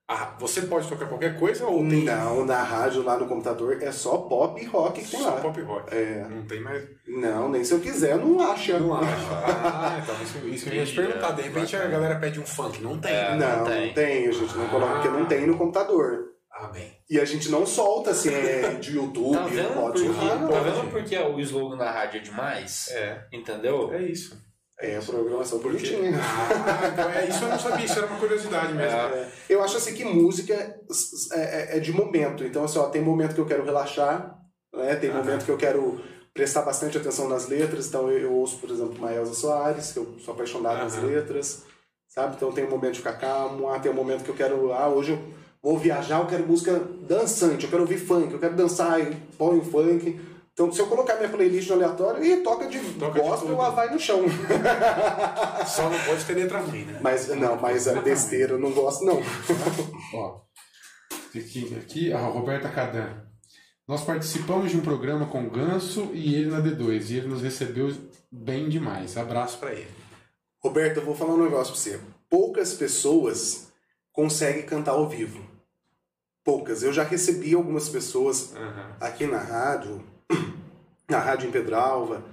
[0.07, 3.91] Ah, você pode tocar qualquer coisa ou tem Não, na rádio lá no computador é
[3.91, 5.41] só pop e rock que tem só lá.
[5.41, 5.95] pop rock?
[5.95, 6.27] É.
[6.29, 6.85] Não tem mais.
[7.09, 8.79] Não, nem se eu quiser, não acha.
[8.79, 9.27] Não acho.
[9.33, 11.31] Ah, então isso, isso eu ia te perguntar.
[11.33, 12.83] De é, repente a galera pede um funk.
[12.83, 13.13] Não tem.
[13.15, 13.35] É.
[13.35, 13.95] Não, não tem.
[13.95, 16.35] tem, a gente não coloca porque não tem no computador.
[16.53, 16.93] Ah, bem.
[17.11, 20.49] E a gente não solta assim, é de YouTube, Tá vendo, pode porque, soltar, não.
[20.49, 22.89] tá vendo porque o slogan da rádio é demais?
[22.93, 23.25] É.
[23.33, 23.93] Entendeu?
[23.93, 24.39] É isso.
[24.81, 25.79] É a programação Porque...
[25.79, 26.19] bonitinha.
[26.21, 27.85] Ah, então é, isso eu não sabia.
[27.85, 28.99] Isso era uma curiosidade mesmo.
[28.99, 29.29] É.
[29.49, 30.53] Eu acho assim que música
[31.33, 32.43] é, é- é de momento.
[32.45, 34.37] Então, assim, ó, tem momento que eu quero relaxar,
[34.75, 34.97] né?
[34.97, 35.21] Tem Aham.
[35.21, 36.01] momento que eu quero
[36.35, 37.87] prestar bastante atenção nas letras.
[37.87, 41.07] Então, eu, eu ouço, por exemplo, Maelza Soares, que eu sou apaixonado nas Aham.
[41.07, 41.63] letras,
[42.09, 42.35] sabe?
[42.37, 43.69] Então, tem um momento de ficar calmo.
[43.69, 44.73] Ah, tem um momento que eu quero...
[44.73, 45.23] Ah, hoje eu
[45.63, 48.99] vou viajar, eu quero música dançante, eu quero ouvir funk, eu quero dançar,
[49.39, 50.21] ponho funk.
[50.55, 53.93] Então, se eu colocar minha playlist no aleatório, e toca de Toca gospel, ela vai
[53.93, 54.23] no chão.
[55.67, 57.01] Só não pode ter letra ruim, né?
[57.03, 59.21] Mas, não, mas é besteira, eu não gosto, não.
[60.15, 60.43] Ó,
[61.37, 63.25] aqui, aqui a Roberta Cadan.
[63.87, 67.43] Nós participamos de um programa com o Ganso e ele na D2 e ele nos
[67.43, 67.93] recebeu
[68.31, 69.17] bem demais.
[69.17, 69.91] Abraço pra ele.
[70.63, 72.01] Roberto, eu vou falar um negócio pra você.
[72.31, 73.73] Poucas pessoas
[74.13, 75.45] conseguem cantar ao vivo.
[76.45, 76.83] Poucas.
[76.83, 78.97] Eu já recebi algumas pessoas Aham.
[79.01, 80.03] aqui na rádio,
[81.09, 82.25] na rádio em Pedralva,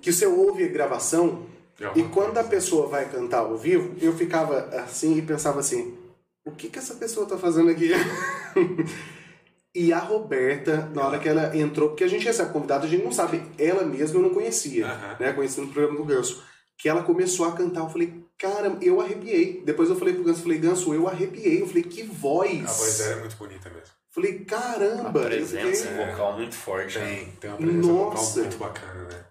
[0.00, 1.46] que você ouve a gravação
[1.80, 2.48] É e quando a coisa.
[2.48, 5.96] pessoa vai cantar ao vivo, eu ficava assim e pensava assim:
[6.44, 7.90] o que, que essa pessoa tá fazendo aqui?
[9.74, 13.04] e a Roberta, na hora que ela entrou, porque a gente recebe convidado, a gente
[13.04, 15.16] não sabe, ela mesma eu não conhecia, Aham.
[15.20, 15.32] né?
[15.32, 16.42] Conheci no programa do Ganso.
[16.76, 19.62] Que ela começou a cantar, eu falei, cara, eu arrepiei.
[19.64, 21.60] Depois eu falei pro Ganso, falei, Ganso, eu arrepiei.
[21.60, 22.64] Eu falei, que voz!
[22.64, 23.97] A voz dela é muito bonita mesmo.
[24.20, 25.20] Falei, caramba!
[25.20, 26.98] eu presença fiquei- vocal muito forte.
[26.98, 27.06] né?
[27.06, 28.24] Tem, tem uma presença Nossa.
[28.24, 29.24] vocal muito bacana, né?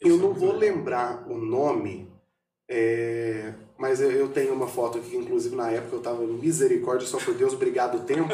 [0.00, 0.76] Eu Isso é não vou legal.
[0.76, 2.10] lembrar o nome,
[2.70, 7.18] é, mas eu- eu tenho uma foto aqui, inclusive na época eu tava misericórdia, só
[7.18, 8.28] por Deus, obrigado tempo.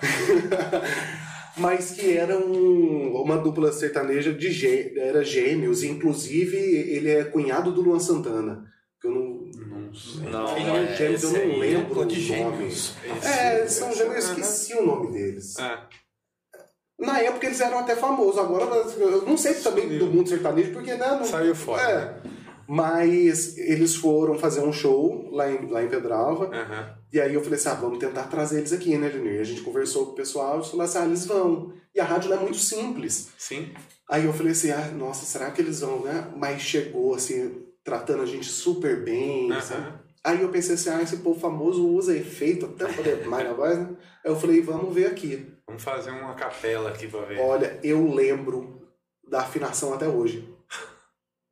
[1.56, 7.72] mas que era um- uma dupla sertaneja de gê, era gêmeos, inclusive ele é cunhado
[7.72, 8.64] do Luan Santana.
[9.04, 10.30] Que eu não, Não sei.
[10.30, 12.06] Não, é, é gêmeos, eu não aí- lembro.
[12.06, 12.94] De gêmeos.
[13.04, 14.40] Esse- é, são gêmeos, eu aham.
[14.40, 15.58] esqueci o nome deles.
[15.58, 15.78] É.
[16.98, 20.94] Na época eles eram até famosos, agora eu não sei também do mundo sertanejo, porque
[20.94, 21.82] né, não, Saiu fora.
[21.82, 21.94] É.
[21.96, 22.22] né?
[22.66, 26.46] Mas eles foram fazer um show lá em, lá em Pedralva.
[26.46, 26.94] Aham.
[27.12, 29.34] E aí eu falei assim: ah, vamos tentar trazer eles aqui, né, Junior?
[29.34, 31.74] E a gente conversou com o pessoal e falou assim: ah, eles vão.
[31.94, 33.28] E a rádio não é muito simples.
[33.36, 33.70] Sim.
[34.08, 36.32] Aí eu falei assim: ah, nossa, será que eles vão, né?
[36.36, 39.92] Mas chegou assim, tratando a gente super bem, sabe?
[40.24, 43.78] Aí eu pensei assim: ah, esse povo famoso usa efeito até poder mais na voz,
[43.78, 43.90] né?
[44.24, 45.52] Aí eu falei: vamos ver aqui.
[45.66, 47.38] Vamos fazer uma capela aqui pra ver.
[47.38, 48.88] Olha, eu lembro
[49.28, 50.48] da afinação até hoje.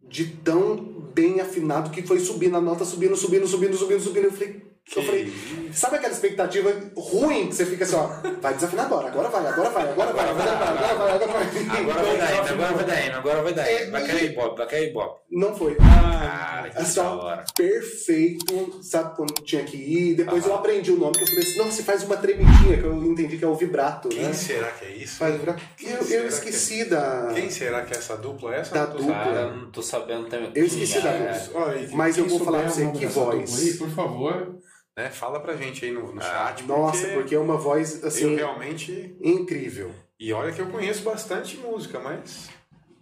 [0.00, 0.76] De tão
[1.14, 4.24] bem afinado que foi subindo a nota, subindo, subindo, subindo, subindo, subindo.
[4.24, 5.70] Eu falei, eu falei, isso?
[5.72, 8.08] sabe aquela expectativa ruim que você fica assim, ó,
[8.40, 11.80] vai desafinar agora, agora vai, agora vai, agora vai, agora vai, agora vai, agora vai.
[11.80, 13.66] Agora vai dar, agora vai dar, agora vai dar.
[13.70, 15.20] É, Vai cair ibope, vai cair ibope.
[15.30, 15.76] Não foi.
[15.76, 17.44] Cara, que Assim, hora.
[17.56, 20.14] perfeito, sabe quando tinha que ir.
[20.14, 22.84] Depois eu aprendi o nome, que eu falei assim, não, você faz uma tremidinha, que
[22.84, 24.32] eu entendi que é o vibrato, Quem né?
[24.32, 25.16] será que é isso?
[25.16, 25.62] Faz o vibrato.
[25.82, 27.30] Eu, eu que esqueci da...
[27.34, 28.54] Quem será que é essa dupla?
[28.54, 29.14] Essa Da não tô dupla.
[29.14, 29.34] sabendo.
[29.34, 30.52] Cara, não tô sabendo também.
[30.54, 33.50] Eu esqueci da e Mas eu vou falar pra você que voz.
[33.50, 34.58] dupla por favor,
[34.96, 36.64] né, fala pra gente aí no, no chat.
[36.64, 39.16] Nossa, porque é uma voz, assim, realmente.
[39.20, 39.90] incrível.
[40.20, 42.48] E olha que eu conheço bastante música, mas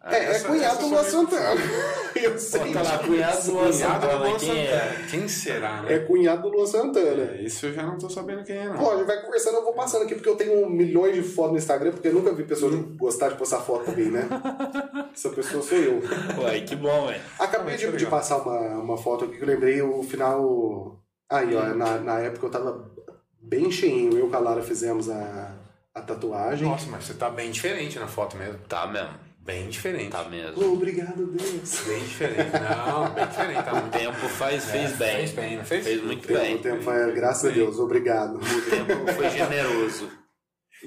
[0.02, 1.04] É, é Essa- cunhado essa do Luan.
[1.04, 1.60] Santana.
[2.16, 2.72] Eu sei.
[2.72, 4.38] Bota lá, cunhado do Luan Cunhado Santana.
[4.38, 5.06] Quem é?
[5.10, 5.94] Quem será, né?
[5.94, 7.34] É cunhado do Luan Santana.
[7.36, 8.78] É, isso eu já não tô sabendo quem é, não.
[8.78, 11.52] Pô, a gente vai conversando, eu vou passando aqui, porque eu tenho milhões de fotos
[11.52, 14.26] no Instagram, porque eu nunca vi pessoa gostar de postar foto também, né?
[15.14, 16.00] Essa pessoa sou eu.
[16.44, 17.20] Ué, que bom, velho.
[17.38, 20.98] Acabei Isso é de, de passar uma, uma foto aqui que eu lembrei o final.
[21.30, 22.90] Aí, ó, na, na época eu tava
[23.40, 24.18] bem cheinho.
[24.18, 25.54] Eu e a Lara fizemos a,
[25.94, 26.66] a tatuagem.
[26.68, 28.58] Nossa, mas você tá bem diferente na foto mesmo.
[28.68, 29.14] Tá mesmo.
[29.38, 30.10] Bem diferente.
[30.10, 30.72] Tá mesmo.
[30.74, 31.80] Obrigado, Deus.
[31.86, 32.50] Bem diferente.
[32.52, 33.64] Não, bem diferente.
[33.64, 35.16] Tá O muito tempo faz, fez bem.
[35.16, 35.84] Fez bem, não fez?
[35.84, 36.58] Fez muito Tempo, bem.
[36.58, 38.36] tempo, foi- graças a Deus, obrigado.
[38.36, 40.10] O tempo foi generoso.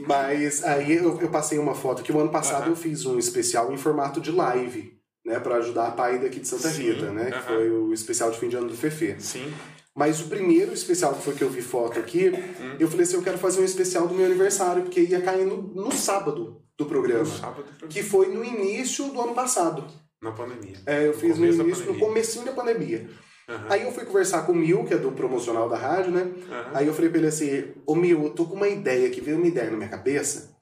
[0.07, 2.71] Mas aí eu, eu passei uma foto que o ano passado Aham.
[2.71, 5.39] eu fiz um especial em formato de live, né?
[5.39, 7.25] Pra ajudar a pai daqui de Santa Sim, Rita, né?
[7.25, 7.43] Que aham.
[7.43, 9.15] foi o especial de fim de ano do Fefe.
[9.19, 9.53] Sim.
[9.95, 12.75] Mas o primeiro especial que foi que eu vi foto aqui, Hum.
[12.79, 15.57] eu falei assim, eu quero fazer um especial do meu aniversário, porque ia cair no,
[15.61, 17.19] no sábado do programa.
[17.19, 19.85] No sábado, Que foi no início do ano passado.
[20.21, 20.77] na pandemia.
[20.85, 23.09] É, eu fiz no começo da início, no comecinho da pandemia.
[23.47, 23.67] Aham.
[23.69, 26.31] Aí eu fui conversar com o Mil, que é do promocional da rádio, né?
[26.49, 26.71] Aham.
[26.73, 29.37] Aí eu falei pra ele assim, ô Mil, eu tô com uma ideia que veio
[29.37, 30.55] uma ideia na minha cabeça,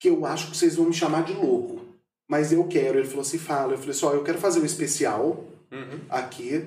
[0.00, 1.80] que eu acho que vocês vão me chamar de louco.
[2.28, 2.98] Mas eu quero.
[2.98, 3.72] Ele falou assim, fala.
[3.74, 6.00] Eu falei assim, ó, eu quero fazer um especial Uhum.
[6.10, 6.66] aqui,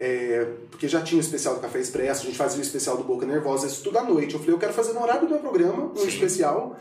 [0.00, 3.04] é, porque já tinha o especial do Café Expresso, a gente fazia o especial do
[3.04, 4.34] Boca Nervosa, isso tudo à noite.
[4.34, 6.08] Eu falei, eu quero fazer no horário do meu programa, um Sim.
[6.08, 6.78] especial.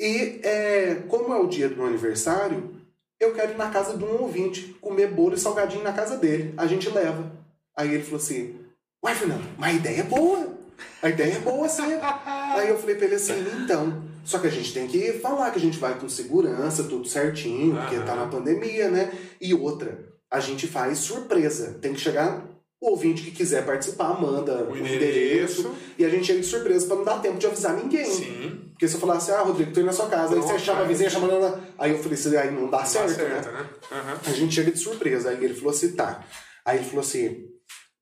[0.00, 2.74] E é, como é o dia do meu aniversário,
[3.20, 6.54] eu quero ir na casa de um ouvinte, comer bolo e salgadinho na casa dele.
[6.56, 7.30] A gente leva.
[7.76, 8.58] Aí ele falou assim,
[9.04, 10.58] uai, Fernando, mas a ideia é boa.
[11.02, 11.82] A ideia é boa, sim.
[12.26, 15.58] Aí eu falei pra ele assim, então, só que a gente tem que falar que
[15.58, 19.12] a gente vai com segurança, tudo certinho, porque tá na pandemia, né?
[19.40, 21.78] E outra, a gente faz surpresa.
[21.80, 22.48] Tem que chegar
[22.80, 25.74] o ouvinte que quiser participar, manda O o endereço, endereço.
[25.96, 28.04] e a gente chega de surpresa pra não dar tempo de avisar ninguém.
[28.04, 28.60] Sim.
[28.70, 30.80] Porque se eu falasse, ah, Rodrigo, tô indo na sua casa, aí Pronto, você chama
[30.80, 31.60] a aí- vizinha, chama ela.
[31.78, 33.60] Aí eu falei assim, aí não dá Tá certo, certo, né?
[33.60, 33.68] né?
[33.92, 34.18] Aham.
[34.26, 35.30] A gente chega de surpresa.
[35.30, 36.24] Aí ele falou assim, tá.
[36.64, 37.44] Aí ele falou assim,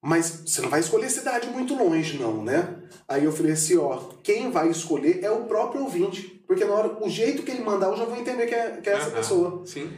[0.03, 2.77] mas você não vai escolher cidade muito longe, não, né?
[3.07, 6.43] Aí eu falei assim, ó, quem vai escolher é o próprio ouvinte.
[6.47, 8.89] Porque na hora, o jeito que ele mandar, eu já vou entender que é, que
[8.89, 9.63] é essa pessoa.
[9.67, 9.91] Sim.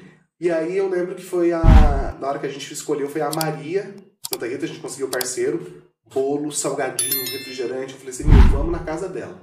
[0.42, 2.16] E aí eu lembro que foi a.
[2.20, 3.94] Na hora que a gente escolheu, foi a Maria
[4.28, 7.92] Santa Rita, a gente conseguiu parceiro, bolo, salgadinho, refrigerante.
[7.92, 9.38] Eu falei assim, meu, vamos na casa dela.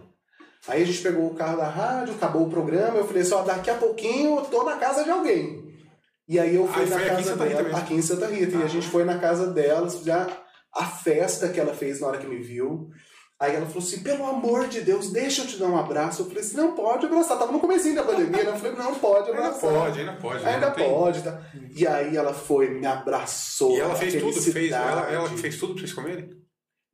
[0.68, 3.44] Aí a gente pegou o carro da rádio, acabou o programa, eu falei assim, ó,
[3.44, 5.64] daqui a pouquinho eu tô na casa de alguém.
[6.28, 7.78] E aí eu fui Ah, na aqui casa Rita dela, mesmo?
[7.78, 8.58] aqui em Santa Rita.
[8.58, 8.66] E Ah.
[8.66, 10.28] a gente foi na casa dela, já
[10.76, 12.90] a festa que ela fez na hora que me viu.
[13.40, 16.22] Aí ela falou assim, pelo amor de Deus, deixa eu te dar um abraço.
[16.22, 17.40] Eu falei assim, não pode abraçar.
[17.40, 18.50] Tava no comecinho da pandemia, né?
[18.50, 19.72] Eu falei, não pode Ainda abraçar.
[19.72, 20.46] pode, ainda pode.
[20.46, 21.42] Ainda Não tem- pode, tá?
[21.74, 23.78] E aí ela foi, me abraçou.
[23.78, 24.72] E ela a fez tudo, fez.
[24.74, 26.30] Ela, ela fez tudo pra vocês comerem?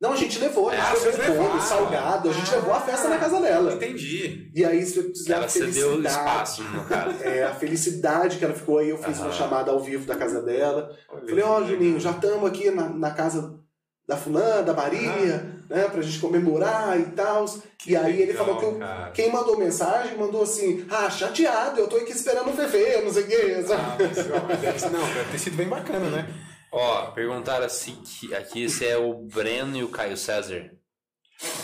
[0.00, 2.56] Não, a gente levou, a gente Ah, levou bolo, salgado, a gente Ah.
[2.56, 3.72] levou a festa na casa dela.
[3.72, 4.52] Entendi.
[4.54, 6.06] E aí fizeram Ela cedeu felicidade.
[6.06, 7.16] espaço, caso.
[7.24, 10.42] É, a felicidade que ela ficou aí, eu fiz uma chamada ao vivo da casa
[10.42, 10.94] dela.
[11.08, 13.58] Olha Falei, ó, que Juninho, já estamos aqui na, na casa
[14.06, 17.44] da fulana, da Maria, né, pra gente comemorar e tal.
[17.86, 19.10] E aí ele legal, falou que cara.
[19.10, 23.24] quem mandou mensagem mandou assim, ah, chateado, eu tô aqui esperando o Fefe, não sei
[23.24, 23.82] o sabe?
[23.82, 26.28] Ah, mas, deve, não, deve ter sido bem bacana, né?
[26.70, 30.70] Ó, perguntaram assim que aqui se é o Breno e o Caio César.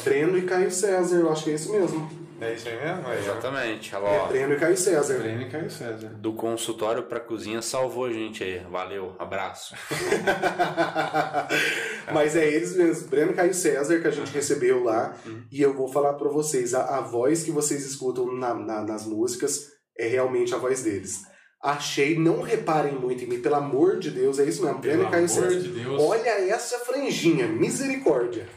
[0.05, 2.22] Breno e Caio César, eu acho que é isso mesmo.
[2.41, 3.07] É isso aí mesmo?
[3.09, 3.19] Aí.
[3.19, 3.95] Exatamente.
[3.95, 4.27] É ó.
[4.27, 5.19] Breno e Caio César.
[5.19, 6.09] Breno e Caio César.
[6.09, 8.59] Do consultório pra cozinha salvou a gente aí.
[8.71, 9.75] Valeu, abraço.
[12.13, 15.15] Mas é eles mesmos, Breno Caio César, que a gente recebeu lá.
[15.51, 19.07] E eu vou falar pra vocês, a, a voz que vocês escutam na- na- nas
[19.07, 21.21] músicas é realmente a voz deles.
[21.63, 25.11] Achei, não reparem muito em mim, pelo amor de Deus, é isso mesmo, Breno e
[25.11, 25.61] Caio César.
[25.61, 26.03] de Deus.
[26.03, 28.49] Olha essa franjinha, misericórdia.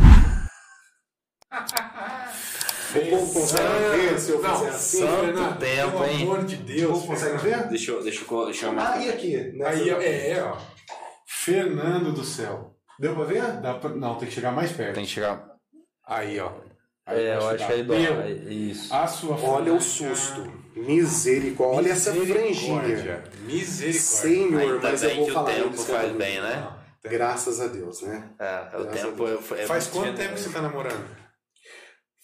[2.94, 5.06] O povo consegue ver se eu Não, fizer assim?
[5.06, 6.22] Fernando, tempo, pelo hein?
[6.22, 6.90] amor de O Deus.
[6.92, 7.68] povo consegue ver?
[7.68, 8.92] Deixa eu, deixa eu, deixa eu marcar.
[8.98, 9.36] Ah, e aqui?
[9.36, 10.06] Aí, ó, daqui?
[10.06, 10.56] é, ó.
[11.26, 12.74] Fernando do céu.
[12.98, 13.42] Deu pra ver?
[13.60, 14.94] Dá pra- Não, tem que chegar mais perto.
[14.94, 15.44] Tem que chegar.
[16.06, 16.50] Aí, ó.
[17.06, 17.94] Aí É, eu acho que aí dá.
[17.94, 18.92] Meu, É Isso.
[18.94, 20.50] A sua Olha o susto.
[20.76, 21.76] Misericórdia.
[21.78, 22.82] Olha essa franjinha.
[23.42, 23.92] Misericórdia.
[23.92, 26.18] Senhor, Ainda mas eu vou que o falar tempo eles faz falando.
[26.18, 26.68] bem, né?
[27.04, 28.30] Graças a Deus, né?
[28.38, 31.04] É, o Graças tempo é, é Faz quanto tempo que você tá namorando?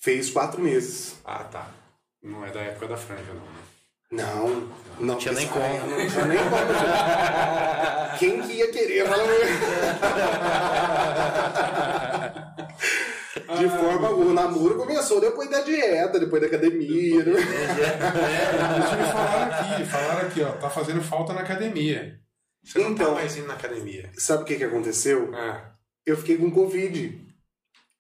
[0.05, 1.15] Fez quatro meses.
[1.25, 1.67] Ah, tá.
[2.23, 3.41] Não é da época da franja, não.
[3.41, 3.63] né?
[4.13, 4.69] Não,
[5.01, 5.91] não, tinha nem porque- como.
[5.97, 6.51] Não tinha nem como.
[8.19, 9.05] Quem que ia querer?
[13.59, 14.31] De forma alguma.
[14.31, 17.25] O namoro começou depois da dieta, depois da academia.
[17.25, 17.33] né?
[17.41, 22.21] Isso me falaram aqui, falaram aqui, ó, tá fazendo falta na academia.
[22.63, 23.07] Você não Então.
[23.09, 24.11] tá mais indo na academia.
[24.19, 25.31] Sabe o que, que aconteceu?
[25.35, 25.71] Ah,
[26.07, 27.24] Eu fiquei com Covid.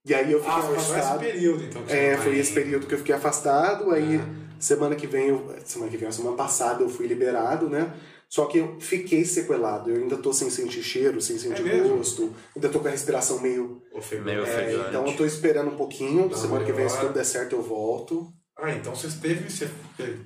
[0.06, 1.22] E aí eu fiquei Ah, foi afastado.
[1.24, 1.82] esse período, então.
[1.88, 4.54] É, foi vai- esse período que eu fiquei afastado, aí Ah.
[4.58, 7.92] semana que vem, eu, semana que vem, semana passada eu fui liberado, né?
[8.28, 11.96] Só que eu fiquei sequelado, eu ainda tô sem sentir cheiro, sem sentir mesmo?
[11.96, 13.80] gosto, ainda tô com a respiração meio...
[14.24, 14.88] Meio é, ofegante.
[14.88, 17.62] então eu tô esperando um pouquinho, Dá semana que vem, se tudo der certo, eu
[17.62, 18.26] volto.
[18.58, 19.68] Ah, então você teve, você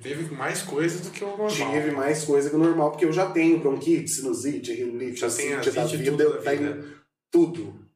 [0.01, 1.49] teve mais coisas do que o normal.
[1.49, 5.71] Tive mais coisa que o normal, porque eu já tenho bronquite, sinusite, rinite, Já ascite
[5.71, 6.73] da vida, tudo eu da vida.
[6.73, 6.93] tenho
[7.31, 7.88] tudo.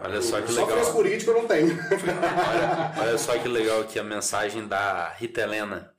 [0.00, 0.78] Olha só que Só legal.
[0.78, 1.68] frescurite que eu não tenho.
[1.68, 5.92] Olha, olha só que legal aqui a mensagem da Rita Helena,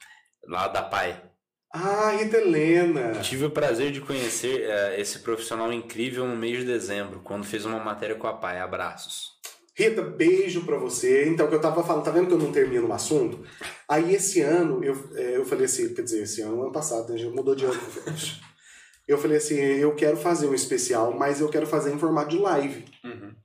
[0.47, 1.22] lá da PAI.
[1.73, 3.19] Ah, Rita Helena.
[3.22, 7.65] Tive o prazer de conhecer eh, esse profissional incrível no mês de dezembro, quando fez
[7.65, 8.59] uma matéria com a PAI.
[8.59, 9.34] Abraços.
[9.77, 11.27] Rita, beijo pra você.
[11.27, 13.43] Então, o que eu tava falando, tá vendo que eu não termino o assunto?
[13.89, 17.17] Aí, esse ano, eu, é, eu falei assim, quer dizer, esse ano, ano passado, né?
[17.17, 17.73] Já mudou de ano.
[19.07, 22.39] Eu falei assim, eu quero fazer um especial, mas eu quero fazer em formato de
[22.39, 22.85] live.
[23.03, 23.35] Uhum.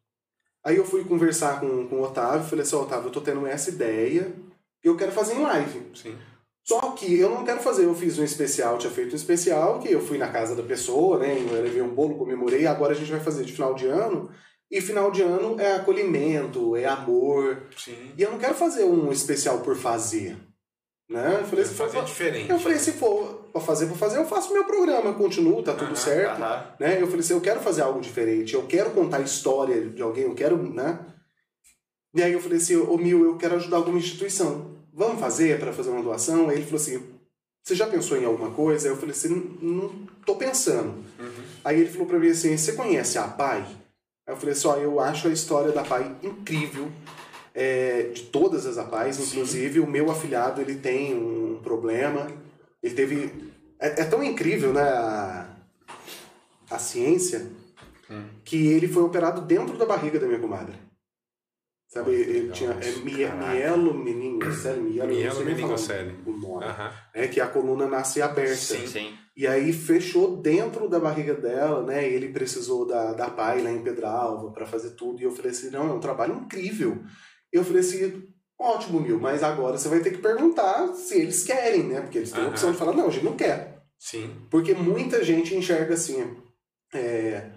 [0.64, 3.70] Aí eu fui conversar com, com o Otávio, falei assim, Otávio, eu tô tendo essa
[3.70, 4.32] ideia,
[4.82, 5.82] eu quero fazer em live.
[5.94, 6.16] Sim.
[6.62, 9.90] Só que eu não quero fazer, eu fiz um especial, tinha feito um especial, que
[9.90, 11.36] eu fui na casa da pessoa, né?
[11.38, 14.30] Eu levei um bolo, comemorei, agora a gente vai fazer de final de ano.
[14.70, 17.66] E final de ano é acolhimento, é amor.
[17.76, 18.12] Sim.
[18.16, 20.36] E eu não quero fazer um especial por fazer.
[21.08, 21.38] Né?
[21.40, 22.50] Eu falei, se for, fazer diferente.
[22.50, 25.74] eu falei, se for pra fazer, pra fazer, eu faço meu programa, eu continuo, tá
[25.74, 26.38] tudo certo.
[26.78, 27.00] Né?
[27.00, 30.24] Eu falei assim, eu quero fazer algo diferente, eu quero contar a história de alguém,
[30.24, 30.98] eu quero, né?
[32.14, 34.78] E aí eu falei assim, ô Mil, eu quero ajudar alguma instituição.
[34.92, 36.48] Vamos fazer para fazer uma doação?
[36.48, 37.02] Aí ele falou assim,
[37.62, 38.88] você já pensou em alguma coisa?
[38.88, 39.90] Aí eu falei assim, não,
[40.26, 40.88] tô pensando.
[41.18, 41.44] Uhum.
[41.64, 43.64] Aí ele falou pra mim assim, você conhece a PAI?
[44.26, 46.90] Aí eu falei assim, ó, eu acho a história da PAI incrível,
[47.54, 49.22] é, de todas as APAIs, Sim.
[49.24, 52.28] inclusive o meu afilhado, ele tem um problema,
[52.82, 53.52] ele teve...
[53.78, 55.56] É, é tão incrível, né, a,
[56.70, 57.50] a ciência,
[58.10, 58.24] Hum.
[58.44, 60.74] que ele foi operado dentro da barriga da minha comadre.
[61.88, 66.16] Sabe, ele tinha é, mielo meningocele, mielo, não Mielo meningocele.
[66.26, 66.92] o nome, Aham.
[67.14, 68.54] é que a coluna nasce aberta.
[68.56, 68.86] Sim.
[68.86, 69.18] Sim.
[69.36, 72.04] E aí fechou dentro da barriga dela, né?
[72.08, 75.20] Ele precisou da, da pai lá em Pedralva para fazer tudo.
[75.20, 77.00] E eu falei assim, não, é um trabalho incrível.
[77.52, 78.29] Eu falei assim,
[78.60, 82.00] ótimo, Mil, mas agora você vai ter que perguntar se eles querem, né?
[82.02, 83.82] Porque eles têm a opção de falar, não, a gente não quer.
[83.98, 84.30] Sim.
[84.50, 86.36] Porque muita gente enxerga assim,
[86.94, 87.50] é,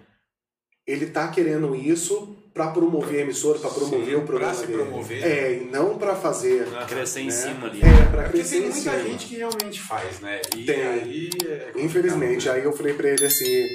[0.86, 4.66] ele tá querendo isso para promover a emissora, para promover Sim, o programa pra se
[4.66, 4.82] dele.
[4.82, 5.22] promover.
[5.24, 6.62] É, e não para fazer...
[6.68, 6.86] Aham.
[6.86, 7.30] Crescer em né?
[7.32, 7.80] cima ali.
[7.80, 8.98] É, para É porque crescer tem em muita cima.
[9.02, 10.40] gente que realmente faz, né?
[10.56, 10.82] E Tem.
[10.82, 12.54] aí é Infelizmente, né?
[12.54, 13.66] aí eu falei pra ele assim,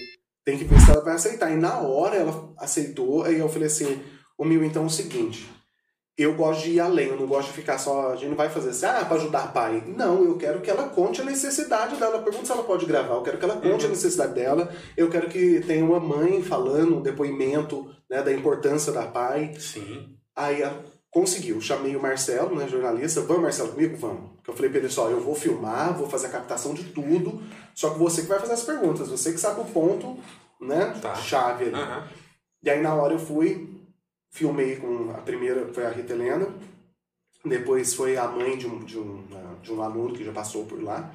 [0.45, 1.51] tem que ver se ela vai aceitar.
[1.51, 4.01] E na hora ela aceitou, aí eu falei assim,
[4.38, 5.49] o meu então é o seguinte,
[6.21, 8.49] eu gosto de ir além, eu não gosto de ficar só, a gente não vai
[8.49, 9.83] fazer assim, ah, pra ajudar pai.
[9.87, 12.19] Não, eu quero que ela conte a necessidade dela.
[12.21, 13.93] Pergunta se ela pode gravar, eu quero que ela conte a Uhum.
[13.93, 19.03] necessidade dela, eu quero que tenha uma mãe falando um depoimento né, da importância da
[19.03, 19.53] pai.
[19.59, 20.15] Sim.
[20.35, 21.59] Aí ela conseguiu.
[21.61, 23.21] Chamei o Marcelo, né, jornalista.
[23.21, 23.97] Vamos, Marcelo, comigo?
[23.97, 24.31] Vamos.
[24.37, 27.41] Porque eu falei pra ele só, eu vou filmar, vou fazer a captação de tudo,
[27.73, 30.17] só que você que vai fazer as perguntas, você que sabe o ponto,
[30.61, 31.15] né, Tá.
[31.15, 31.75] chave ali.
[31.75, 32.07] Aham.
[32.61, 33.69] E aí na hora eu fui,
[34.31, 36.47] filmei com a primeira, foi a Rita Helena,
[37.43, 40.65] depois foi a mãe de um, de um, ah, de um aluno que já passou
[40.65, 41.11] por lá.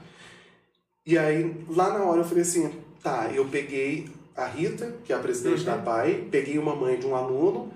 [1.07, 2.73] E aí, lá na hora eu falei assim,
[3.03, 5.65] tá, eu peguei a Rita, que é a presidente Uhum.
[5.67, 7.71] da PAI, peguei uma mãe de um aluno,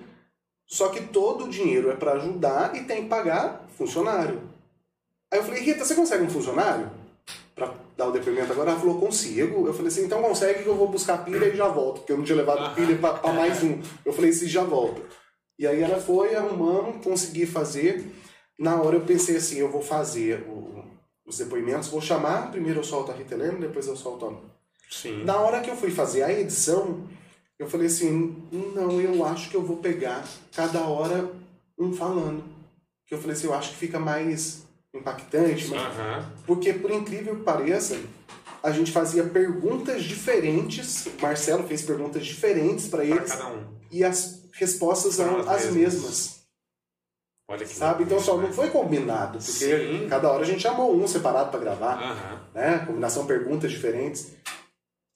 [0.66, 4.40] só que todo o dinheiro é para ajudar e tem que pagar funcionário.
[5.31, 6.90] Aí eu falei, Rita, você consegue um funcionário?
[7.55, 8.70] Pra dar o depoimento agora?
[8.70, 9.66] Ela falou, consigo.
[9.66, 12.16] Eu falei assim, então consegue que eu vou buscar pilha e já volto, porque eu
[12.16, 13.81] não tinha levado pilha pra mais um.
[14.05, 15.02] Eu falei, se já volta.
[15.59, 18.06] E aí ela foi, arrumamos, consegui fazer.
[18.59, 20.85] Na hora eu pensei assim, eu vou fazer o-
[21.26, 24.32] os depoimentos, vou chamar, primeiro eu solto a Rita Helena, depois eu solto a
[24.90, 25.24] Sim.
[25.24, 27.06] na hora que eu fui fazer a edição,
[27.59, 28.36] eu falei assim,
[28.74, 30.24] não, eu acho que eu vou pegar
[30.55, 31.30] cada hora
[31.78, 32.43] um falando.
[33.06, 34.62] Que eu falei assim, eu acho que fica mais
[34.94, 36.32] impactante, mas- Aham.
[36.47, 37.98] porque por incrível que pareça,
[38.62, 43.64] a gente fazia perguntas diferentes, o Marcelo fez perguntas diferentes para Pra eles cada um.
[43.93, 45.74] e as respostas as mesmas.
[45.74, 46.39] mesmas,
[47.51, 48.05] Olha que sabe?
[48.05, 48.47] Então só né?
[48.47, 50.06] não foi combinado, porque Sim.
[50.09, 52.40] cada hora a gente chamou um separado para gravar Aham.
[52.55, 52.85] né?
[52.86, 54.32] Combinação perguntas diferentes.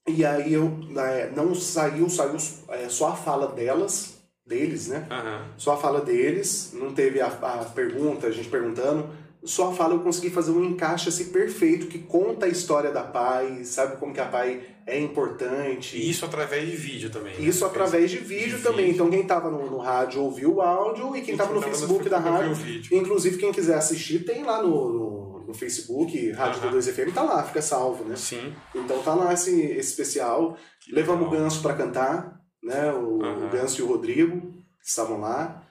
[0.09, 2.36] E aí eu né, não saiu, saiu
[2.70, 5.06] é, só a fala delas, deles, né?
[5.10, 5.44] Aham.
[5.56, 9.09] Só a fala deles, não teve a, a pergunta, a gente perguntando.
[9.44, 13.02] Só a fala eu consegui fazer um encaixe assim perfeito que conta a história da
[13.02, 15.97] Pai, sabe como que a Pai é importante.
[15.97, 17.35] E isso através de vídeo também.
[17.35, 17.40] né?
[17.40, 18.86] Isso através de vídeo de também.
[18.86, 18.94] vídeo.
[18.94, 22.19] Então quem tava no, no rádio ouviu o áudio e quem tava no Facebook da
[22.19, 22.94] rádio o.
[22.97, 26.78] Inclusive, quem quiser assistir, tem lá no, no, no Facebook, Rádio Aham.
[26.78, 28.14] D2FM, tá lá, fica salvo, né?
[28.16, 28.52] Sim.
[28.74, 30.56] Então tá lá esse, esse especial.
[30.81, 31.44] Que Levamos o legal.
[31.44, 32.93] Ganso pra cantar, né?
[32.93, 34.52] O, o Ganso e o Rodrigo,
[34.82, 35.62] estavam lá.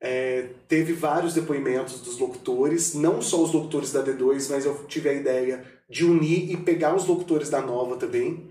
[0.00, 5.08] É, teve vários depoimentos dos locutores, não só os locutores da D2, mas eu tive
[5.08, 8.50] a ideia de unir e pegar os locutores da Nova também.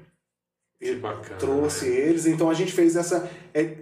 [0.80, 1.38] Que bacana.
[1.38, 3.30] Trouxe eles, então a gente fez essa.
[3.54, 3.78] É,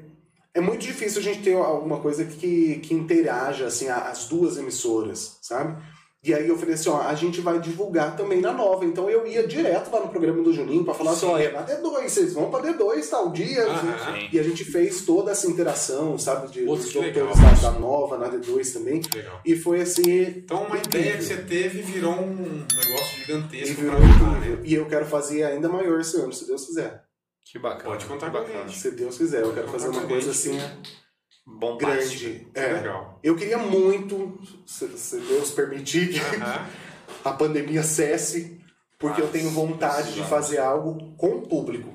[0.53, 5.39] é muito difícil a gente ter alguma coisa que, que interaja assim, as duas emissoras,
[5.41, 5.81] sabe?
[6.23, 8.85] E aí eu falei assim, ó, a gente vai divulgar também na nova.
[8.85, 11.65] Então eu ia direto lá no programa do Juninho para falar assim, ó, é na
[11.65, 13.65] D2, vocês vão pra D2 tal dia.
[13.67, 17.79] Ah, e a gente fez toda essa interação, sabe, de Putz, dos doutores da, da
[17.79, 19.01] nova, na D2 também.
[19.13, 19.41] Legal.
[19.45, 20.21] E foi assim.
[20.21, 21.01] Então uma incrível.
[21.01, 24.59] ideia que você teve virou um negócio E gigantesco virou pra né?
[24.63, 27.03] E eu quero fazer ainda maior esse ano, se Deus quiser.
[27.43, 27.89] Que bacana.
[27.89, 28.67] Pode contar que com a bacana.
[28.69, 28.79] gente.
[28.79, 30.57] Se Deus quiser, eu quero fazer uma coisa assim
[31.45, 32.23] Bombástico.
[32.23, 32.47] grande.
[32.53, 32.73] Que É.
[32.73, 33.19] legal.
[33.23, 36.19] Eu queria muito, se, se Deus permitir, que
[37.23, 38.59] a pandemia cesse,
[38.97, 41.91] porque Ah, eu tenho vontade de fazer algo com o público.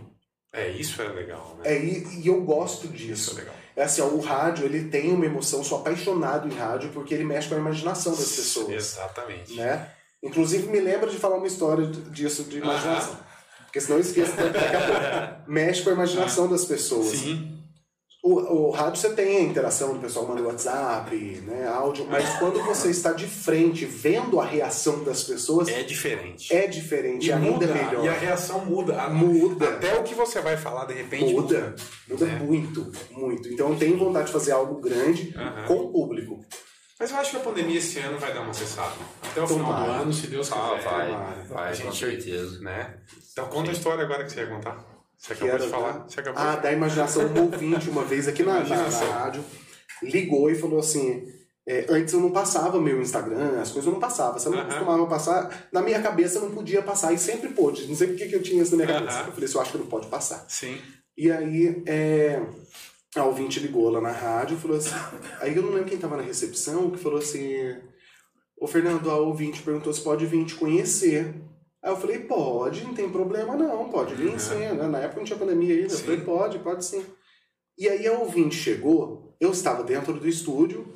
[0.52, 1.72] É, isso é legal, né?
[1.74, 3.30] É, e, e eu gosto Isso disso.
[3.32, 3.54] é legal.
[3.76, 7.24] É assim, ó, o rádio, ele tem uma emoção, sou apaixonado em rádio, porque ele
[7.24, 8.68] mexe com a imaginação das pessoas.
[8.70, 9.54] Exatamente.
[9.54, 9.88] Né?
[10.22, 13.16] Inclusive, me lembra de falar uma história disso, de imaginação.
[13.64, 15.44] Porque senão eu esqueço daqui a pouco.
[15.50, 17.06] Mexe com a imaginação das pessoas.
[17.08, 17.57] Sim.
[18.20, 18.34] O,
[18.68, 21.14] o rádio você tem a interação do pessoal manda WhatsApp,
[21.46, 26.52] né, áudio, mas quando você está de frente, vendo a reação das pessoas, É diferente.
[26.52, 28.04] é diferente, E é ainda muda, melhor.
[28.04, 29.00] E a reação muda.
[29.00, 29.68] A- Muda.
[29.68, 31.76] Até o que você vai falar, de repente, Muda,
[32.08, 32.38] muda né?
[32.44, 33.48] muito, muito.
[33.48, 35.64] Então eu tenho vontade de fazer algo grande Aham.
[35.68, 36.40] com o público.
[36.98, 38.96] Mas eu acho que a pandemia esse ano vai dar uma cessada.
[39.22, 39.92] Até o final do Tomara.
[40.02, 40.60] ano, se Deus quiser.
[40.60, 41.44] Ah, vai, tomara.
[41.48, 42.58] vai, A com gente- certeza.
[42.60, 42.94] Né?
[43.30, 44.84] Então conta a história agora que você ia contar.
[45.18, 46.04] Você acabou Quero de falar.
[46.08, 46.62] Você acabou Ah, de...
[46.62, 49.44] da imaginação, um ouvinte uma vez aqui na, na, rádio
[50.02, 51.26] ligou e falou assim:
[51.66, 54.66] é, antes eu não passava meu Instagram, as coisas eu não passava, você não Aham.
[54.66, 55.68] costumava passar.
[55.72, 57.86] Na minha cabeça não podia passar e sempre pôde.
[57.86, 59.18] Não sei por que eu tinha isso na minha cabeça.
[59.18, 59.26] Aham.
[59.26, 60.46] Eu falei assim: eu acho que não pode passar.
[60.48, 60.78] Sim.
[61.16, 62.40] E aí, é,
[63.16, 64.94] a ouvinte ligou lá na rádio e falou assim.
[65.40, 67.76] Aí eu não lembro quem tava na recepção que falou assim:
[68.60, 71.34] Ô Fernando, a ouvinte perguntou se pode vir te conhecer.
[71.82, 74.38] Aí eu falei: pode, não tem problema não, pode vir Uhum.
[74.38, 74.54] sim.
[74.58, 74.72] né?
[74.72, 75.92] Na época não tinha pandemia ainda.
[75.92, 76.04] Eu Sim.
[76.04, 77.04] falei: pode, pode sim.
[77.78, 80.86] E aí a ouvinte chegou, eu estava dentro do estúdio,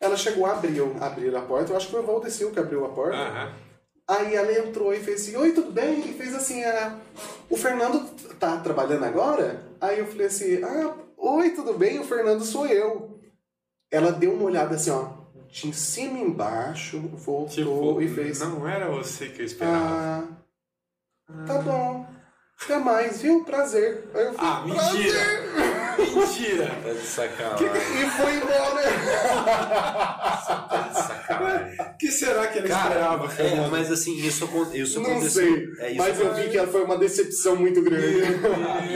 [0.00, 2.88] ela chegou, abriu, abriu a porta, eu acho que foi o Valdecil que abriu a
[2.88, 3.16] porta.
[3.16, 3.52] Aham.
[4.08, 5.98] Aí ela entrou e fez assim, oi, tudo bem?
[6.00, 6.96] E fez assim, ah,
[7.50, 8.08] o Fernando
[8.38, 9.64] tá trabalhando agora?
[9.80, 11.98] Aí eu falei assim, ah, oi, tudo bem?
[11.98, 13.18] O Fernando sou eu.
[13.90, 15.15] Ela deu uma olhada assim, ó,
[15.50, 20.28] de cima e embaixo, voltou Tipo, e fez, não era você que eu esperava.
[21.28, 22.06] ah, tá bom,
[22.62, 23.44] até mais, viu?
[23.44, 24.08] Prazer.
[24.14, 25.46] Aí eu falei, Ah, mentira!
[25.98, 26.66] mentira!
[26.82, 27.66] Tá de sacanagem.
[27.66, 28.82] E foi embora.
[30.68, 31.76] Tá de sacanagem.
[31.80, 35.44] O que será que ele Cara, esperava, é, mas assim, isso, isso Não aconteceu.
[35.44, 38.22] sei, é, isso mas eu vi que ela foi uma decepção muito grande.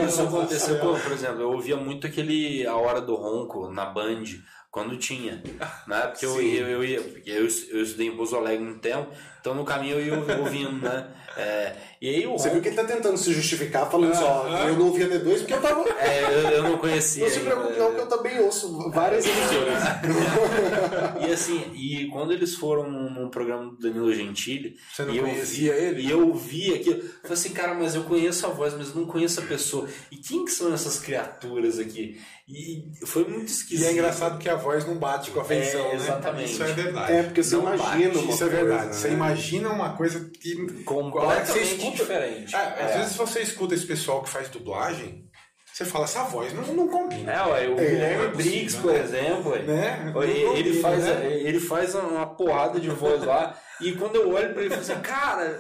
[0.07, 4.25] Isso aconteceu, por exemplo, eu ouvia muito aquele A Hora do Ronco na Band,
[4.71, 5.43] quando tinha.
[5.87, 6.01] Né?
[6.07, 7.01] Porque eu, eu, eu ia.
[7.01, 9.09] porque Eu, eu estudei em Pouso Alegre um tempo,
[9.41, 11.09] então no caminho eu ia ouvindo, né?
[11.37, 14.43] É, e aí o Você viu que ele tá tentando se justificar, falando assim, ó,
[14.47, 14.69] Ah, ah.
[14.69, 15.89] eu não ouvia D2 porque eu tava...
[15.99, 17.25] É, eu, eu não conhecia.
[17.25, 19.79] Não se preocupe não, que eu também ouço várias emissoras.
[21.29, 25.25] E assim, e quando eles foram num, programa do Danilo Gentili, Você não e eu
[25.25, 26.03] conhecia vi- ele?
[26.03, 28.97] E eu ouvi aquilo, eu falei assim, cara, mas eu conheço a voz, mas eu
[28.97, 29.89] não conheço a pessoa.
[30.11, 32.21] E quem que são essas criaturas aqui?
[32.53, 33.87] E foi muito E esquisito.
[33.89, 35.95] é engraçado que a voz não bate com a feição, É, né?
[35.95, 36.53] exatamente.
[36.53, 37.13] Isso é verdade.
[37.13, 38.87] É, porque você Não imagina bate, uma Isso é coisa, verdade.
[38.87, 38.93] né?
[38.93, 40.83] Você imagina uma coisa que.
[40.85, 42.57] completamente Você escuta- diferente.
[42.57, 42.99] É, às É.
[42.99, 45.25] vezes você escuta esse pessoal que faz dublagem,
[45.73, 47.33] você fala, essa voz não, não combina.
[47.33, 49.01] É, ué, o É, Guilherme é Briggs, por né?
[49.03, 49.59] exemplo, ué.
[49.63, 50.13] Né?
[50.15, 51.33] Ué, Não Ele, combina, faz, né?
[51.43, 53.57] ele faz uma porrada de voz lá.
[53.81, 55.59] E quando eu olho pra ele, eu falo assim, cara,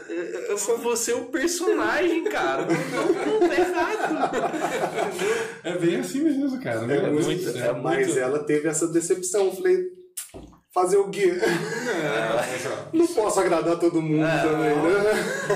[0.49, 2.67] eu sou você o personagem, cara.
[2.67, 4.31] Não, não, não tá errado.
[5.65, 6.81] É bem assim mesmo, cara.
[6.93, 9.47] É É muito- muito- é Mas muito- ela teve essa decepção.
[9.47, 9.79] Eu falei,
[10.73, 11.33] fazer o quê?
[11.41, 14.93] É, Não posso agradar todo mundo É, também, né?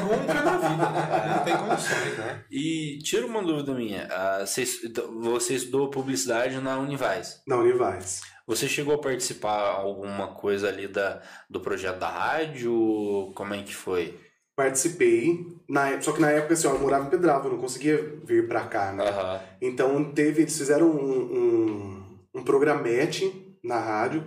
[0.01, 1.35] Nunca na vida, né?
[1.37, 2.45] Não tem condições, né?
[2.51, 4.09] E tira uma dúvida minha.
[4.11, 7.41] ah, Você, estu- você estudou publicidade na Univais.
[7.47, 8.21] Na Univais.
[8.47, 13.33] Você chegou a participar alguma coisa ali da, do projeto da rádio?
[13.35, 14.19] Como é que foi?
[14.57, 17.59] Participei, na, época- só que na época assim, ó, eu morava em Pedralva, eu não
[17.59, 19.09] conseguia vir pra cá, né?
[19.09, 19.41] Aham.
[19.61, 24.23] Então teve, eles fizeram um, um, um programete na rádio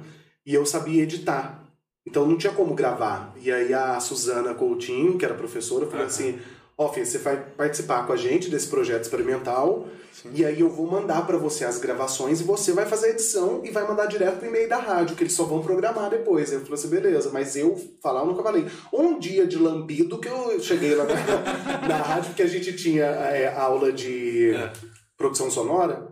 [0.48, 1.64] e eu sabia editar.
[2.06, 3.34] Então não tinha como gravar.
[3.40, 6.08] E aí a Suzana Coutinho, que era professora, falou Aham.
[6.08, 6.40] assim:
[6.78, 9.88] Ó, filha, você vai participar com a gente desse projeto experimental
[10.34, 13.62] e aí eu vou mandar pra você as gravações e você vai fazer a edição
[13.64, 16.52] e vai mandar direto pro e-mail da rádio, que eles só vão programar depois.
[16.52, 18.66] Eu falei assim: beleza, mas eu falar eu nunca falei.
[18.94, 21.14] Um dia de lambido que eu cheguei lá na,
[21.90, 24.72] na rádio, porque a gente tinha é, aula de É.
[25.18, 26.08] produção sonora.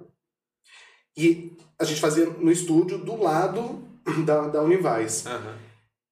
[1.17, 3.81] E a gente fazia no estúdio do lado
[4.25, 5.25] da, da Univais.
[5.25, 5.55] Aham.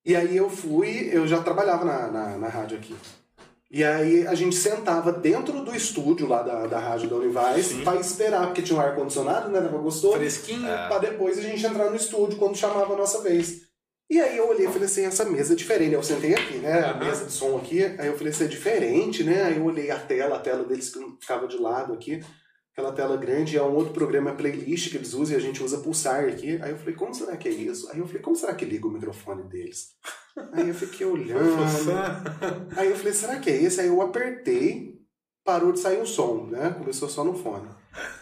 [0.06, 2.96] E aí eu fui, eu já trabalhava na, na, na rádio aqui.
[3.72, 7.84] E aí a gente sentava dentro do estúdio lá da, da rádio da Univais Sim.
[7.84, 9.62] pra esperar, porque tinha um ar-condicionado, né?
[9.62, 10.18] Tava gostoso.
[10.18, 10.62] Fresquinho.
[10.62, 13.64] Pra depois a gente entrar no estúdio quando chamava a nossa vez.
[14.12, 15.94] E aí eu olhei e falei assim, essa mesa é diferente.
[15.94, 16.82] Eu sentei aqui, né?
[16.84, 17.84] A mesa de som aqui.
[17.84, 19.42] Aí eu falei, isso é diferente, né?
[19.42, 22.24] Aí eu olhei a tela, a tela deles que ficava de lado aqui.
[22.74, 25.64] Aquela tela grande, é um outro programa, é playlist que eles usam e a gente
[25.64, 26.60] usa pulsar aqui.
[26.62, 27.88] Aí eu falei, como será que é isso?
[27.92, 29.90] Aí eu falei, como será que liga o microfone deles?
[30.54, 31.56] Aí eu fiquei olhando.
[32.76, 33.80] Aí eu falei, será que é esse?
[33.80, 34.96] Aí eu apertei,
[35.46, 36.72] parou de sair o som, né?
[36.78, 37.68] Começou só no fone.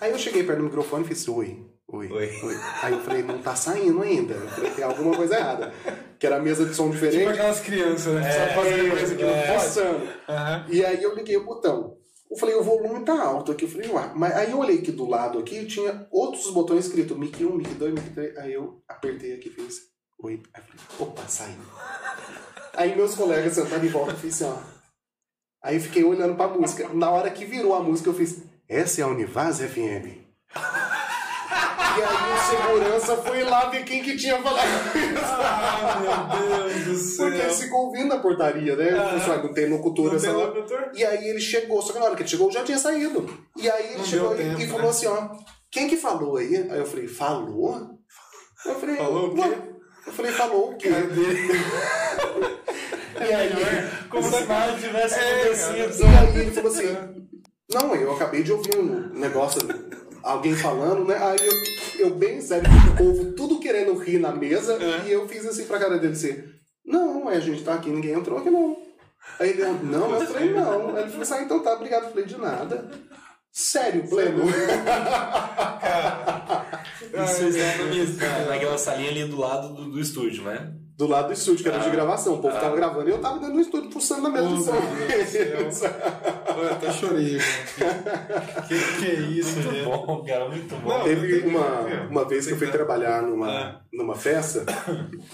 [0.02, 2.30] Aí eu cheguei perto do microfone e fiz, oi, oi, Oi.
[2.44, 2.56] oi.
[2.84, 4.34] Aí eu falei, não tá saindo ainda.
[4.34, 5.73] Eu falei, tem alguma coisa errada.
[6.19, 7.30] Que era a mesa de som Tipo diferente.
[7.30, 8.30] aquelas crianças, né?
[8.32, 9.64] Só fazendo coisa que não é, pode.
[9.64, 10.07] fuçando.
[10.28, 10.65] Aham.
[10.69, 11.98] E aí eu liguei o botão.
[12.32, 13.66] Eu falei, o volume tá alto aqui.
[13.66, 14.12] Eu falei, ué.
[14.16, 17.74] Mas aí eu olhei aqui do lado aqui, tinha outros botões escrito mic 1, mic
[17.74, 18.38] 2, mic 3.
[18.38, 19.82] Aí eu apertei aqui e fiz,
[20.18, 20.41] oi.
[20.53, 21.58] Aí falei, opa, saiu.
[22.74, 24.64] Aí meus colegas sentaram em volta e fiz assim, ó.
[25.62, 26.88] Aí fiquei olhando pra música.
[26.94, 30.22] Na hora que virou a música, eu fiz, essa é a Univaz FM.
[31.98, 35.22] E aí o segurança foi lá ver quem que tinha falado isso.
[35.24, 37.26] Ah, meu Deus do céu.
[37.28, 38.92] Porque ele ficou ouvindo a portaria, né?
[38.92, 40.92] Falou assim, "Ah, não tem Não tem essa locutor?
[40.94, 43.28] E aí ele chegou, só que na hora que ele chegou, já tinha saído.
[43.58, 44.72] E aí ele Não chegou e- tempo, e né?
[44.72, 45.30] falou assim, ó,
[45.70, 46.56] quem que falou aí?
[46.70, 47.98] Aí eu falei, falou?
[48.66, 49.58] Eu falei, Falou o quê?
[50.08, 50.90] Eu falei, falou o quê?
[53.20, 53.52] E aí,
[54.10, 56.04] Como se nada tivesse É, acontecido.
[56.04, 57.24] e aí ele falou assim,
[57.72, 59.60] não, eu acabei de ouvir um negócio,
[60.23, 61.18] alguém falando, né?
[61.18, 61.39] Aí
[61.99, 65.07] eu, eu bem sério, o povo tudo querendo rir na mesa, É.
[65.07, 66.43] e eu fiz assim pra cara dele assim,
[66.85, 68.77] não, a gente tá aqui, ninguém entrou aqui não.
[69.39, 70.95] Aí ele, não, eu falei, não.
[70.95, 72.03] Aí ele falou assim, ah, então tá, obrigado.
[72.06, 72.89] Eu falei, de nada.
[73.52, 74.43] Sério, pleno.
[77.11, 80.73] Isso é naquela salinha ali do lado do, do estúdio, né?
[81.02, 81.91] Do lado do estúdio, que era de Ah.
[81.91, 82.36] gravação.
[82.36, 82.60] O povo Ah.
[82.60, 84.72] tava gravando e eu tava dentro do estúdio pulsando na mesa Oh, de som.
[84.73, 87.38] meu Deus do Eu até chorei.
[88.68, 89.86] Que que é isso, Muito gente?
[89.86, 90.90] bom, cara, muito bom.
[90.90, 94.64] Não, Teve uma, é, uma vez que eu fui que- trabalhar numa, numa festa,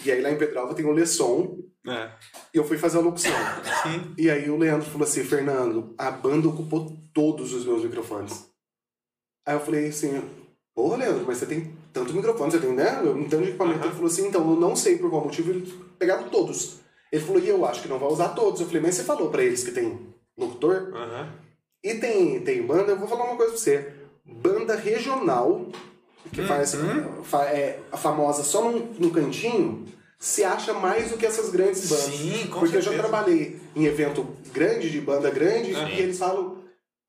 [0.06, 2.11] e aí lá em Pedralva tem o Lesson, É,
[2.53, 3.31] e eu fui fazer a locução.
[3.84, 4.14] sim.
[4.18, 8.48] E aí o Leandro falou assim, Fernando, a banda ocupou todos os meus microfones.
[9.45, 10.22] Aí eu falei assim,
[10.73, 12.99] pô, Leandro, mas você tem tanto microfone, você tem, né?
[13.02, 13.80] Um tanto de equipamento.
[13.80, 13.86] Aham.
[13.88, 16.78] Ele falou assim, então, eu não sei por qual motivo eles pegaram todos.
[17.11, 18.60] Ele falou, e eu acho que não vai usar todos.
[18.61, 19.99] Eu falei, mas você falou pra eles que tem
[20.38, 20.91] locutor?
[20.94, 21.30] Aham.
[21.84, 23.94] E tem, tem banda, eu vou falar uma coisa pra você.
[24.26, 25.68] Banda regional,
[26.34, 27.24] que faz Uhum.
[27.24, 29.86] fa- é, a famosa só num, num cantinho,
[30.19, 32.06] se acha mais do que essas grandes bandas.
[32.15, 33.07] Sim, com Porque eu já certeza.
[33.07, 35.88] trabalhei em evento grande, de banda grande, Uhum.
[35.90, 36.57] e eles falam: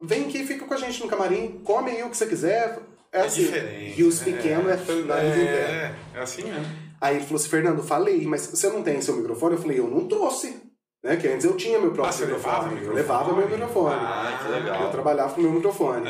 [0.01, 2.79] vem aqui, fica com a gente no camarim, come aí o que você quiser.
[3.13, 3.43] É, É assim.
[3.43, 4.01] diferente.
[4.01, 4.33] E os né?
[4.33, 5.53] pequenos é, nariz em pé.
[5.53, 6.67] É, é assim mesmo.
[7.01, 9.55] Aí ele falou assim: Fernando, falei, mas você não tem seu microfone?
[9.57, 10.63] Eu falei: eu não trouxe.
[11.03, 11.17] Né?
[11.17, 12.57] Que antes eu tinha meu próprio Ah, microfone.
[12.57, 12.97] o eu microfone?
[12.97, 13.95] levava meu microfone.
[14.01, 14.83] Ah, que legal.
[14.83, 16.09] Eu trabalhava com meu microfone.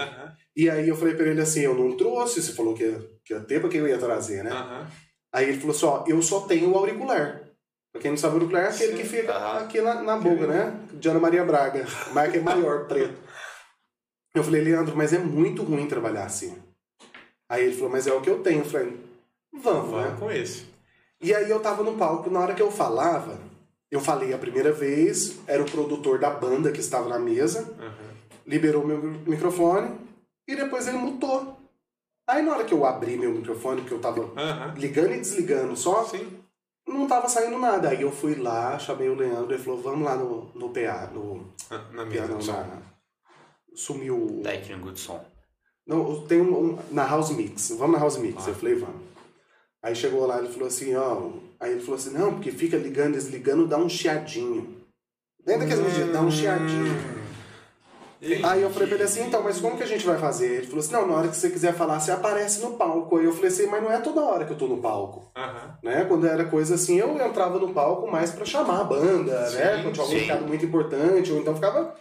[0.57, 2.43] E aí eu falei pra ele assim: eu não trouxe.
[2.43, 4.51] Você falou que ia, que ia ter, pra que eu ia trazer, né?
[5.33, 7.43] Aí ele falou assim: ó, eu só tenho o auricular.
[7.93, 8.99] Pra quem não sabe, o auricular é aquele Sim.
[8.99, 10.79] que fica aqui na, na boca, né?
[10.95, 11.87] De Ana Maria Braga.
[12.13, 13.15] Marca é maior, preto.
[14.35, 16.57] Eu falei, Leandro, mas é muito ruim trabalhar assim.
[17.49, 18.61] Aí ele falou, mas é o que eu tenho.
[18.61, 18.99] Eu falei,
[19.53, 20.03] vamos, né?
[20.05, 20.67] Vamos com esse.
[21.21, 23.39] E aí eu tava no palco, na hora que eu falava,
[23.91, 28.15] eu falei a primeira vez, era o produtor da banda que estava na mesa, Aham.
[28.47, 29.97] liberou meu microfone
[30.47, 31.57] e depois ele mutou.
[32.27, 34.75] Aí na hora que eu abri meu microfone, que eu tava Aham.
[34.77, 36.39] ligando e desligando só, Sim.
[36.87, 37.89] não tava saindo nada.
[37.89, 41.51] Aí eu fui lá, chamei o Leandro, ele falou, vamos lá no, no PA, no
[41.71, 42.83] Ah, Na PA mesa na,
[43.75, 44.43] sumiu o...
[44.43, 45.25] Técnico de som.
[45.89, 47.71] Não, tem um, um- na House Mix.
[47.71, 48.47] Vamos na House Mix.
[48.47, 48.51] Ah.
[48.51, 48.97] Eu falei, vamos.
[49.83, 51.31] Aí chegou lá, ele falou assim, ó.
[51.59, 54.77] Aí ele falou assim, não, porque fica ligando, desligando, dá um chiadinho.
[55.47, 56.13] Lembra que Hum.
[56.13, 57.19] dá um chiadinho.
[58.21, 60.57] Ih, Aí eu falei pra ele assim, então, mas como que a gente vai fazer?
[60.57, 63.17] Ele falou assim, não, na hora que você quiser falar, você aparece no palco.
[63.17, 65.31] Aí eu falei assim, mas não é toda hora que eu tô no palco.
[65.83, 66.05] Né?
[66.05, 69.77] Quando era coisa assim, eu entrava no palco mais pra chamar a banda, né?
[69.77, 71.95] Sim, Quando tinha algum recado muito importante, ou então ficava.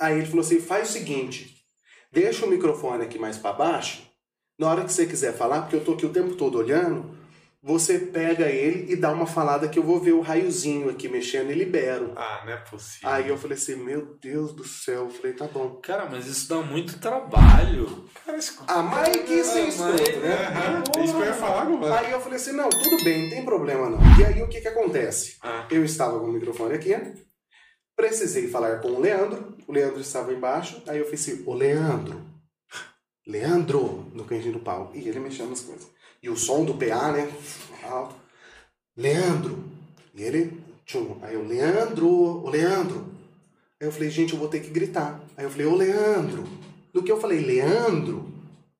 [0.00, 1.57] Aí ele falou assim: faz o seguinte,
[2.10, 4.02] deixa o microfone aqui mais para baixo.
[4.58, 7.16] Na hora que você quiser falar, porque eu tô aqui o tempo todo olhando,
[7.62, 11.50] você pega ele e dá uma falada que eu vou ver o raiozinho aqui mexendo
[11.50, 12.12] e libero.
[12.16, 13.08] Ah, não é possível.
[13.08, 15.04] Aí eu falei assim: meu Deus do céu.
[15.04, 15.70] Eu falei: tá bom.
[15.82, 18.04] Cara, mas isso dá muito trabalho.
[18.24, 18.62] Cara, isso...
[18.66, 20.36] Ah, mas que ser mas- escroto, né?
[20.96, 21.98] É isso que eu ia falar agora.
[22.00, 23.98] Aí eu falei assim: não, tudo bem, não tem problema não.
[24.18, 25.36] E aí o que que acontece?
[25.42, 25.66] Ah.
[25.70, 26.94] Eu estava com o microfone aqui,
[27.98, 32.22] precisei falar com o Leandro, o Leandro estava embaixo, aí eu falei assim, ô Leandro,
[33.26, 34.90] Leandro, no cantinho do pau.
[34.94, 35.88] E ele mexendo nas coisas.
[36.22, 37.30] E o som do PA, né?
[37.84, 38.14] Alto.
[38.96, 39.64] Leandro.
[40.14, 41.18] E ele, tchum.
[41.20, 43.04] Aí eu, Leandro, ô Leandro.
[43.80, 45.20] Aí eu falei, gente, eu vou ter que gritar.
[45.36, 46.44] Aí eu falei, ô Leandro.
[46.92, 48.26] Do que eu falei, Leandro,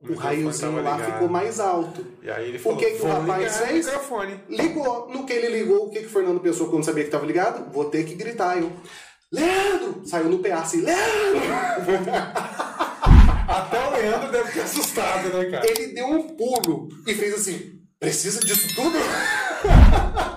[0.01, 1.13] o, O raiozinho lá ligado.
[1.13, 2.07] ficou mais alto.
[2.23, 4.25] E aí ele O falou, que que o "Vou rapaz fez?" o.
[4.49, 5.09] Ligou.
[5.11, 7.71] No que ele ligou, o que, que o Fernando pensou quando sabia que estava ligado?
[7.73, 8.57] Vou ter que gritar.
[8.57, 8.73] Eu,
[9.31, 10.03] Leandro!
[10.07, 11.41] Saiu no PA assim, Leandro!
[13.49, 15.67] Até o Leandro deve ter assustado, né, cara?
[15.67, 18.99] Ele deu um pulo e fez assim, precisa disso tudo?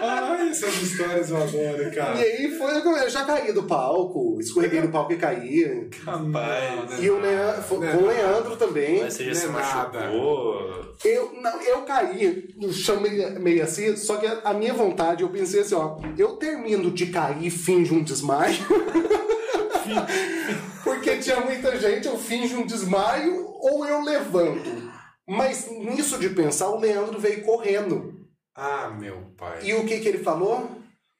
[0.00, 2.18] Ai, essas histórias eu adoro, E cara.
[2.18, 5.88] aí foi, eu já caí do palco, escorreguei no palco e caí.
[6.04, 7.02] Rapaz.
[7.02, 8.06] E o Leandro, é com o.
[8.06, 9.02] Leandro também.
[9.02, 10.00] Mas você já se é nada.
[10.00, 10.88] machucou.
[11.04, 15.22] Eu, não, eu caí no chão meio, meio assim, só que a, a minha vontade,
[15.22, 18.56] eu pensei assim, ó, eu termino de cair, finjo um desmaio.
[20.84, 24.88] Porque tinha muita gente, eu finjo um desmaio ou eu levanto.
[25.26, 28.14] Mas nisso de pensar, o Leandro veio correndo.
[28.54, 29.58] Ah, meu pai.
[29.62, 30.68] E o que que ele falou?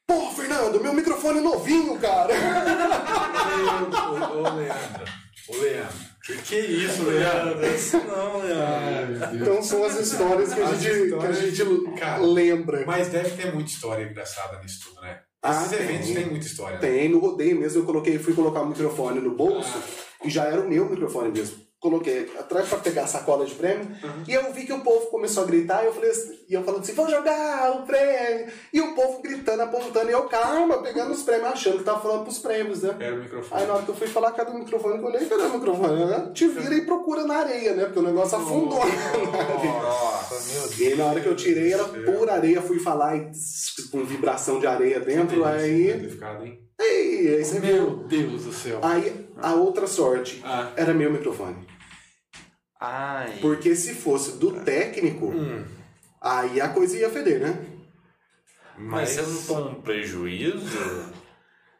[0.09, 2.33] Pô, Fernando, meu microfone é novinho, cara.
[4.33, 5.05] Ô, Leandro.
[5.49, 6.09] Ô, Leandro.
[6.25, 7.67] Que que é isso, Leandro?
[7.75, 9.37] Isso não, Leandro.
[9.37, 12.85] Então são as histórias que a As gente, que a gente cara, lembra.
[12.87, 15.21] Mas deve ter muita história engraçada nisso tudo, né?
[15.43, 16.15] Ah, Esses eventos tem.
[16.17, 16.75] têm muita história.
[16.75, 16.81] né?
[16.81, 19.79] Tem, no rodeio mesmo, eu coloquei, fui colocar o microfone no bolso
[20.25, 21.68] e já era o meu microfone mesmo.
[21.89, 23.89] Coloquei atrás pra pegar a sacola de prêmio
[24.27, 26.63] e eu vi que o povo começou a gritar e eu falei assim, e eu
[26.63, 28.53] falando assim, vou jogar o prêmio!
[28.71, 32.25] E o povo gritando, apontando, e eu, calma, pegando os prêmios, achando que tava falando
[32.25, 32.95] pros prêmios, né?
[33.01, 33.61] Era o microfone.
[33.63, 36.03] Aí na hora que eu fui falar cadê o microfone, eu olhei, cadê o microfone?
[36.03, 37.85] Eu, Te vira e procura na areia, né?
[37.85, 38.81] Porque o negócio afundou.
[38.81, 40.79] Nossa, meu Deus.
[40.79, 43.31] E aí na hora que eu tirei era pura areia, fui falar e
[43.91, 45.91] com vibração de areia dentro, aí.
[45.91, 46.61] hein?
[46.81, 47.97] Ei, aí você Meu viu.
[48.07, 48.79] Deus do céu.
[48.83, 50.71] Aí a outra sorte Ah.
[50.77, 51.57] era meu microfone.
[52.81, 53.39] Ai.
[53.41, 55.65] Porque se fosse do técnico, Hum.
[56.21, 57.67] aí a coisa ia feder, né?
[58.77, 61.13] Mas você não toma um prejuízo?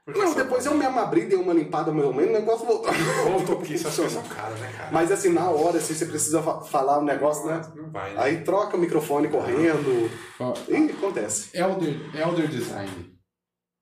[0.07, 2.91] Não, depois eu mesmo abri, dei uma limpada mais ou menos, o negócio voltou.
[3.25, 4.91] Voltou, porque essas coisas são caras, né, cara?
[4.91, 7.61] Mas assim, na hora, assim, você precisa fa- falar um negócio, né?
[7.77, 8.21] Não vai, né?
[8.23, 10.11] Aí troca o microfone correndo.
[10.41, 11.51] Ó, E acontece.
[11.57, 13.19] Elder, Elder Design.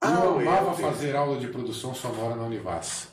[0.02, 0.84] Ah, eu amava Elder.
[0.84, 3.08] fazer aula de produção sonora na Univas.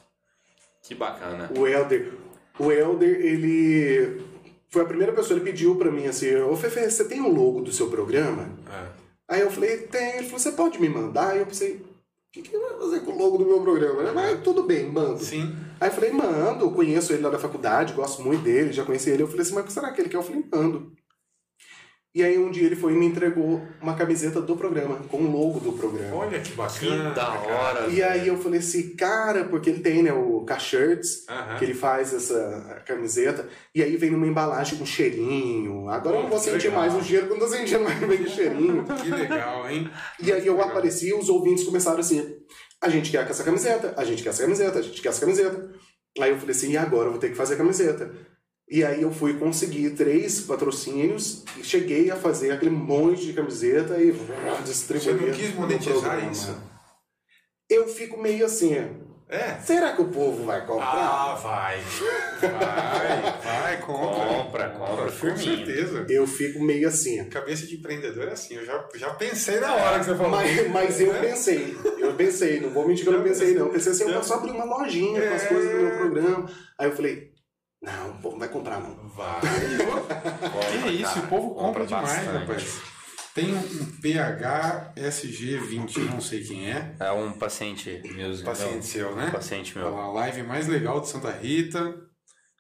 [0.82, 1.50] Que bacana.
[1.56, 2.18] O Elder.
[2.60, 4.22] O Elder, ele.
[4.70, 7.62] Foi a primeira pessoa que pediu pra mim assim: Ô Fefe, você tem um logo
[7.62, 8.50] do seu programa?
[8.70, 9.04] É.
[9.30, 10.18] Aí eu falei: tem.
[10.18, 11.32] Ele falou: você pode me mandar?
[11.32, 11.86] Aí eu pensei: o
[12.32, 14.12] que, que ele vai fazer com o logo do meu programa?
[14.12, 15.24] Mas tudo bem, mando.
[15.24, 15.56] Sim.
[15.80, 19.24] Aí eu falei: mando, conheço ele lá da faculdade, gosto muito dele, já conheci ele.
[19.24, 20.18] Eu falei assim: mas o que será que ele quer?
[20.18, 20.92] Eu falei: mando.
[22.16, 25.32] E aí um dia ele foi e me entregou uma camiseta do programa, com o
[25.32, 26.16] logo do programa.
[26.18, 27.10] Olha que Que bacana.
[27.10, 27.40] da cara.
[27.42, 27.88] hora.
[27.88, 31.58] E aí eu falei assim, cara, porque ele tem, né, o K-Shirts, Aham.
[31.58, 35.90] que ele faz essa camiseta, e aí vem numa embalagem com cheirinho.
[35.90, 36.82] Agora eu não vou Que sentir legal.
[36.82, 38.86] mais o cheiro, quando eu tô sentindo mais vem o cheirinho.
[39.02, 39.90] Que legal, hein?
[40.22, 40.70] E aí eu Legal.
[40.70, 42.24] apareci e os ouvintes começaram assim,
[42.80, 45.72] a gente quer essa camiseta, a gente quer essa camiseta, a gente quer essa camiseta.
[46.20, 48.12] Aí eu falei assim, e agora eu vou ter que fazer a camiseta.
[48.74, 54.02] E aí eu fui conseguir três patrocínios e cheguei a fazer aquele monte de camiseta
[54.02, 54.12] e
[54.66, 55.04] distribuir.
[55.20, 56.58] Você não quis monetizar isso?
[57.70, 58.74] Eu fico meio assim,
[59.30, 59.60] É.
[59.64, 60.88] será que o povo vai comprar?
[60.92, 61.80] Ah, vai.
[62.42, 64.26] Vai, vai, compra.
[64.26, 66.06] Compra, compra, Com certeza.
[66.10, 67.24] Eu fico meio assim.
[67.30, 68.56] Cabeça de empreendedor é assim.
[68.56, 70.32] Eu já, já pensei na hora que você falou.
[70.32, 71.20] Mas, mas eu É.
[71.22, 73.68] pensei, eu pensei, não vou mentir que eu não pensei, não.
[73.68, 75.48] Eu pensei assim, eu posso abrir uma lojinha com as É.
[75.48, 76.50] coisas do meu programa.
[76.80, 77.33] Aí eu falei,
[77.84, 78.96] não, o povo não vai comprar, não.
[79.10, 79.42] Vai.
[80.84, 82.40] Que isso, o povo compra, demais, bastante.
[82.40, 82.82] rapaz.
[83.36, 86.96] Tem um, um PHSG20, não sei quem é.
[87.00, 88.38] É um paciente meu.
[88.44, 89.28] Paciente seu, né?
[89.28, 89.98] Um paciente meu.
[89.98, 91.94] A live mais legal de Santa Rita.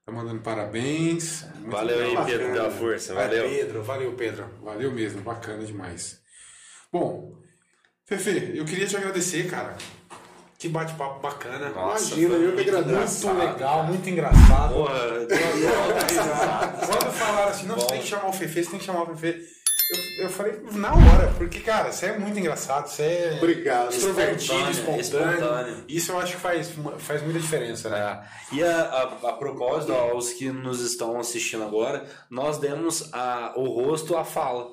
[0.06, 1.46] Tá mandando parabéns.
[1.56, 2.26] Muito Valeu aí.
[2.26, 3.14] Pedro, pela força.
[3.14, 3.50] Vai, Valeu.
[3.50, 3.84] Pedro.
[3.84, 4.50] Valeu, Pedro.
[4.62, 6.20] Valeu mesmo, bacana demais.
[6.92, 7.34] Bom,
[8.06, 9.78] Fefe, Eu queria te agradecer, cara.
[10.64, 11.72] Que bate-papo bacana.
[11.72, 13.28] Nossa, Imagina, eu que muito agradeço.
[13.28, 13.84] engraçado, legal, cara.
[13.84, 14.74] muito engraçado.
[14.74, 14.94] Porra,
[16.88, 19.16] Quando falaram assim, não, você tem que chamar o Fefe, você tem que chamar o
[19.18, 19.46] Fefe.
[20.18, 23.92] Eu, eu falei, na hora, porque, cara, você é muito engraçado, você é Obrigado.
[23.92, 25.34] extrovertido, Espontâneo, espontâneo.
[25.36, 25.84] espontâneo.
[25.90, 28.00] Isso eu acho que faz, faz muita diferença, né?
[28.54, 28.56] É.
[28.56, 33.66] E a, a, a propósito, aos que nos estão assistindo agora, nós demos a, o
[33.68, 34.72] rosto à fala.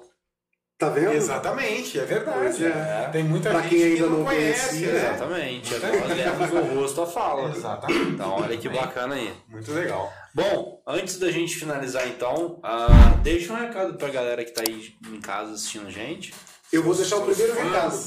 [0.81, 1.13] Tá vendo?
[1.13, 2.65] Exatamente, é verdade.
[2.65, 3.11] É.
[3.13, 4.99] Tem muita Pra gente quem que ainda não não conhece, conhecia, né?
[4.99, 5.75] Exatamente.
[5.75, 7.51] Nós demos o rosto à fala.
[7.55, 8.09] Exatamente.
[8.13, 9.31] Então, olha que bacana aí.
[9.47, 10.11] Muito legal.
[10.35, 12.89] Bom, antes da gente finalizar então, ah,
[13.23, 16.33] deixa um recado pra galera que tá aí em casa assistindo a gente.
[16.73, 17.99] Eu vou deixar o primeiro recado.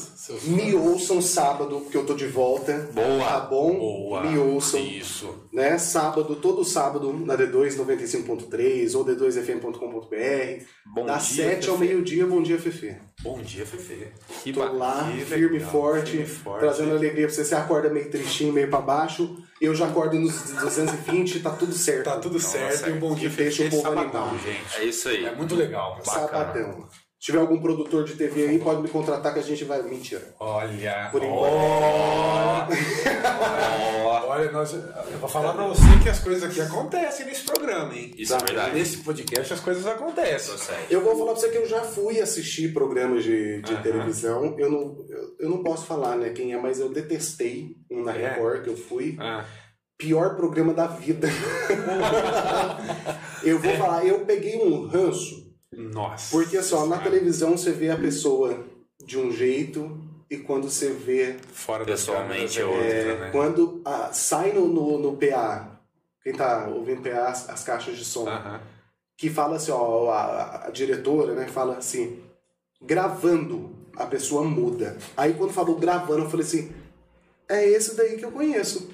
[0.43, 2.89] Me ouçam sábado, porque eu tô de volta.
[2.93, 3.19] Boa.
[3.27, 3.77] Tá bom?
[3.77, 4.23] Boa.
[4.23, 4.79] Me ouçam.
[4.79, 5.35] Isso.
[5.51, 5.77] Né?
[5.77, 10.65] Sábado, todo sábado, na D2 95.3 ou d2fm.com.br.
[10.85, 11.89] Bom Das dia, 7 ao Fefe.
[11.89, 12.95] meio-dia, bom dia, Fefe.
[13.21, 14.07] Bom dia, Fefe.
[14.43, 14.79] Que Tô bacana.
[14.79, 16.59] lá, firme e forte, firme e forte.
[16.61, 17.43] trazendo alegria pra você.
[17.43, 19.37] Você acorda meio tristinho, meio pra baixo.
[19.59, 22.05] Eu já acordo nos 220, tá tudo certo.
[22.05, 22.89] Tá tudo certo.
[22.89, 24.43] E o Bom Dia E deixa Fefe o é povo sabadão, animado.
[24.45, 24.77] gente.
[24.81, 25.25] É isso aí.
[25.25, 25.97] É muito legal.
[26.05, 26.27] Bacana.
[26.27, 26.87] Sabadão.
[27.23, 29.81] Se tiver algum produtor de TV aí, pode me contratar que a gente vai.
[29.81, 30.35] Mentira.
[30.37, 31.07] Olha.
[31.09, 32.67] Por ó,
[34.27, 38.11] Olha, nós, eu vou falar pra você que as coisas aqui acontecem nesse programa, hein?
[38.17, 38.75] Isso é verdade.
[38.75, 40.53] Nesse podcast as coisas acontecem.
[40.89, 44.59] Eu vou falar pra você que eu já fui assistir programas de, de televisão.
[44.59, 48.13] Eu não, eu, eu não posso falar né, quem é, mas eu detestei um na
[48.13, 48.31] É?
[48.31, 49.15] Record que eu fui.
[49.17, 49.45] Ah,
[49.97, 51.29] Pior programa da vida.
[53.43, 55.42] eu vou falar, eu peguei um ranço.
[55.77, 56.31] Nossa.
[56.31, 58.65] Porque só na televisão você vê a pessoa
[59.05, 61.35] de um jeito e quando você vê.
[61.51, 63.29] Fora Pessoalmente câmeras é outra, é, né?
[63.31, 65.79] Quando ah, sai no, no, no PA,
[66.23, 68.61] quem tá ouvindo PA, as, as caixas de som, Aham.
[69.17, 72.23] que fala assim, ó, a, a diretora, né, fala assim,
[72.81, 74.97] gravando, a pessoa muda.
[75.15, 76.71] Aí quando falou gravando, eu falei assim,
[77.47, 78.92] é esse daí que eu conheço.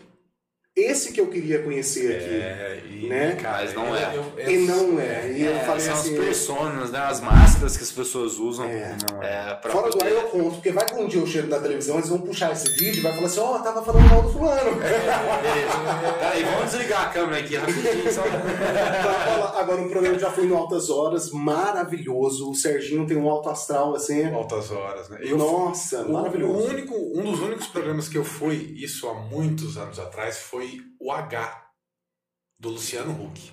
[0.75, 2.35] Esse que eu queria conhecer aqui.
[2.35, 3.35] É, e, Né?
[3.41, 4.15] cara, Mas não eu- é.
[4.15, 5.31] eu- E não é.
[5.31, 6.17] E eu É, falei são assim.
[6.17, 6.99] as personas, né?
[6.99, 8.65] As máscaras que as pessoas usam.
[8.65, 8.95] É.
[9.11, 9.55] Não é.
[9.55, 11.59] pra Fora do ar poder- eu conto, porque vai que um dia eu chego na
[11.59, 14.31] televisão, eles vão puxar esse vídeo e vai falar assim, ó, tava falando mal do
[14.31, 14.75] fulano.
[14.75, 16.17] Beleza.
[16.19, 18.13] Peraí, vamos desligar a câmera aqui rapidinho.
[18.13, 18.21] Só...
[18.23, 22.49] Agora- Agora o programa já foi no Altas Horas, maravilhoso.
[22.49, 24.31] O Serginho tem um alto astral assim.
[24.33, 25.17] Altas horas, né?
[25.21, 26.53] Eu, Nossa, o, maravilhoso.
[26.53, 30.58] o único, um dos únicos programas que eu fui, isso há muitos anos atrás, foi
[30.99, 31.65] o H,
[32.59, 33.51] do Luciano Huck.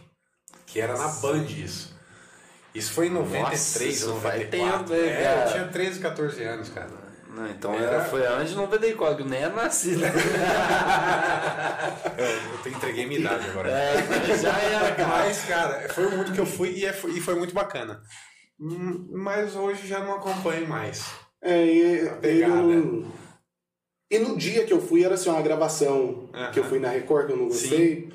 [0.67, 1.95] Que era na Band isso.
[2.75, 4.51] Isso foi em 93, isso faz 94.
[4.51, 5.47] tempo, hein, é, cara?
[5.47, 6.91] eu tinha 13, 14 anos, cara.
[7.31, 8.05] Não, então Era- era...
[8.07, 10.03] foi antes de 94, que nem era nascido.
[12.17, 12.27] Eu,
[12.65, 13.71] eu entreguei minha idade agora.
[13.71, 15.09] É, já era, cara.
[15.09, 18.01] Mas, cara, foi o mundo que eu fui e, é- e foi muito bacana.
[18.59, 21.05] Hum, Mas hoje já não acompanho mais.
[21.43, 22.55] É, e, ele pegada.
[22.55, 23.13] não-
[24.11, 27.27] e no dia que eu fui, era assim, uma gravação que eu fui na Record,
[27.27, 28.09] que eu não gostei.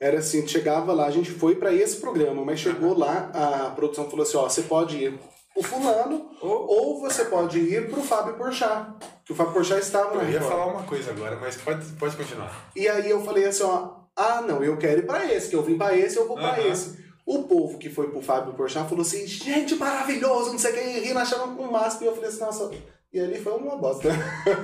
[0.00, 4.08] Era assim, chegava lá, a gente foi pra esse programa, mas chegou lá, a produção
[4.08, 5.18] falou assim, ó, você pode ir
[5.52, 8.92] pro fulano, ou, ou você pode ir pro Fábio Porchat.
[9.24, 10.50] Que o Fábio Porchat estava na Eu ia Record.
[10.52, 12.70] falar uma coisa agora, mas pode, pode continuar.
[12.76, 15.62] E aí eu falei assim, ó, ah, não, eu quero ir pra esse, que eu
[15.62, 16.68] vim pra esse, eu vou pra Aham.
[16.70, 17.08] esse.
[17.26, 20.80] O povo que foi pro Fábio Porchat falou assim, gente, maravilhoso, não sei o que,
[20.80, 22.04] e rindo, achando um máximo.
[22.04, 22.70] E eu falei assim, nossa,
[23.12, 24.10] e ali foi uma bosta.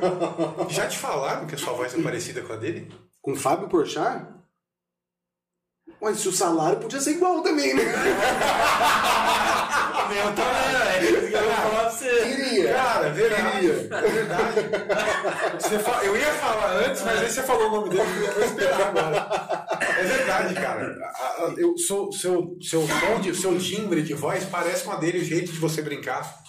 [0.69, 2.93] Já te falaram que a sua voz é parecida com a dele?
[3.23, 4.27] Com o Fábio Porchat?
[6.01, 7.83] Mas se o salário podia ser igual também, né?
[10.09, 11.17] Meu também, velho.
[11.19, 12.11] Eu ia falar pra você.
[12.25, 12.73] Queria.
[12.75, 13.53] Cara, é verdade.
[13.61, 13.73] Queria.
[13.97, 14.61] É verdade.
[15.61, 18.45] Você fa- Eu ia falar antes, mas aí você falou o nome dele eu vou
[18.45, 19.67] esperar agora.
[19.99, 20.95] É verdade, cara.
[21.57, 25.25] Eu, seu, seu, seu tom de, seu timbre de voz parece com a dele, o
[25.25, 26.44] jeito de você brincar.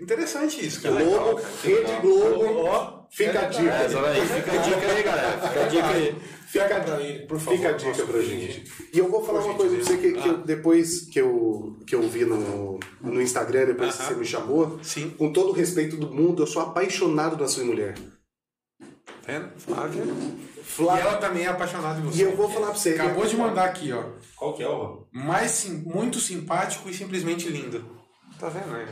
[0.00, 1.02] Interessante isso, cara.
[1.02, 3.74] Globo, Rede Globo, Ó, fica a É, dica.
[3.74, 5.38] aí, fica a dica aí, galera.
[5.48, 6.16] Fica a dica aí.
[6.46, 7.56] Fica por favor.
[7.56, 8.64] Fica a dica pra gente.
[8.92, 11.94] E eu vou falar uma coisa pra você que, que eu- depois que eu, que
[11.94, 15.96] eu vi no, no Instagram, depois que você me chamou, Sim, com todo o respeito
[15.96, 17.94] do mundo, eu sou apaixonado na sua mulher.
[19.26, 19.50] vendo?
[19.58, 20.02] Flávia.
[20.04, 21.02] E Flávia.
[21.02, 22.18] ela também é apaixonada em você.
[22.18, 22.90] E eu vou falar pra você.
[22.90, 24.04] Acabou de mandar aqui, ó.
[24.36, 25.06] Qual que é o?
[25.12, 27.84] Mais sim, muito simpático e simplesmente lindo.
[28.38, 28.86] Tá vendo aí?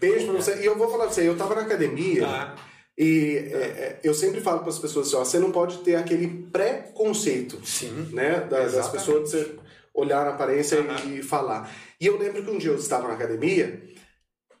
[0.00, 0.60] Beijo pra você.
[0.60, 2.54] E eu vou falar pra você, eu tava na academia Ah,
[2.96, 5.94] e é, é, eu sempre falo para as pessoas assim, ó, você não pode ter
[5.96, 8.08] aquele preconceito, sim.
[8.12, 8.40] né?
[8.40, 8.90] da- das Exatamente.
[8.92, 9.54] pessoas de você
[9.94, 11.12] olhar na aparência Aham.
[11.14, 11.70] e falar.
[12.00, 13.82] E eu lembro que um dia eu estava na academia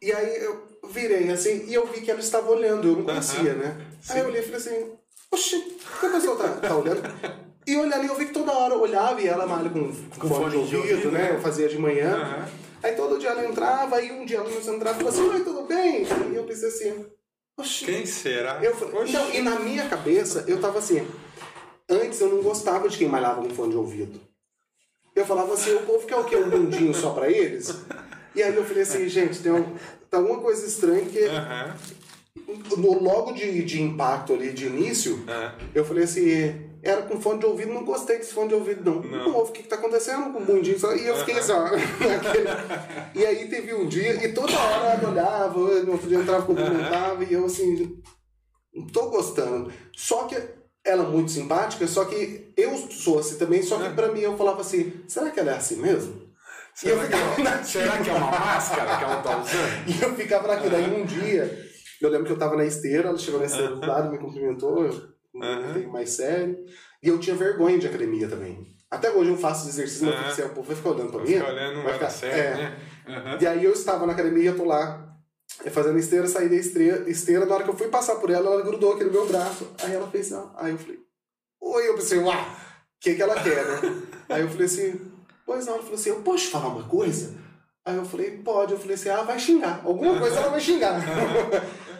[0.02, 3.54] e aí eu virei assim e eu vi que ela estava olhando, eu não conhecia,
[3.54, 3.76] né?
[4.08, 4.92] Aí eu olhei e falei assim,
[5.30, 5.60] oxi,
[6.00, 7.02] que a pessoa tá, tá olhando?
[7.66, 10.28] E olhando, e eu vi que toda hora eu olhava e ela malha com, com
[10.28, 11.32] fone de ouvido, né?
[11.34, 12.48] Eu fazia de manhã.
[12.82, 15.22] Aí todo dia ela entrava, aí um dia ela começou a entrar e falou assim,
[15.22, 16.04] oi, tudo bem?
[16.32, 17.06] E eu pensei assim,
[17.56, 17.84] oxi.
[17.84, 18.62] Quem será?
[18.62, 21.06] Eu falei, não, e na minha cabeça, eu tava assim,
[21.88, 24.20] antes eu não gostava de quem malhava com fone de ouvido.
[25.14, 26.36] Eu falava assim, o povo quer o quê?
[26.36, 27.74] Um mundinho só pra eles?
[28.34, 29.74] E aí eu falei assim, gente, tem um,
[30.08, 31.20] tá alguma coisa estranha que
[32.76, 35.54] no, logo de, de impacto ali, de início, Ah.
[35.74, 39.02] eu falei assim, era com fone de ouvido, não gostei desse fone de ouvido, não.
[39.02, 39.32] Não.
[39.32, 40.94] Pô, o que que tá acontecendo com o mundinho só?
[40.94, 41.52] E eu fiquei assim,
[43.14, 47.24] E aí teve um dia, e toda hora ela olhava, no outro dia entrava, cumprimentava,
[47.24, 48.00] e eu assim,
[48.74, 49.72] não tô gostando.
[49.94, 50.36] Só que
[50.84, 54.36] ela é muito simpática, só que eu sou assim também, só que pra mim eu
[54.36, 56.28] falava assim, será que ela é assim mesmo?
[56.84, 57.64] E eu ficava naquilo.
[57.64, 59.86] Será que é uma máscara que ela tá usando?
[59.88, 60.76] E eu ficava naquilo.
[60.76, 61.68] Aí um dia,
[62.00, 64.84] eu lembro que eu tava na esteira, ela chegou na esteira do lado, me cumprimentou,
[64.84, 66.58] eu cumprimentei mais sério.
[67.02, 68.74] E eu tinha vergonha de academia também.
[68.90, 70.30] Até hoje eu faço exercício, mas eu Aham.
[70.30, 71.26] fico assim, o povo vai ficar olhando pra mim.
[71.26, 72.54] Fica olhando, não vai ficar- certo, é.
[72.54, 72.78] né?
[73.08, 73.38] Aham.
[73.40, 75.14] E aí eu estava na academia, eu tô lá
[75.64, 78.50] eh, fazendo esteira, saí da esteira, esteira, na hora que eu fui passar por ela,
[78.50, 79.68] ela grudou aqui no meu braço.
[79.82, 80.58] Aí ela fez assim, ó.
[80.62, 80.98] aí eu falei,
[81.60, 83.80] oi, eu pensei, uau, o que que ela quer, né?
[84.30, 85.00] aí eu falei assim,
[85.44, 87.34] pois não, ela falou assim, eu posso te falar uma coisa?
[87.84, 90.96] Aí eu falei, pode, eu falei assim, ah, vai xingar, alguma coisa ela vai xingar.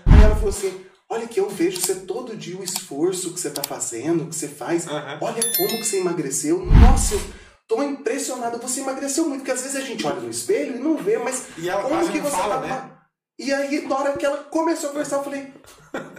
[0.06, 3.50] aí ela falou assim, olha que eu vejo você todo dia o esforço que você
[3.50, 5.18] tá fazendo, que você faz, Aham.
[5.22, 7.20] olha como que você emagreceu, nossa, eu
[7.66, 10.96] tô impressionada, você emagreceu muito, porque às vezes a gente olha no espelho e não
[10.96, 12.66] vê, mas E ela como que você fala, tá...
[12.66, 12.90] né?
[13.38, 15.46] E aí, na hora que ela começou a conversar, eu falei,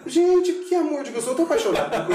[0.05, 1.91] gente, que amor de pessoa, eu tô apaixonado.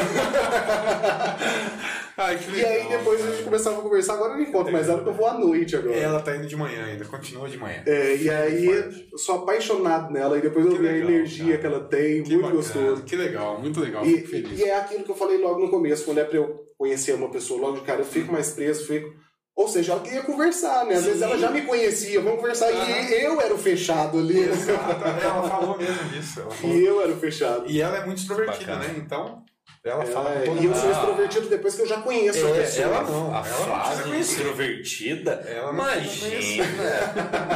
[2.16, 2.70] Ai, que e legal.
[2.70, 5.14] aí depois a gente começava a conversar, agora eu não encontro mais ela, porque eu
[5.14, 5.94] vou à noite agora.
[5.94, 7.82] Ela tá indo de manhã ainda, continua de manhã.
[7.84, 11.58] É, e aí eu sou apaixonado nela, e depois eu vi a energia cara.
[11.58, 13.02] que ela tem, Que muito bacana, gostoso.
[13.02, 14.06] Que legal, muito legal.
[14.06, 14.24] E,
[14.56, 17.30] e é aquilo que eu falei logo no começo, quando é pra eu conhecer uma
[17.30, 19.12] pessoa logo de cara, eu fico mais preso, fico.
[19.56, 20.94] Ou seja, ela queria conversar, né?
[20.94, 21.06] Às Sim.
[21.06, 22.88] vezes ela já me conhecia, vamos conversar, Aham.
[22.88, 24.40] e eu era o fechado ali.
[24.40, 24.52] né?
[24.52, 26.40] Exato, ela falou mesmo disso.
[26.50, 26.76] Falou.
[26.76, 27.64] E eu era o fechado.
[27.70, 28.92] E ela é muito extrovertida, Bacana.
[28.92, 28.94] né?
[28.98, 29.44] Então,
[29.84, 32.50] ela fala Ela é- todo e eu sou extrovertido depois que eu já conheço a
[32.50, 32.84] É, pessoa.
[32.86, 35.30] ela não, a ela não extrovertida.
[35.46, 36.64] Ela não Imagina.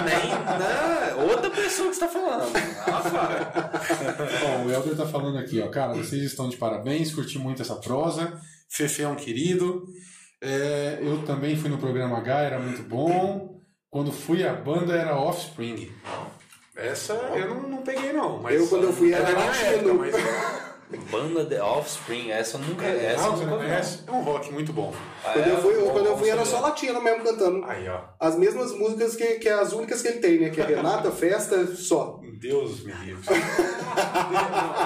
[0.04, 2.56] Nem não, outra pessoa que você tá falando.
[2.86, 3.72] Ela fala.
[4.62, 5.68] Ó, o Helder tá falando aqui, ó.
[5.68, 8.40] Cara, vocês estão de parabéns, curti muito essa prosa.
[8.68, 9.84] Fefe é um querido.
[10.40, 13.60] É, eu também fui no programa H, era muito bom.
[13.90, 15.90] Quando fui, a banda era Offspring.
[16.76, 18.40] Essa eu não, não peguei, não.
[18.40, 20.04] Mas Eu, quando eu fui, é era minha latino.
[20.04, 20.12] época,
[20.90, 22.86] mas Banda The Offspring, essa eu nunca.
[22.86, 24.04] é, essa não, nunca conhece?
[24.06, 24.94] É um rock muito bom.
[25.22, 25.50] Ah, Quando é?
[25.52, 27.62] eu fui, Bom, quando eu fui era só latino mesmo cantando.
[27.64, 28.00] Aí, ó.
[28.18, 30.48] As mesmas músicas que, que é as únicas que ele tem, né?
[30.50, 32.17] Que é Renata, Festa, só.
[32.38, 33.22] Deus me livre.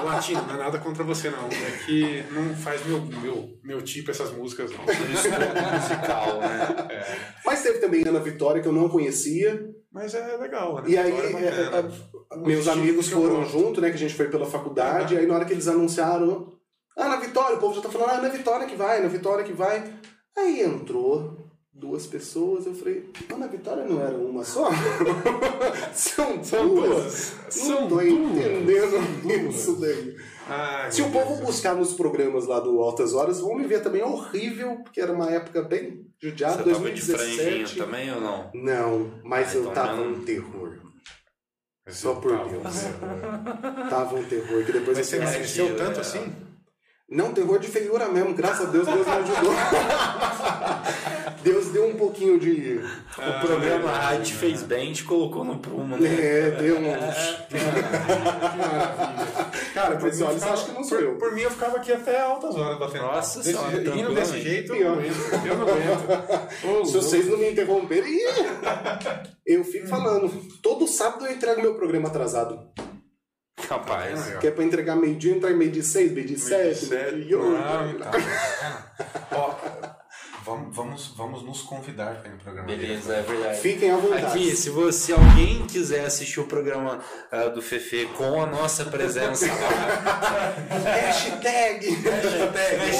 [0.05, 1.47] Latino, não é nada contra você, não.
[1.47, 4.81] É que não faz meu, meu, meu tipo essas músicas, não.
[4.81, 7.35] musical, né?
[7.45, 9.71] Mas teve também Ana Vitória, que eu não conhecia.
[9.93, 10.85] Mas é legal, né?
[10.87, 13.53] E aí, é é, é, meus amigos foram gosto.
[13.53, 13.91] junto, né?
[13.91, 15.17] Que a gente foi pela faculdade.
[15.17, 16.51] Aí na hora que eles anunciaram,
[16.97, 19.53] Ana Vitória, o povo já tá falando, ah, Ana Vitória que vai, Ana Vitória que
[19.53, 19.93] vai.
[20.37, 21.42] Aí entrou
[21.75, 24.69] duas pessoas, eu falei, Ana Vitória não era uma só?
[25.95, 26.89] São, São duas.
[26.91, 27.33] duas.
[27.45, 28.07] Não São tô duas.
[28.09, 29.55] entendendo duas.
[29.55, 30.17] isso daí.
[30.49, 31.41] Ai, Se o povo Deus.
[31.47, 35.31] buscar nos programas lá do Altas Horas, vão me ver também horrível, porque era uma
[35.31, 37.77] época bem judiada, Você tava de franjinha 2017.
[37.79, 38.51] também ou não?
[38.55, 40.13] Não, mas Ah, eu então tava não.
[40.13, 40.79] um terror.
[41.89, 42.63] Só por tá, Deus.
[42.63, 43.87] tá.
[43.91, 45.17] Tava um terror, que depois Mas você
[45.63, 46.01] eu que- tanto é.
[46.01, 46.33] assim?
[47.13, 49.53] Não, terror de feiura mesmo, graças a Deus, Deus me ajudou.
[51.43, 52.81] Deus deu um pouquinho de.
[53.19, 56.09] O programa Rádio te fez bem te colocou no prumo, né?
[56.09, 56.83] É, deu um.
[57.49, 59.43] Que maravilha.
[59.75, 61.15] Cara, por Mas olha, ficava- acho que não sou por, eu.
[61.19, 63.39] por mim eu ficava aqui até altas horas batendo Nossa.
[63.41, 63.81] Desse- senhora, Indo
[64.15, 64.41] desse tranquilamente.
[64.43, 65.47] jeito, eu não aguento.
[65.47, 66.87] Eu não aguento.
[66.87, 68.19] Se vocês não me interromperem,
[69.47, 70.29] eu fico falando.
[70.63, 72.59] Todo sábado eu entrego meu programa atrasado.
[73.69, 74.33] Capaz.
[74.37, 74.39] Ó.
[74.39, 77.35] Que é pra entregar meio-dia, entrar em meio de seis, meio de sete, meio de
[77.35, 77.99] oito.
[77.99, 78.11] Tá.
[79.33, 79.55] Ó,
[80.45, 83.21] vamos, vamos, vamos nos convidar para ir no programa Beleza, dele.
[83.21, 83.61] é verdade.
[83.61, 84.27] Fiquem à vontade.
[84.27, 89.47] Aqui, se você alguém quiser assistir o programa ah, do Fefe com a nossa presença
[89.47, 91.89] lá, Hashtag!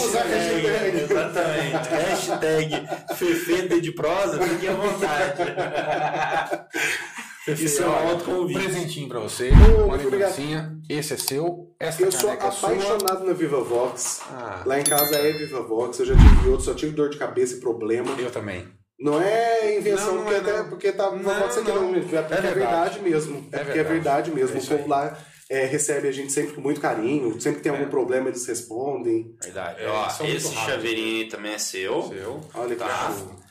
[0.05, 1.01] Usa a hashtag.
[1.03, 1.89] Exatamente.
[1.89, 5.43] Hashtag Fefe de prosa, fique à vontade.
[7.49, 9.51] Isso é um alto Um presentinho pra você.
[9.51, 10.77] Ô, Uma lembrancinha.
[10.89, 11.75] Esse é seu.
[11.81, 12.49] Essa Eu sou é sua.
[12.49, 14.21] apaixonado na Viva Vox.
[14.31, 17.19] Ah, Lá em casa é Viva Vox, eu já tive outro, só tive dor de
[17.19, 18.11] cabeça e problema.
[18.19, 18.69] eu também.
[19.01, 20.69] Não é invenção, Não, não porque, é, até, não.
[20.69, 21.97] porque tá Viva Não, Vox aqui não, não.
[21.97, 22.55] é porque É é verdade.
[22.55, 23.49] verdade mesmo.
[23.51, 24.31] É, É porque é verdade.
[24.31, 24.57] verdade mesmo.
[24.57, 24.89] É o povo aí.
[24.89, 25.19] lá
[25.51, 27.89] é, recebe a gente sempre com muito carinho, sempre que tem algum É.
[27.89, 29.35] problema eles respondem.
[29.43, 29.83] Verdade.
[29.83, 32.03] É, Ó, esse chaveirinho aí também é seu.
[32.05, 32.41] Seu.
[32.55, 33.13] Olha que Tá.
[33.19, 33.42] show.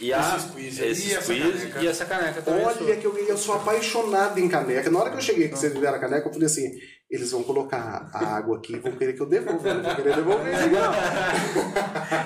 [0.00, 1.80] E a, Esse squeeze esse e essa squeeze caneca.
[1.82, 2.96] e essa caneca também é Olha sua.
[2.96, 4.88] que eu, eu sou apaixonado em caneca.
[4.90, 6.70] Na hora que eu cheguei que vocês me deram a caneca, eu falei assim:
[7.10, 9.68] eles vão colocar a água aqui e vão querer que eu devolva.
[9.68, 10.54] Eu não vou querer devolver.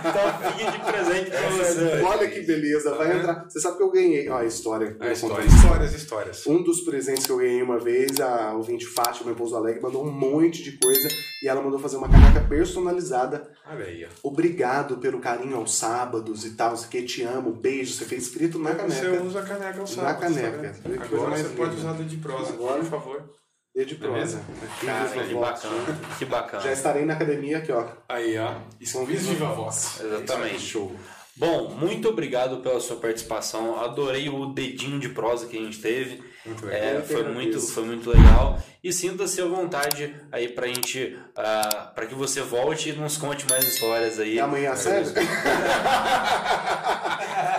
[0.00, 2.02] Então fique de presente pra você.
[2.02, 3.44] Olha que beleza, vai entrar.
[3.48, 4.28] Você sabe que eu ganhei.
[4.28, 4.96] Ó, a história.
[5.00, 5.44] A Eu história.
[5.44, 6.46] Histórias, histórias.
[6.46, 10.04] Um dos presentes que eu ganhei uma vez, a ouvinte Fátima em Pouso Alegre mandou
[10.04, 11.08] um monte de coisa
[11.42, 13.48] e ela mandou fazer uma caneca personalizada.
[13.70, 14.08] Olha aí, ó.
[14.28, 17.94] Obrigado pelo carinho aos sábados e tal, aqui, te amo, beijo.
[17.94, 19.22] Você fez escrito na Você caneca.
[19.24, 20.74] usa a caneca ao Na sábado, caneca.
[20.74, 20.98] sabe?
[20.98, 23.41] Que coisa Agora você pode usar do de prosa, Agora- por favor.
[23.74, 24.42] E de prosa.
[24.84, 25.98] Cara, que bacana.
[26.18, 26.62] Que bacana.
[26.62, 27.86] Já estarei na academia aqui, ó.
[28.08, 28.54] Aí, ó.
[28.84, 30.00] Squeeze viva voz.
[30.00, 30.60] Exatamente.
[30.60, 30.94] Show.
[31.34, 33.80] Bom, muito obrigado pela sua participação.
[33.80, 36.22] Adorei o dedinho de prosa que a gente teve.
[36.44, 38.58] Muito É, foi, muito, foi muito legal.
[38.84, 41.18] E sinta-se à vontade aí pra gente.
[41.34, 44.34] ah, pra que você volte e nos conte mais histórias aí.
[44.34, 45.12] E amanhã às sete?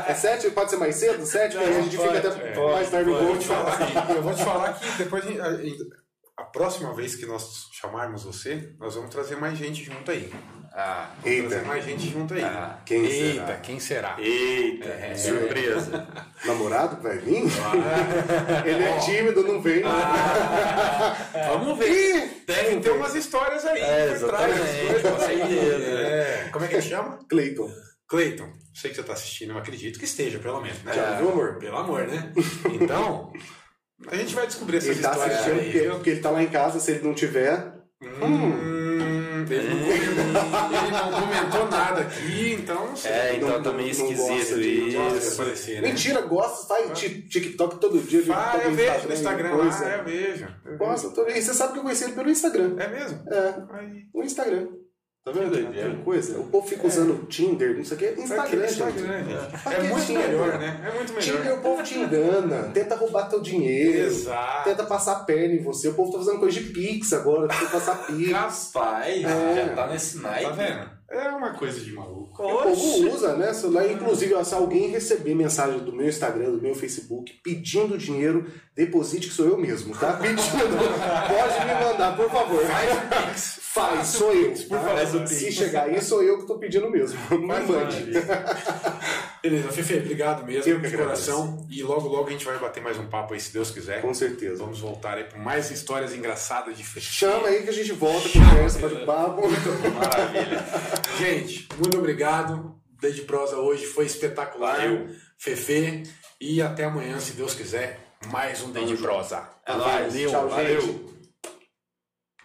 [0.08, 0.52] é sete?
[0.52, 1.26] Pode ser mais cedo?
[1.26, 1.56] Sete?
[1.58, 3.22] Porque a gente pode, fica até pode, mais tarde no gol.
[3.24, 5.56] Eu vou te falar, eu vou te falar que depois a, gente- a- a
[6.54, 10.32] próxima vez que nós chamarmos você, nós vamos trazer mais gente junto aí.
[10.76, 11.50] Ah, Vamos Eita.
[11.50, 12.44] trazer mais gente junto aí.
[12.44, 13.58] Ah, quem Eita, será?
[13.58, 14.16] quem será?
[14.20, 15.16] eita, É.
[15.16, 16.08] surpresa.
[16.46, 17.44] Namorado que vai vir?
[18.66, 19.84] Ele é tímido, não vem.
[21.50, 21.90] Vamos ver.
[21.90, 24.54] Ih, Devem ter umas histórias aí É, por trás.
[25.02, 25.86] com certeza.
[26.02, 26.50] É.
[26.52, 27.20] Como é que ele chama?
[27.30, 27.70] Cleiton.
[28.08, 28.50] Cleiton.
[28.74, 30.94] Sei que você está assistindo, eu acredito que esteja, pelo menos, né?
[30.94, 31.58] Já viu, amor?
[31.60, 32.34] Pelo amor, né?
[32.74, 33.32] Então,
[34.08, 35.72] a gente vai descobrir essas Ele tá histórias assistindo aí.
[35.72, 37.74] porque, porque ele tá lá em casa, se ele não tiver.
[38.02, 43.12] Hum, ele, não comentou, ele não comentou nada aqui, então não sei.
[43.12, 45.42] É, então Não- tá meio não gosta esquisito de- Gosta de isso.
[45.42, 45.88] aparecer, né?
[45.90, 48.24] Mentira, gosta, faz ti- TikTok todo dia.
[48.34, 49.84] Ah, eu vejo no Instagram coisa.
[49.86, 50.44] lá, eu vejo.
[50.44, 50.78] Eu vejo.
[50.78, 51.30] Gosta, todo...
[51.30, 52.76] E você sabe que eu conheci ele pelo Instagram.
[52.80, 53.24] É mesmo?
[53.30, 54.04] É, Aí.
[54.14, 54.68] no Instagram.
[55.26, 55.52] Tá vendo?
[55.52, 55.90] Doideira.
[55.92, 56.38] Que coisa.
[56.38, 58.22] O povo fica usando Tinder, não sei o que.
[58.22, 59.74] Instagram, Instagram, gente.
[59.74, 60.28] É muito Tinder?
[60.28, 60.82] melhor, né?
[60.86, 61.58] É muito Tinder, melhor.
[61.60, 64.64] o povo te engana, tenta roubar teu dinheiro, Exato.
[64.70, 65.88] tenta passar a perna em você.
[65.88, 68.32] O povo tá fazendo coisa de Pix agora, tenta passar Pix.
[68.34, 69.56] Rapaz, É.
[69.68, 70.44] já tá nesse naipe.
[70.44, 70.90] Tá vendo?
[71.14, 72.44] É uma coisa de maluco.
[72.44, 73.54] O povo usa, né?
[73.54, 73.90] Celular.
[73.92, 79.34] Inclusive, se alguém receber mensagem do meu Instagram, do meu Facebook, pedindo dinheiro, deposite que
[79.34, 80.14] sou eu mesmo, tá?
[80.22, 80.40] Pedindo.
[80.42, 82.66] Pode me mandar, por favor.
[82.66, 84.52] Faz Faz, sou eu.
[84.52, 85.22] Por favor.
[85.24, 85.56] O Se Pix.
[85.56, 87.18] chegar aí, sou eu que tô pedindo mesmo.
[87.32, 88.12] Me Faz mande.
[89.44, 91.68] Beleza, Fefe, obrigado mesmo Eu de coração.
[91.70, 94.02] E logo, logo a gente vai bater mais um papo aí, se Deus quiser.
[94.02, 94.64] Com certeza.
[94.64, 97.08] Vamos voltar aí com mais histórias engraçadas de Fefe.
[97.08, 99.42] Chama aí que a gente volta, conversa, bate papo.
[100.00, 100.64] Maravilha.
[101.20, 102.74] Gente, muito obrigado.
[103.02, 104.78] Desde prosa hoje foi espetacular.
[104.78, 105.10] Valeu.
[105.38, 106.04] Fefe.
[106.40, 109.50] E até amanhã, se Deus quiser, mais um Desde Prosa.
[109.66, 110.14] É nóis.
[110.14, 110.82] Valeu, Tchau, valeu.
[110.82, 111.06] gente.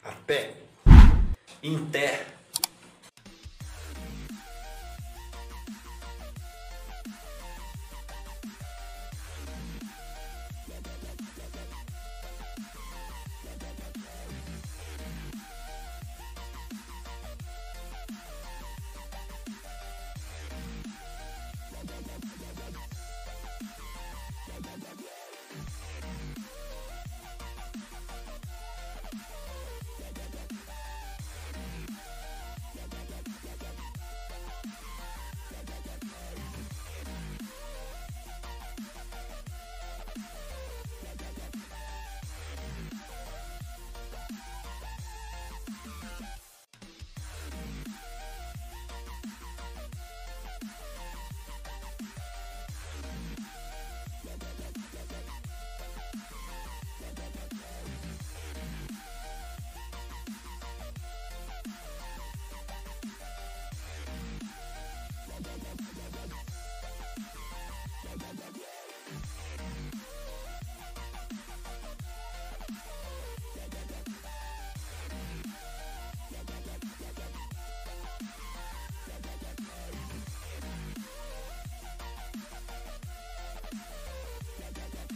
[0.02, 0.50] Até.
[1.62, 2.37] Inter.